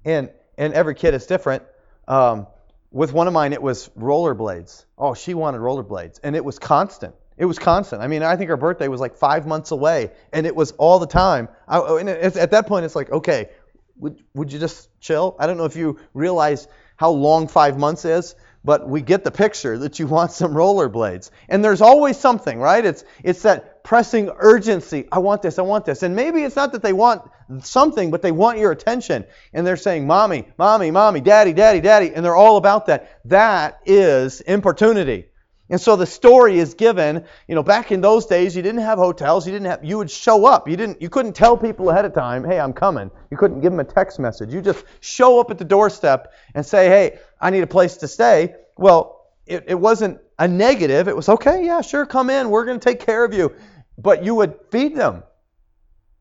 And 0.04 0.30
and 0.58 0.72
every 0.72 0.94
kid 0.94 1.14
is 1.14 1.26
different. 1.26 1.62
Um, 2.08 2.46
with 2.90 3.12
one 3.12 3.26
of 3.26 3.32
mine, 3.32 3.52
it 3.52 3.60
was 3.60 3.88
rollerblades. 3.90 4.84
Oh, 4.96 5.14
she 5.14 5.34
wanted 5.34 5.58
rollerblades, 5.58 6.20
and 6.22 6.34
it 6.34 6.44
was 6.44 6.58
constant. 6.58 7.14
It 7.36 7.44
was 7.44 7.58
constant. 7.58 8.02
I 8.02 8.06
mean, 8.06 8.22
I 8.22 8.36
think 8.36 8.48
her 8.48 8.56
birthday 8.56 8.88
was 8.88 9.00
like 9.00 9.16
five 9.16 9.46
months 9.46 9.70
away, 9.70 10.10
and 10.32 10.46
it 10.46 10.56
was 10.56 10.72
all 10.72 10.98
the 10.98 11.06
time. 11.06 11.48
I, 11.68 11.78
oh, 11.78 11.96
and 11.98 12.08
at 12.08 12.50
that 12.50 12.66
point, 12.66 12.84
it's 12.84 12.96
like, 12.96 13.10
okay, 13.10 13.50
would 13.98 14.22
would 14.34 14.52
you 14.52 14.58
just 14.58 14.88
chill? 15.00 15.36
I 15.38 15.46
don't 15.46 15.56
know 15.56 15.64
if 15.64 15.76
you 15.76 15.98
realize 16.14 16.66
how 16.96 17.10
long 17.10 17.46
five 17.46 17.78
months 17.78 18.04
is, 18.06 18.34
but 18.64 18.88
we 18.88 19.02
get 19.02 19.22
the 19.22 19.30
picture 19.30 19.78
that 19.78 19.98
you 19.98 20.06
want 20.06 20.32
some 20.32 20.52
rollerblades. 20.52 21.30
And 21.48 21.64
there's 21.64 21.82
always 21.82 22.18
something, 22.18 22.58
right? 22.58 22.84
It's 22.84 23.04
it's 23.22 23.42
that 23.42 23.84
pressing 23.84 24.30
urgency. 24.36 25.06
I 25.12 25.18
want 25.20 25.42
this, 25.42 25.58
I 25.58 25.62
want 25.62 25.84
this. 25.84 26.02
And 26.02 26.16
maybe 26.16 26.42
it's 26.42 26.56
not 26.56 26.72
that 26.72 26.82
they 26.82 26.92
want 26.92 27.22
something, 27.60 28.10
but 28.10 28.22
they 28.22 28.32
want 28.32 28.58
your 28.58 28.72
attention. 28.72 29.24
And 29.52 29.66
they're 29.66 29.76
saying, 29.76 30.06
Mommy, 30.06 30.48
Mommy, 30.58 30.90
Mommy, 30.90 31.20
Daddy, 31.20 31.52
Daddy, 31.52 31.80
Daddy. 31.80 32.12
And 32.12 32.24
they're 32.24 32.34
all 32.34 32.56
about 32.56 32.86
that. 32.86 33.20
That 33.26 33.78
is 33.86 34.40
importunity. 34.40 35.26
And 35.68 35.80
so 35.80 35.96
the 35.96 36.06
story 36.06 36.58
is 36.58 36.74
given, 36.74 37.24
you 37.48 37.54
know, 37.56 37.62
back 37.62 37.90
in 37.90 38.00
those 38.00 38.26
days 38.26 38.54
you 38.54 38.62
didn't 38.62 38.82
have 38.82 38.98
hotels, 38.98 39.46
you 39.46 39.52
didn't 39.52 39.66
have 39.66 39.84
you 39.84 39.98
would 39.98 40.10
show 40.10 40.46
up. 40.46 40.68
You 40.68 40.76
didn't 40.76 41.02
you 41.02 41.08
couldn't 41.08 41.32
tell 41.32 41.56
people 41.56 41.90
ahead 41.90 42.04
of 42.04 42.14
time, 42.14 42.44
"Hey, 42.44 42.60
I'm 42.60 42.72
coming." 42.72 43.10
You 43.30 43.36
couldn't 43.36 43.60
give 43.60 43.72
them 43.72 43.80
a 43.80 43.84
text 43.84 44.20
message. 44.20 44.54
You 44.54 44.62
just 44.62 44.84
show 45.00 45.40
up 45.40 45.50
at 45.50 45.58
the 45.58 45.64
doorstep 45.64 46.32
and 46.54 46.64
say, 46.64 46.88
"Hey, 46.88 47.18
I 47.40 47.50
need 47.50 47.62
a 47.62 47.66
place 47.66 47.96
to 47.98 48.08
stay." 48.08 48.54
Well, 48.76 49.26
it, 49.44 49.64
it 49.68 49.74
wasn't 49.74 50.20
a 50.38 50.46
negative. 50.46 51.08
It 51.08 51.16
was, 51.16 51.28
"Okay, 51.28 51.66
yeah, 51.66 51.80
sure, 51.80 52.06
come 52.06 52.30
in. 52.30 52.50
We're 52.50 52.64
going 52.64 52.78
to 52.78 52.84
take 52.84 53.00
care 53.00 53.24
of 53.24 53.34
you." 53.34 53.52
But 53.98 54.24
you 54.24 54.36
would 54.36 54.54
feed 54.70 54.94
them. 54.94 55.24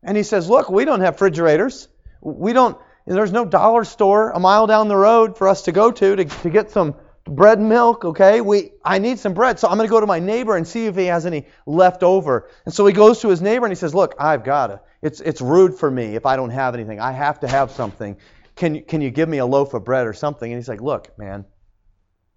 And 0.02 0.16
he 0.16 0.24
says, 0.24 0.48
"Look, 0.48 0.70
we 0.70 0.84
don't 0.84 1.00
have 1.00 1.14
refrigerators. 1.14 1.86
We 2.20 2.52
don't 2.52 2.76
there's 3.06 3.32
no 3.32 3.44
dollar 3.44 3.84
store 3.84 4.30
a 4.30 4.40
mile 4.40 4.66
down 4.66 4.88
the 4.88 4.96
road 4.96 5.38
for 5.38 5.48
us 5.48 5.62
to 5.62 5.72
go 5.72 5.92
to 5.92 6.16
to, 6.16 6.24
to 6.24 6.50
get 6.50 6.72
some 6.72 6.96
bread 7.26 7.58
and 7.58 7.68
milk, 7.68 8.04
okay? 8.04 8.40
We 8.40 8.72
I 8.84 8.98
need 8.98 9.18
some 9.18 9.34
bread. 9.34 9.58
So 9.58 9.68
I'm 9.68 9.76
going 9.76 9.88
to 9.88 9.90
go 9.90 10.00
to 10.00 10.06
my 10.06 10.18
neighbor 10.18 10.56
and 10.56 10.66
see 10.66 10.86
if 10.86 10.96
he 10.96 11.06
has 11.06 11.26
any 11.26 11.46
left 11.66 12.02
over. 12.02 12.48
And 12.64 12.72
so 12.72 12.86
he 12.86 12.92
goes 12.92 13.20
to 13.20 13.28
his 13.28 13.42
neighbor 13.42 13.66
and 13.66 13.72
he 13.72 13.76
says, 13.76 13.94
"Look, 13.94 14.14
I've 14.18 14.44
got 14.44 14.68
to. 14.68 14.80
It's 15.02 15.20
it's 15.20 15.40
rude 15.40 15.74
for 15.74 15.90
me 15.90 16.14
if 16.14 16.26
I 16.26 16.36
don't 16.36 16.50
have 16.50 16.74
anything. 16.74 17.00
I 17.00 17.12
have 17.12 17.40
to 17.40 17.48
have 17.48 17.70
something. 17.72 18.16
Can 18.54 18.82
can 18.82 19.00
you 19.00 19.10
give 19.10 19.28
me 19.28 19.38
a 19.38 19.46
loaf 19.46 19.74
of 19.74 19.84
bread 19.84 20.06
or 20.06 20.12
something?" 20.12 20.50
And 20.50 20.58
he's 20.58 20.68
like, 20.68 20.80
"Look, 20.80 21.18
man, 21.18 21.44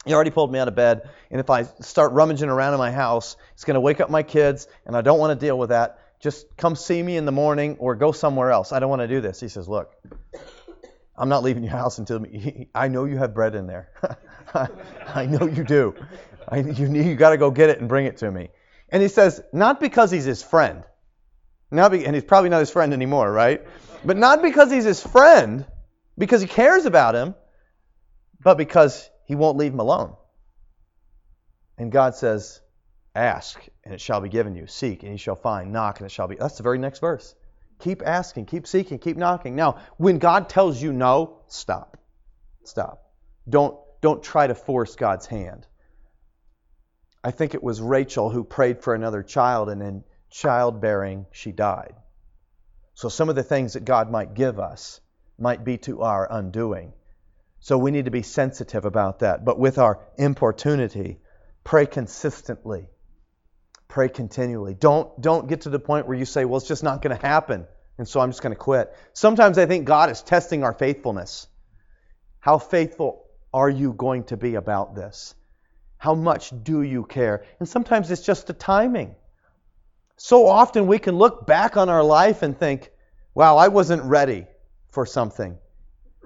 you 0.06 0.16
already 0.16 0.32
pulled 0.32 0.52
me 0.52 0.60
out 0.60 0.68
of 0.68 0.76
bed, 0.76 1.10
and 1.32 1.40
if 1.40 1.50
I 1.50 1.64
start 1.64 2.14
rummaging 2.14 2.50
around 2.50 2.74
in 2.74 2.80
my 2.80 2.92
house, 2.92 3.38
it's 3.54 3.64
going 3.64 3.76
to 3.76 3.82
wake 3.82 4.00
up 4.02 4.10
my 4.10 4.24
kids, 4.24 4.68
and 4.86 4.96
I 4.96 5.02
don't 5.02 5.20
want 5.20 5.40
to 5.40 5.46
deal 5.46 5.58
with 5.58 5.70
that. 5.70 6.00
Just 6.20 6.58
come 6.58 6.76
see 6.76 7.02
me 7.02 7.16
in 7.16 7.24
the 7.24 7.32
morning 7.32 7.78
or 7.80 7.96
go 7.96 8.12
somewhere 8.12 8.52
else. 8.52 8.74
I 8.74 8.80
don't 8.80 8.90
want 8.90 9.02
to 9.02 9.08
do 9.08 9.22
this." 9.22 9.40
He 9.40 9.48
says, 9.48 9.70
"Look, 9.70 9.96
I'm 11.16 11.30
not 11.30 11.44
leaving 11.44 11.64
your 11.64 11.74
house 11.74 11.98
until 11.98 12.26
I 12.76 12.88
know 12.88 13.06
you 13.06 13.18
have 13.18 13.34
bread 13.34 13.54
in 13.54 13.68
there. 13.68 13.90
I 15.14 15.26
know 15.26 15.48
you 15.48 15.64
do. 15.64 15.96
I, 16.48 16.58
you 16.58 16.88
you 16.88 17.16
got 17.16 17.32
to 17.32 17.38
go 17.38 17.52
get 17.52 17.70
it 17.70 17.80
and 17.80 17.88
bring 17.88 18.06
it 18.06 18.18
to 18.18 18.32
me. 18.32 18.50
And 18.90 19.02
he 19.02 19.10
says, 19.10 19.42
not 19.54 19.80
because 19.80 20.10
he's 20.12 20.26
his 20.26 20.42
friend, 20.42 20.84
not 21.72 21.92
be, 21.92 22.06
and 22.06 22.16
he's 22.16 22.24
probably 22.24 22.50
not 22.50 22.60
his 22.60 22.72
friend 22.72 22.94
anymore, 22.94 23.32
right? 23.32 23.62
But 24.04 24.18
not 24.18 24.42
because 24.42 24.72
he's 24.72 24.86
his 24.86 25.02
friend, 25.02 25.66
because 26.18 26.42
he 26.42 26.48
cares 26.48 26.86
about 26.86 27.14
him, 27.14 27.36
but 28.44 28.58
because 28.58 29.08
he 29.26 29.36
won't 29.36 29.58
leave 29.58 29.74
him 29.74 29.80
alone. 29.80 30.16
And 31.78 31.92
God 31.92 32.16
says, 32.16 32.62
ask 33.14 33.60
and 33.84 33.94
it 33.94 34.02
shall 34.02 34.22
be 34.22 34.30
given 34.30 34.56
you. 34.56 34.68
Seek 34.68 35.04
and 35.04 35.12
you 35.12 35.18
shall 35.18 35.36
find. 35.36 35.72
Knock 35.72 36.00
and 36.00 36.08
it 36.08 36.12
shall 36.12 36.28
be. 36.28 36.36
That's 36.36 36.58
the 36.58 36.64
very 36.64 36.78
next 36.78 37.00
verse. 37.00 37.36
Keep 37.80 38.02
asking, 38.06 38.46
keep 38.46 38.68
seeking, 38.68 39.00
keep 39.00 39.16
knocking. 39.16 39.56
Now, 39.56 39.78
when 39.98 40.18
God 40.18 40.50
tells 40.50 40.82
you 40.82 40.92
no, 40.92 41.42
stop. 41.48 41.98
Stop. 42.66 43.04
Don't 43.48 43.78
don't 44.02 44.24
try 44.24 44.48
to 44.48 44.56
force 44.56 44.96
God's 44.96 45.26
hand. 45.26 45.66
I 47.24 47.32
think 47.32 47.54
it 47.54 47.64
was 47.64 47.82
Rachel 47.82 48.30
who 48.30 48.44
prayed 48.44 48.82
for 48.82 48.96
another 48.96 49.24
child, 49.24 49.70
and 49.70 49.82
in 49.82 50.04
childbearing, 50.30 51.26
she 51.32 51.52
died. 51.52 51.96
So 52.94 53.10
some 53.10 53.30
of 53.30 53.36
the 53.36 53.44
things 53.44 53.74
that 53.74 53.86
God 53.86 54.10
might 54.10 54.34
give 54.34 54.60
us 54.60 55.02
might 55.38 55.64
be 55.64 55.78
to 55.80 56.02
our 56.02 56.28
undoing. 56.30 56.94
So 57.60 57.78
we 57.78 57.92
need 57.92 58.06
to 58.06 58.12
be 58.12 58.22
sensitive 58.22 58.86
about 58.86 59.20
that. 59.20 59.44
But 59.44 59.60
with 59.60 59.78
our 59.78 60.00
importunity, 60.18 61.20
pray 61.64 61.86
consistently. 61.86 62.88
Pray 63.88 64.08
continually. 64.08 64.76
Don't, 64.76 65.20
don't 65.20 65.48
get 65.48 65.62
to 65.62 65.70
the 65.70 65.80
point 65.80 66.08
where 66.08 66.18
you 66.18 66.26
say, 66.26 66.46
well, 66.46 66.58
it's 66.58 66.68
just 66.68 66.84
not 66.84 67.02
going 67.02 67.18
to 67.18 67.26
happen, 67.26 67.68
and 67.98 68.08
so 68.08 68.20
I'm 68.20 68.30
just 68.30 68.42
going 68.42 68.54
to 68.54 68.60
quit. 68.60 68.96
Sometimes 69.14 69.58
I 69.58 69.66
think 69.66 69.86
God 69.86 70.10
is 70.10 70.22
testing 70.22 70.64
our 70.64 70.74
faithfulness. 70.74 71.48
How 72.40 72.60
faithful 72.60 73.26
are 73.54 73.70
you 73.70 73.94
going 73.94 74.26
to 74.26 74.38
be 74.38 74.56
about 74.56 74.96
this? 74.96 75.36
How 75.98 76.16
much 76.16 76.54
do 76.64 76.82
you 76.82 77.04
care? 77.04 77.44
And 77.60 77.68
sometimes 77.68 78.10
it's 78.12 78.22
just 78.22 78.48
the 78.48 78.54
timing. 78.54 79.16
So 80.18 80.48
often 80.48 80.88
we 80.88 81.00
can 81.00 81.18
look 81.18 81.46
back 81.46 81.78
on 81.78 81.90
our 81.90 82.04
life 82.04 82.42
and 82.42 82.58
think, 82.58 82.92
wow, 83.34 83.58
I 83.58 83.70
wasn't 83.70 84.04
ready 84.04 84.48
for 84.92 85.06
something. 85.06 85.58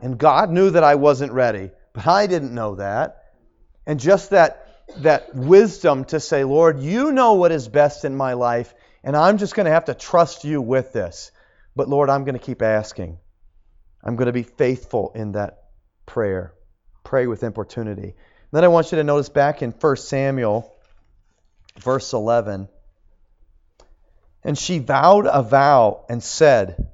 And 0.02 0.18
God 0.18 0.50
knew 0.52 0.72
that 0.72 0.84
I 0.84 0.96
wasn't 0.96 1.32
ready, 1.32 1.72
but 1.94 2.08
I 2.08 2.28
didn't 2.28 2.54
know 2.54 2.76
that. 2.76 3.24
And 3.86 4.00
just 4.00 4.32
that 4.32 4.64
that 4.98 5.34
wisdom 5.34 6.06
to 6.06 6.20
say, 6.20 6.44
Lord, 6.44 6.80
you 6.80 7.12
know 7.12 7.34
what 7.34 7.52
is 7.52 7.68
best 7.68 8.06
in 8.06 8.16
my 8.16 8.34
life, 8.34 8.74
and 9.04 9.16
I'm 9.16 9.38
just 9.38 9.56
going 9.56 9.66
to 9.66 9.72
have 9.72 9.86
to 9.86 9.94
trust 9.94 10.44
you 10.44 10.62
with 10.62 10.94
this. 10.94 11.32
But 11.76 11.90
Lord, 11.90 12.10
I'm 12.10 12.24
going 12.24 12.38
to 12.38 12.46
keep 12.46 12.62
asking. 12.62 13.18
I'm 14.04 14.16
going 14.16 14.28
to 14.28 14.34
be 14.34 14.44
faithful 14.44 15.12
in 15.16 15.32
that 15.34 15.64
prayer 16.06 16.54
pray 17.04 17.28
with 17.28 17.44
importunity. 17.44 18.16
Then 18.52 18.64
I 18.64 18.68
want 18.68 18.92
you 18.92 18.98
to 18.98 19.04
notice 19.04 19.30
back 19.30 19.62
in 19.62 19.72
1 19.72 19.96
Samuel, 19.98 20.72
verse 21.80 22.14
11. 22.14 22.68
And 24.44 24.58
she 24.58 24.80
vowed 24.80 25.26
a 25.26 25.42
vow 25.42 26.06
and 26.10 26.22
said, 26.22 26.92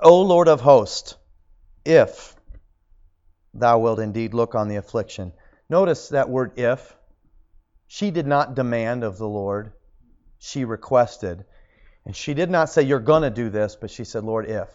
O 0.00 0.22
Lord 0.22 0.48
of 0.48 0.60
hosts, 0.60 1.16
if 1.84 2.34
thou 3.54 3.78
wilt 3.78 3.98
indeed 3.98 4.34
look 4.34 4.54
on 4.54 4.68
the 4.68 4.76
affliction. 4.76 5.32
Notice 5.68 6.10
that 6.10 6.28
word 6.28 6.58
if. 6.58 6.94
She 7.86 8.10
did 8.10 8.26
not 8.26 8.54
demand 8.54 9.02
of 9.02 9.16
the 9.18 9.28
Lord, 9.28 9.72
she 10.38 10.64
requested. 10.64 11.44
And 12.04 12.14
she 12.14 12.34
did 12.34 12.50
not 12.50 12.68
say, 12.68 12.82
You're 12.82 13.00
going 13.00 13.22
to 13.22 13.30
do 13.30 13.48
this, 13.48 13.76
but 13.76 13.90
she 13.90 14.04
said, 14.04 14.24
Lord, 14.24 14.48
if. 14.48 14.68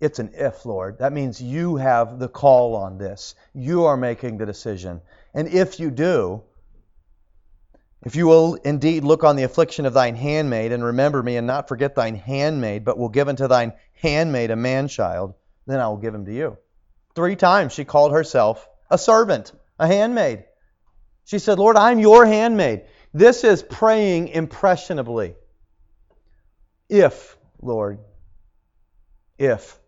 It's 0.00 0.18
an 0.18 0.30
if, 0.34 0.64
Lord. 0.64 0.98
That 0.98 1.12
means 1.12 1.42
you 1.42 1.76
have 1.76 2.18
the 2.18 2.28
call 2.28 2.74
on 2.74 2.96
this. 2.96 3.34
You 3.54 3.84
are 3.84 3.96
making 3.96 4.38
the 4.38 4.46
decision. 4.46 5.02
And 5.34 5.48
if 5.48 5.78
you 5.78 5.90
do, 5.90 6.42
if 8.02 8.16
you 8.16 8.26
will 8.26 8.54
indeed 8.54 9.04
look 9.04 9.24
on 9.24 9.36
the 9.36 9.42
affliction 9.42 9.84
of 9.84 9.92
thine 9.92 10.16
handmaid, 10.16 10.72
and 10.72 10.82
remember 10.82 11.22
me, 11.22 11.36
and 11.36 11.46
not 11.46 11.68
forget 11.68 11.94
thine 11.94 12.14
handmaid, 12.14 12.82
but 12.84 12.96
will 12.96 13.10
give 13.10 13.28
unto 13.28 13.46
thine 13.46 13.74
handmaid 13.92 14.50
a 14.50 14.56
man 14.56 14.88
child, 14.88 15.34
then 15.66 15.80
I 15.80 15.88
will 15.88 15.98
give 15.98 16.14
him 16.14 16.24
to 16.24 16.32
you. 16.32 16.56
Three 17.14 17.36
times 17.36 17.74
she 17.74 17.84
called 17.84 18.12
herself 18.12 18.66
a 18.90 18.96
servant, 18.96 19.52
a 19.78 19.86
handmaid. 19.86 20.44
She 21.24 21.38
said, 21.38 21.58
Lord, 21.58 21.76
I'm 21.76 21.98
your 21.98 22.24
handmaid. 22.24 22.84
This 23.12 23.44
is 23.44 23.62
praying 23.62 24.28
impressionably. 24.28 25.34
If, 26.88 27.36
Lord, 27.60 27.98
if 29.38 29.78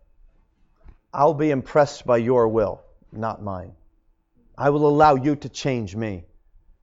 I'll 1.13 1.35
be 1.35 1.51
impressed 1.51 2.07
by 2.07 2.17
your 2.17 2.47
will, 2.47 2.81
not 3.11 3.43
mine. 3.43 3.73
I 4.57 4.71
will 4.71 4.87
allow 4.87 5.15
you 5.15 5.35
to 5.35 5.49
change 5.49 5.95
me. 5.95 6.25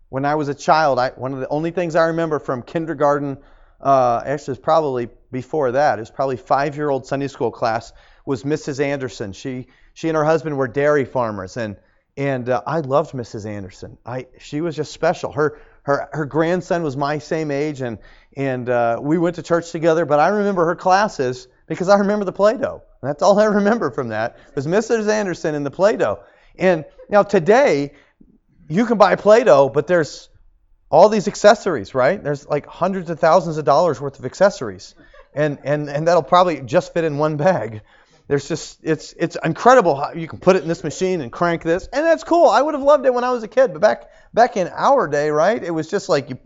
When 0.08 0.24
I 0.24 0.36
was 0.36 0.48
a 0.48 0.54
child, 0.54 0.98
I, 0.98 1.10
one 1.10 1.32
of 1.32 1.40
the 1.40 1.48
only 1.48 1.72
things 1.72 1.96
I 1.96 2.06
remember 2.06 2.38
from 2.38 2.62
kindergarten, 2.62 3.38
uh, 3.80 4.22
actually, 4.24 4.52
it's 4.52 4.62
probably 4.62 5.08
before 5.32 5.72
that, 5.72 5.98
it 5.98 6.02
was 6.02 6.10
probably 6.10 6.36
five 6.36 6.76
year 6.76 6.90
old 6.90 7.06
Sunday 7.06 7.28
school 7.28 7.50
class, 7.50 7.92
was 8.24 8.44
Mrs. 8.44 8.80
Anderson. 8.80 9.32
She, 9.32 9.68
she 9.94 10.08
and 10.08 10.16
her 10.16 10.24
husband 10.24 10.56
were 10.56 10.68
dairy 10.68 11.04
farmers, 11.04 11.56
and, 11.56 11.76
and 12.16 12.48
uh, 12.48 12.62
I 12.66 12.80
loved 12.80 13.12
Mrs. 13.12 13.46
Anderson. 13.46 13.98
I, 14.06 14.26
she 14.38 14.60
was 14.60 14.76
just 14.76 14.92
special. 14.92 15.32
Her, 15.32 15.60
her, 15.82 16.08
her 16.12 16.26
grandson 16.26 16.82
was 16.82 16.96
my 16.96 17.18
same 17.18 17.50
age, 17.50 17.80
and, 17.80 17.98
and 18.36 18.68
uh, 18.68 18.98
we 19.00 19.18
went 19.18 19.36
to 19.36 19.42
church 19.42 19.72
together, 19.72 20.04
but 20.04 20.20
I 20.20 20.28
remember 20.28 20.66
her 20.66 20.76
classes 20.76 21.48
because 21.70 21.88
I 21.88 21.98
remember 21.98 22.24
the 22.24 22.32
Play 22.32 22.56
Doh. 22.56 22.82
That's 23.00 23.22
all 23.22 23.38
I 23.38 23.44
remember 23.44 23.92
from 23.92 24.08
that 24.08 24.36
was 24.56 24.66
Mrs. 24.66 25.08
Anderson 25.08 25.54
and 25.54 25.64
the 25.64 25.70
Play 25.70 25.96
Doh. 25.96 26.18
And 26.58 26.84
now 27.08 27.22
today, 27.22 27.92
you 28.68 28.86
can 28.86 28.98
buy 28.98 29.14
Play 29.14 29.44
Doh, 29.44 29.68
but 29.68 29.86
there's 29.86 30.28
all 30.90 31.08
these 31.08 31.28
accessories, 31.28 31.94
right? 31.94 32.22
There's 32.22 32.44
like 32.44 32.66
hundreds 32.66 33.08
of 33.08 33.20
thousands 33.20 33.56
of 33.56 33.64
dollars 33.64 34.00
worth 34.00 34.18
of 34.18 34.24
accessories. 34.24 34.96
And, 35.32 35.60
and, 35.62 35.88
and 35.88 36.08
that'll 36.08 36.24
probably 36.24 36.60
just 36.60 36.92
fit 36.92 37.04
in 37.04 37.18
one 37.18 37.36
bag. 37.36 37.82
There's 38.26 38.48
just 38.48 38.78
it's 38.82 39.12
it's 39.14 39.36
incredible 39.44 39.96
how 39.96 40.12
you 40.12 40.28
can 40.28 40.38
put 40.38 40.54
it 40.54 40.62
in 40.62 40.68
this 40.68 40.84
machine 40.84 41.20
and 41.20 41.32
crank 41.32 41.64
this, 41.64 41.88
and 41.92 42.06
that's 42.06 42.22
cool. 42.22 42.48
I 42.48 42.62
would 42.62 42.74
have 42.74 42.82
loved 42.82 43.04
it 43.04 43.12
when 43.12 43.24
I 43.24 43.30
was 43.32 43.42
a 43.42 43.48
kid, 43.48 43.72
but 43.72 43.80
back 43.80 44.08
back 44.32 44.56
in 44.56 44.68
our 44.68 45.08
day, 45.08 45.30
right? 45.30 45.60
It 45.60 45.72
was 45.72 45.90
just 45.90 46.08
like 46.08 46.30
you 46.30 46.38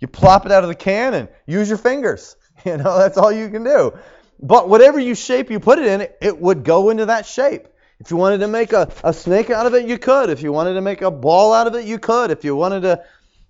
you 0.00 0.08
plop 0.08 0.46
it 0.46 0.52
out 0.52 0.64
of 0.64 0.68
the 0.68 0.74
can 0.74 1.14
and 1.14 1.28
use 1.46 1.68
your 1.68 1.78
fingers. 1.78 2.34
You 2.64 2.76
know, 2.76 2.98
that's 2.98 3.16
all 3.16 3.30
you 3.30 3.48
can 3.50 3.62
do. 3.62 3.92
But 4.40 4.68
whatever 4.68 4.98
you 4.98 5.14
shape 5.14 5.50
you 5.50 5.60
put 5.60 5.78
it 5.78 5.86
in, 5.86 6.08
it 6.20 6.40
would 6.40 6.64
go 6.64 6.90
into 6.90 7.06
that 7.06 7.26
shape. 7.26 7.66
If 8.00 8.10
you 8.10 8.16
wanted 8.16 8.38
to 8.38 8.48
make 8.48 8.72
a, 8.72 8.90
a 9.02 9.12
snake 9.12 9.50
out 9.50 9.66
of 9.66 9.74
it, 9.74 9.86
you 9.86 9.98
could. 9.98 10.30
If 10.30 10.42
you 10.42 10.52
wanted 10.52 10.74
to 10.74 10.80
make 10.80 11.02
a 11.02 11.10
ball 11.10 11.52
out 11.52 11.66
of 11.66 11.74
it, 11.74 11.84
you 11.84 11.98
could. 11.98 12.30
If 12.30 12.44
you 12.44 12.54
wanted 12.54 12.82
to, 12.82 13.02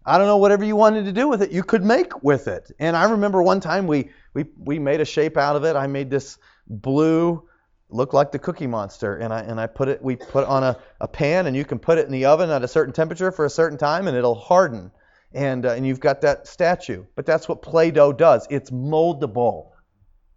I 0.07 0.17
don't 0.17 0.27
know, 0.27 0.39
whatever 0.39 0.65
you 0.65 0.75
wanted 0.75 1.05
to 1.05 1.13
do 1.13 1.29
with 1.29 1.43
it, 1.43 1.53
you 1.53 1.63
could 1.63 1.85
make 1.85 2.23
with 2.23 2.49
it. 2.49 2.71
And 2.79 2.97
I 2.97 3.05
remember 3.11 3.43
one 3.43 3.61
time 3.61 3.87
we, 3.87 4.11
we, 4.33 4.47
we 4.59 4.79
made 4.79 5.03
a 5.03 5.05
shape 5.05 5.37
out 5.37 5.57
of 5.57 5.65
it. 5.65 5.77
I 5.77 5.87
made 5.87 6.09
this 6.09 6.39
blue, 6.67 7.47
looked 7.91 8.15
like 8.15 8.33
the 8.33 8.39
Cookie 8.39 8.67
Monster, 8.67 9.17
and 9.17 9.35
I, 9.35 9.41
and 9.41 9.61
I 9.61 9.67
put 9.67 9.89
it, 9.89 10.03
we 10.03 10.17
put 10.17 10.45
it 10.45 10.49
on 10.49 10.63
a, 10.63 10.79
a 11.03 11.09
pan, 11.09 11.47
and 11.47 11.55
you 11.55 11.67
can 11.67 11.79
put 11.79 11.99
it 11.99 12.07
in 12.07 12.13
the 12.13 12.25
oven 12.25 12.49
at 12.49 12.65
a 12.65 12.69
certain 12.69 12.95
temperature 12.95 13.31
for 13.31 13.45
a 13.45 13.51
certain 13.51 13.77
time, 13.77 14.09
and 14.09 14.17
it'll 14.17 14.35
harden. 14.35 14.91
And, 15.35 15.67
uh, 15.67 15.73
and 15.73 15.87
you've 15.87 16.01
got 16.01 16.23
that 16.23 16.47
statue. 16.47 17.05
But 17.15 17.27
that's 17.27 17.47
what 17.47 17.61
Play 17.61 17.91
Doh 17.91 18.15
does. 18.15 18.47
It's 18.49 18.71
moldable. 18.71 19.73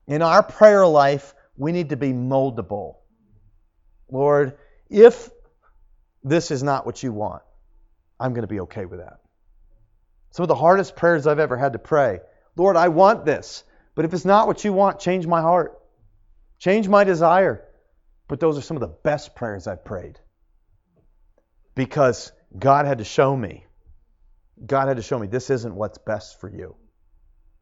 In 0.08 0.22
our 0.22 0.44
prayer 0.44 0.86
life, 0.86 1.34
we 1.58 1.72
need 1.72 1.90
to 1.90 1.98
be 1.98 2.12
moldable. 2.12 2.96
Lord, 4.10 4.58
if 4.90 5.30
this 6.24 6.52
is 6.52 6.64
not 6.64 6.86
what 6.86 7.02
you 7.02 7.14
want, 7.14 7.44
I'm 8.20 8.34
going 8.34 8.44
to 8.44 8.48
be 8.48 8.62
okay 8.62 8.86
with 8.86 9.00
that. 9.00 9.20
Some 10.32 10.44
of 10.44 10.48
the 10.48 10.56
hardest 10.56 10.96
prayers 10.96 11.28
I've 11.28 11.40
ever 11.40 11.58
had 11.58 11.74
to 11.74 11.80
pray. 11.80 12.20
Lord, 12.56 12.76
I 12.76 12.90
want 12.90 13.26
this, 13.26 13.64
but 13.96 14.06
if 14.06 14.14
it's 14.14 14.26
not 14.26 14.48
what 14.48 14.64
you 14.64 14.74
want, 14.74 15.00
change 15.00 15.28
my 15.28 15.42
heart. 15.42 15.80
Change 16.60 16.88
my 16.88 17.04
desire. 17.04 17.66
But 18.28 18.40
those 18.40 18.58
are 18.58 18.62
some 18.62 18.78
of 18.78 18.82
the 18.82 18.96
best 19.04 19.36
prayers 19.36 19.68
I've 19.68 19.84
prayed. 19.84 20.20
Because 21.76 22.32
God 22.58 22.86
had 22.86 23.00
to 23.00 23.04
show 23.04 23.36
me. 23.36 23.66
God 24.64 24.88
had 24.88 24.98
to 24.98 25.04
show 25.04 25.18
me 25.18 25.28
this 25.28 25.50
isn't 25.50 25.74
what's 25.74 25.98
best 25.98 26.40
for 26.40 26.50
you. 26.50 26.76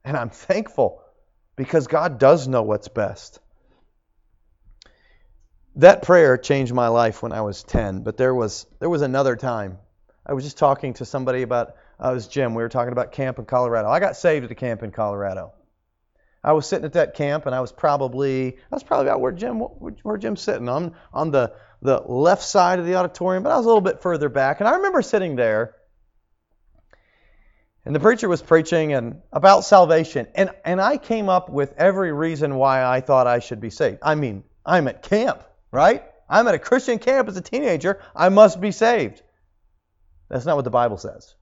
And 0.03 0.17
I'm 0.17 0.29
thankful 0.29 1.01
because 1.59 1.87
God 1.87 2.19
does 2.19 2.47
know 2.47 2.63
what's 2.63 2.87
best. 2.87 3.37
That 5.75 6.03
prayer 6.03 6.37
changed 6.37 6.73
my 6.73 6.87
life 6.87 7.21
when 7.21 7.33
I 7.33 7.41
was 7.41 7.63
10, 7.63 8.03
but 8.03 8.15
there 8.15 8.33
was 8.33 8.65
there 8.79 8.87
was 8.87 9.01
another 9.01 9.35
time. 9.35 9.77
I 10.25 10.31
was 10.31 10.45
just 10.45 10.57
talking 10.57 10.93
to 10.95 11.05
somebody 11.05 11.41
about 11.41 11.75
uh, 11.99 12.07
I 12.07 12.11
was 12.13 12.29
Jim. 12.29 12.55
We 12.55 12.63
were 12.63 12.69
talking 12.69 12.93
about 12.93 13.11
camp 13.11 13.39
in 13.39 13.45
Colorado. 13.45 13.89
I 13.89 13.99
got 13.99 14.15
saved 14.15 14.45
at 14.45 14.51
a 14.51 14.55
camp 14.55 14.83
in 14.83 14.91
Colorado. 14.91 15.51
I 16.41 16.53
was 16.53 16.65
sitting 16.65 16.85
at 16.85 16.93
that 16.93 17.13
camp, 17.15 17.45
and 17.45 17.53
I 17.53 17.59
was 17.59 17.73
probably 17.73 18.55
I 18.55 18.75
was 18.75 18.83
probably 18.83 19.07
about 19.07 19.19
where 19.19 19.33
Jim 19.33 19.59
where 19.59 20.17
Jim's 20.17 20.39
sitting 20.39 20.69
on 20.69 20.95
on 21.13 21.31
the 21.31 21.51
the 21.81 21.99
left 21.99 22.43
side 22.43 22.79
of 22.79 22.85
the 22.85 22.95
auditorium, 22.95 23.43
but 23.43 23.51
I 23.51 23.57
was 23.57 23.65
a 23.65 23.67
little 23.67 23.81
bit 23.81 24.01
further 24.01 24.29
back. 24.29 24.61
And 24.61 24.69
I 24.69 24.77
remember 24.77 25.01
sitting 25.01 25.35
there, 25.35 25.75
and 27.85 27.95
the 27.95 27.99
preacher 27.99 28.27
was 28.27 28.41
preaching 28.41 28.93
and 28.93 29.21
about 29.31 29.63
salvation. 29.63 30.27
And, 30.35 30.51
and 30.65 30.81
I 30.81 30.97
came 30.97 31.29
up 31.29 31.49
with 31.49 31.73
every 31.77 32.11
reason 32.11 32.55
why 32.55 32.83
I 32.83 33.01
thought 33.01 33.27
I 33.27 33.39
should 33.39 33.61
be 33.61 33.69
saved. 33.69 33.99
I 34.01 34.15
mean, 34.15 34.43
I'm 34.65 34.87
at 34.87 35.03
camp, 35.03 35.43
right? 35.71 36.03
I'm 36.29 36.47
at 36.47 36.53
a 36.53 36.59
Christian 36.59 36.99
camp 36.99 37.27
as 37.27 37.37
a 37.37 37.41
teenager. 37.41 38.01
I 38.15 38.29
must 38.29 38.61
be 38.61 38.71
saved. 38.71 39.21
That's 40.29 40.45
not 40.45 40.55
what 40.55 40.65
the 40.65 40.69
Bible 40.69 40.97
says. 40.97 41.33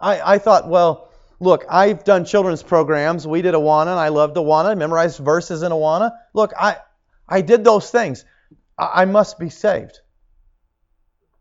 I, 0.00 0.34
I 0.34 0.38
thought, 0.38 0.68
well, 0.68 1.12
look, 1.38 1.64
I've 1.70 2.04
done 2.04 2.24
children's 2.24 2.62
programs. 2.62 3.26
We 3.26 3.42
did 3.42 3.54
Awana, 3.54 3.88
and 3.88 4.00
I 4.00 4.08
loved 4.08 4.36
Awana. 4.36 4.66
I 4.66 4.74
memorized 4.74 5.18
verses 5.18 5.62
in 5.62 5.70
Awana. 5.72 6.12
Look, 6.34 6.52
I, 6.58 6.78
I 7.28 7.42
did 7.42 7.64
those 7.64 7.90
things. 7.90 8.24
I, 8.76 9.02
I 9.02 9.04
must 9.04 9.38
be 9.38 9.50
saved. 9.50 10.00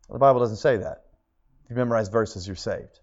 The 0.09 0.19
Bible 0.19 0.41
doesn't 0.41 0.57
say 0.57 0.77
that. 0.77 1.05
If 1.63 1.71
you 1.71 1.75
memorize 1.77 2.09
verses, 2.09 2.45
you're 2.45 2.55
saved. 2.55 2.99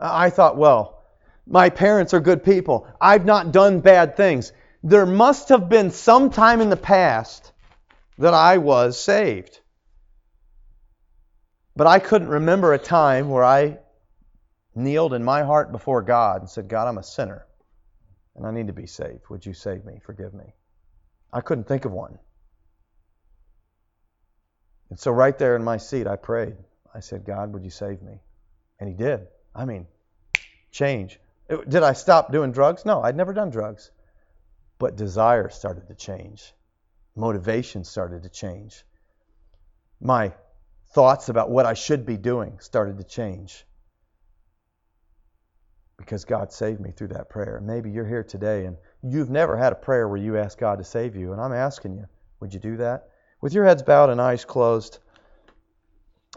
I 0.00 0.30
thought, 0.30 0.56
well, 0.56 1.02
my 1.46 1.70
parents 1.70 2.14
are 2.14 2.20
good 2.20 2.44
people. 2.44 2.86
I've 3.00 3.24
not 3.24 3.52
done 3.52 3.80
bad 3.80 4.16
things. 4.16 4.52
There 4.82 5.06
must 5.06 5.50
have 5.50 5.68
been 5.68 5.90
some 5.90 6.30
time 6.30 6.60
in 6.60 6.70
the 6.70 6.76
past 6.76 7.52
that 8.18 8.34
I 8.34 8.58
was 8.58 8.98
saved. 8.98 9.60
But 11.76 11.86
I 11.86 11.98
couldn't 11.98 12.28
remember 12.28 12.72
a 12.72 12.78
time 12.78 13.28
where 13.28 13.44
I 13.44 13.78
kneeled 14.74 15.14
in 15.14 15.24
my 15.24 15.42
heart 15.42 15.72
before 15.72 16.02
God 16.02 16.40
and 16.40 16.50
said, 16.50 16.68
God, 16.68 16.88
I'm 16.88 16.98
a 16.98 17.02
sinner 17.02 17.46
and 18.36 18.46
I 18.46 18.50
need 18.52 18.68
to 18.68 18.72
be 18.72 18.86
saved. 18.86 19.28
Would 19.28 19.44
you 19.44 19.54
save 19.54 19.84
me? 19.84 20.00
Forgive 20.04 20.32
me. 20.34 20.54
I 21.32 21.40
couldn't 21.40 21.68
think 21.68 21.84
of 21.84 21.92
one. 21.92 22.18
And 24.88 24.98
so, 24.98 25.12
right 25.12 25.36
there 25.38 25.54
in 25.56 25.62
my 25.62 25.76
seat, 25.76 26.06
I 26.06 26.16
prayed. 26.16 26.56
I 26.92 27.00
said, 27.00 27.24
God, 27.24 27.52
would 27.52 27.64
you 27.64 27.70
save 27.70 28.02
me? 28.02 28.20
And 28.80 28.88
He 28.88 28.94
did. 28.94 29.26
I 29.54 29.64
mean, 29.64 29.86
change. 30.70 31.18
Did 31.48 31.82
I 31.82 31.94
stop 31.94 32.32
doing 32.32 32.52
drugs? 32.52 32.84
No, 32.84 33.02
I'd 33.02 33.16
never 33.16 33.32
done 33.32 33.50
drugs. 33.50 33.90
But 34.78 34.96
desire 34.96 35.48
started 35.48 35.88
to 35.88 35.94
change. 35.94 36.54
Motivation 37.16 37.84
started 37.84 38.22
to 38.22 38.28
change. 38.28 38.84
My 40.00 40.32
thoughts 40.94 41.28
about 41.28 41.50
what 41.50 41.66
I 41.66 41.74
should 41.74 42.06
be 42.06 42.16
doing 42.16 42.58
started 42.60 42.98
to 42.98 43.04
change. 43.04 43.64
Because 45.98 46.24
God 46.24 46.52
saved 46.52 46.80
me 46.80 46.92
through 46.92 47.08
that 47.08 47.28
prayer. 47.28 47.60
Maybe 47.62 47.90
you're 47.90 48.06
here 48.06 48.24
today 48.24 48.64
and 48.64 48.76
you've 49.02 49.28
never 49.28 49.56
had 49.56 49.72
a 49.72 49.76
prayer 49.76 50.08
where 50.08 50.16
you 50.16 50.38
asked 50.38 50.58
God 50.58 50.78
to 50.78 50.84
save 50.84 51.14
you. 51.14 51.32
And 51.32 51.40
I'm 51.40 51.52
asking 51.52 51.94
you, 51.94 52.06
would 52.40 52.54
you 52.54 52.60
do 52.60 52.78
that? 52.78 53.08
With 53.42 53.52
your 53.52 53.64
heads 53.64 53.82
bowed 53.82 54.08
and 54.08 54.20
eyes 54.20 54.44
closed, 54.44 54.98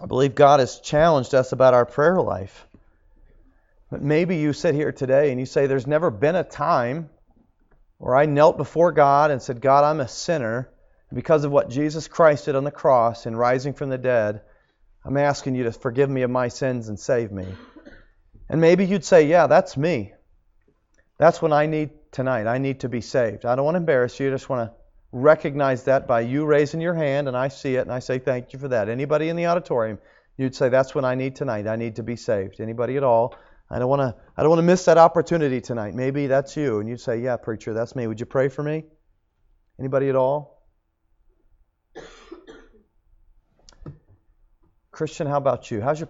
I 0.02 0.06
believe 0.06 0.36
God 0.36 0.60
has 0.60 0.80
challenged 0.80 1.34
us 1.34 1.52
about 1.52 1.74
our 1.74 1.86
prayer 1.86 2.20
life. 2.20 2.68
But 3.94 4.02
maybe 4.02 4.38
you 4.38 4.54
sit 4.54 4.74
here 4.74 4.92
today 4.92 5.30
and 5.30 5.40
you 5.40 5.46
say, 5.46 5.68
There's 5.68 5.86
never 5.86 6.10
been 6.10 6.34
a 6.34 6.44
time 6.44 7.12
where 8.00 8.16
I 8.16 8.26
knelt 8.26 8.58
before 8.58 8.92
God 8.92 9.30
and 9.30 9.40
said, 9.40 9.62
God, 9.62 9.84
I'm 9.84 10.00
a 10.00 10.08
sinner. 10.08 10.68
And 11.12 11.16
because 11.16 11.44
of 11.44 11.52
what 11.52 11.70
Jesus 11.70 12.08
Christ 12.08 12.46
did 12.46 12.56
on 12.56 12.64
the 12.64 12.72
cross 12.72 13.28
and 13.28 13.38
rising 13.38 13.74
from 13.74 13.90
the 13.90 14.00
dead, 14.00 14.42
I'm 15.06 15.16
asking 15.16 15.54
you 15.54 15.66
to 15.66 15.72
forgive 15.72 16.10
me 16.10 16.24
of 16.24 16.32
my 16.32 16.48
sins 16.48 16.90
and 16.90 17.00
save 17.00 17.32
me. 17.32 17.46
And 18.50 18.60
maybe 18.60 18.84
you'd 18.84 19.06
say, 19.06 19.28
Yeah, 19.28 19.46
that's 19.46 19.78
me. 19.78 20.14
That's 21.20 21.40
when 21.40 21.54
I 21.54 21.68
need 21.68 21.92
tonight. 22.12 22.48
I 22.48 22.58
need 22.58 22.80
to 22.80 22.90
be 22.90 23.02
saved. 23.02 23.46
I 23.46 23.56
don't 23.56 23.64
want 23.64 23.76
to 23.76 23.82
embarrass 23.82 24.20
you. 24.20 24.28
I 24.28 24.32
just 24.32 24.50
want 24.50 24.72
to 24.72 24.76
recognize 25.12 25.84
that 25.84 26.08
by 26.08 26.22
you 26.22 26.48
raising 26.48 26.82
your 26.82 26.96
hand, 26.96 27.28
and 27.28 27.38
I 27.38 27.50
see 27.50 27.76
it, 27.76 27.82
and 27.82 27.92
I 27.92 28.00
say 28.00 28.18
thank 28.18 28.54
you 28.54 28.60
for 28.60 28.70
that. 28.70 28.90
Anybody 28.90 29.30
in 29.30 29.36
the 29.36 29.46
auditorium, 29.46 30.00
you'd 30.36 30.56
say 30.56 30.70
that's 30.70 30.96
what 30.96 31.06
I 31.06 31.14
need 31.14 31.36
tonight. 31.36 31.68
I 31.68 31.76
need 31.76 31.98
to 31.98 32.04
be 32.04 32.16
saved. 32.16 32.60
Anybody 32.60 32.98
at 32.98 33.04
all? 33.04 33.36
I 33.74 33.80
don't 33.80 33.90
want 33.90 34.02
to. 34.02 34.16
I 34.38 34.44
don't 34.44 34.50
want 34.52 34.60
to 34.60 34.64
miss 34.64 34.86
that 34.86 35.00
opportunity 35.00 35.60
tonight. 35.60 35.96
Maybe 35.96 36.28
that's 36.28 36.56
you, 36.56 36.80
and 36.80 36.88
you'd 36.88 37.02
say, 37.02 37.20
"Yeah, 37.20 37.38
preacher, 37.38 37.74
that's 37.74 37.96
me. 37.96 38.06
Would 38.06 38.20
you 38.20 38.28
pray 38.28 38.48
for 38.48 38.62
me?" 38.62 38.86
Anybody 39.80 40.10
at 40.10 40.16
all? 40.16 40.64
Christian, 44.92 45.26
how 45.26 45.38
about 45.38 45.72
you? 45.72 45.82
How's 45.82 46.00
your 46.00 46.02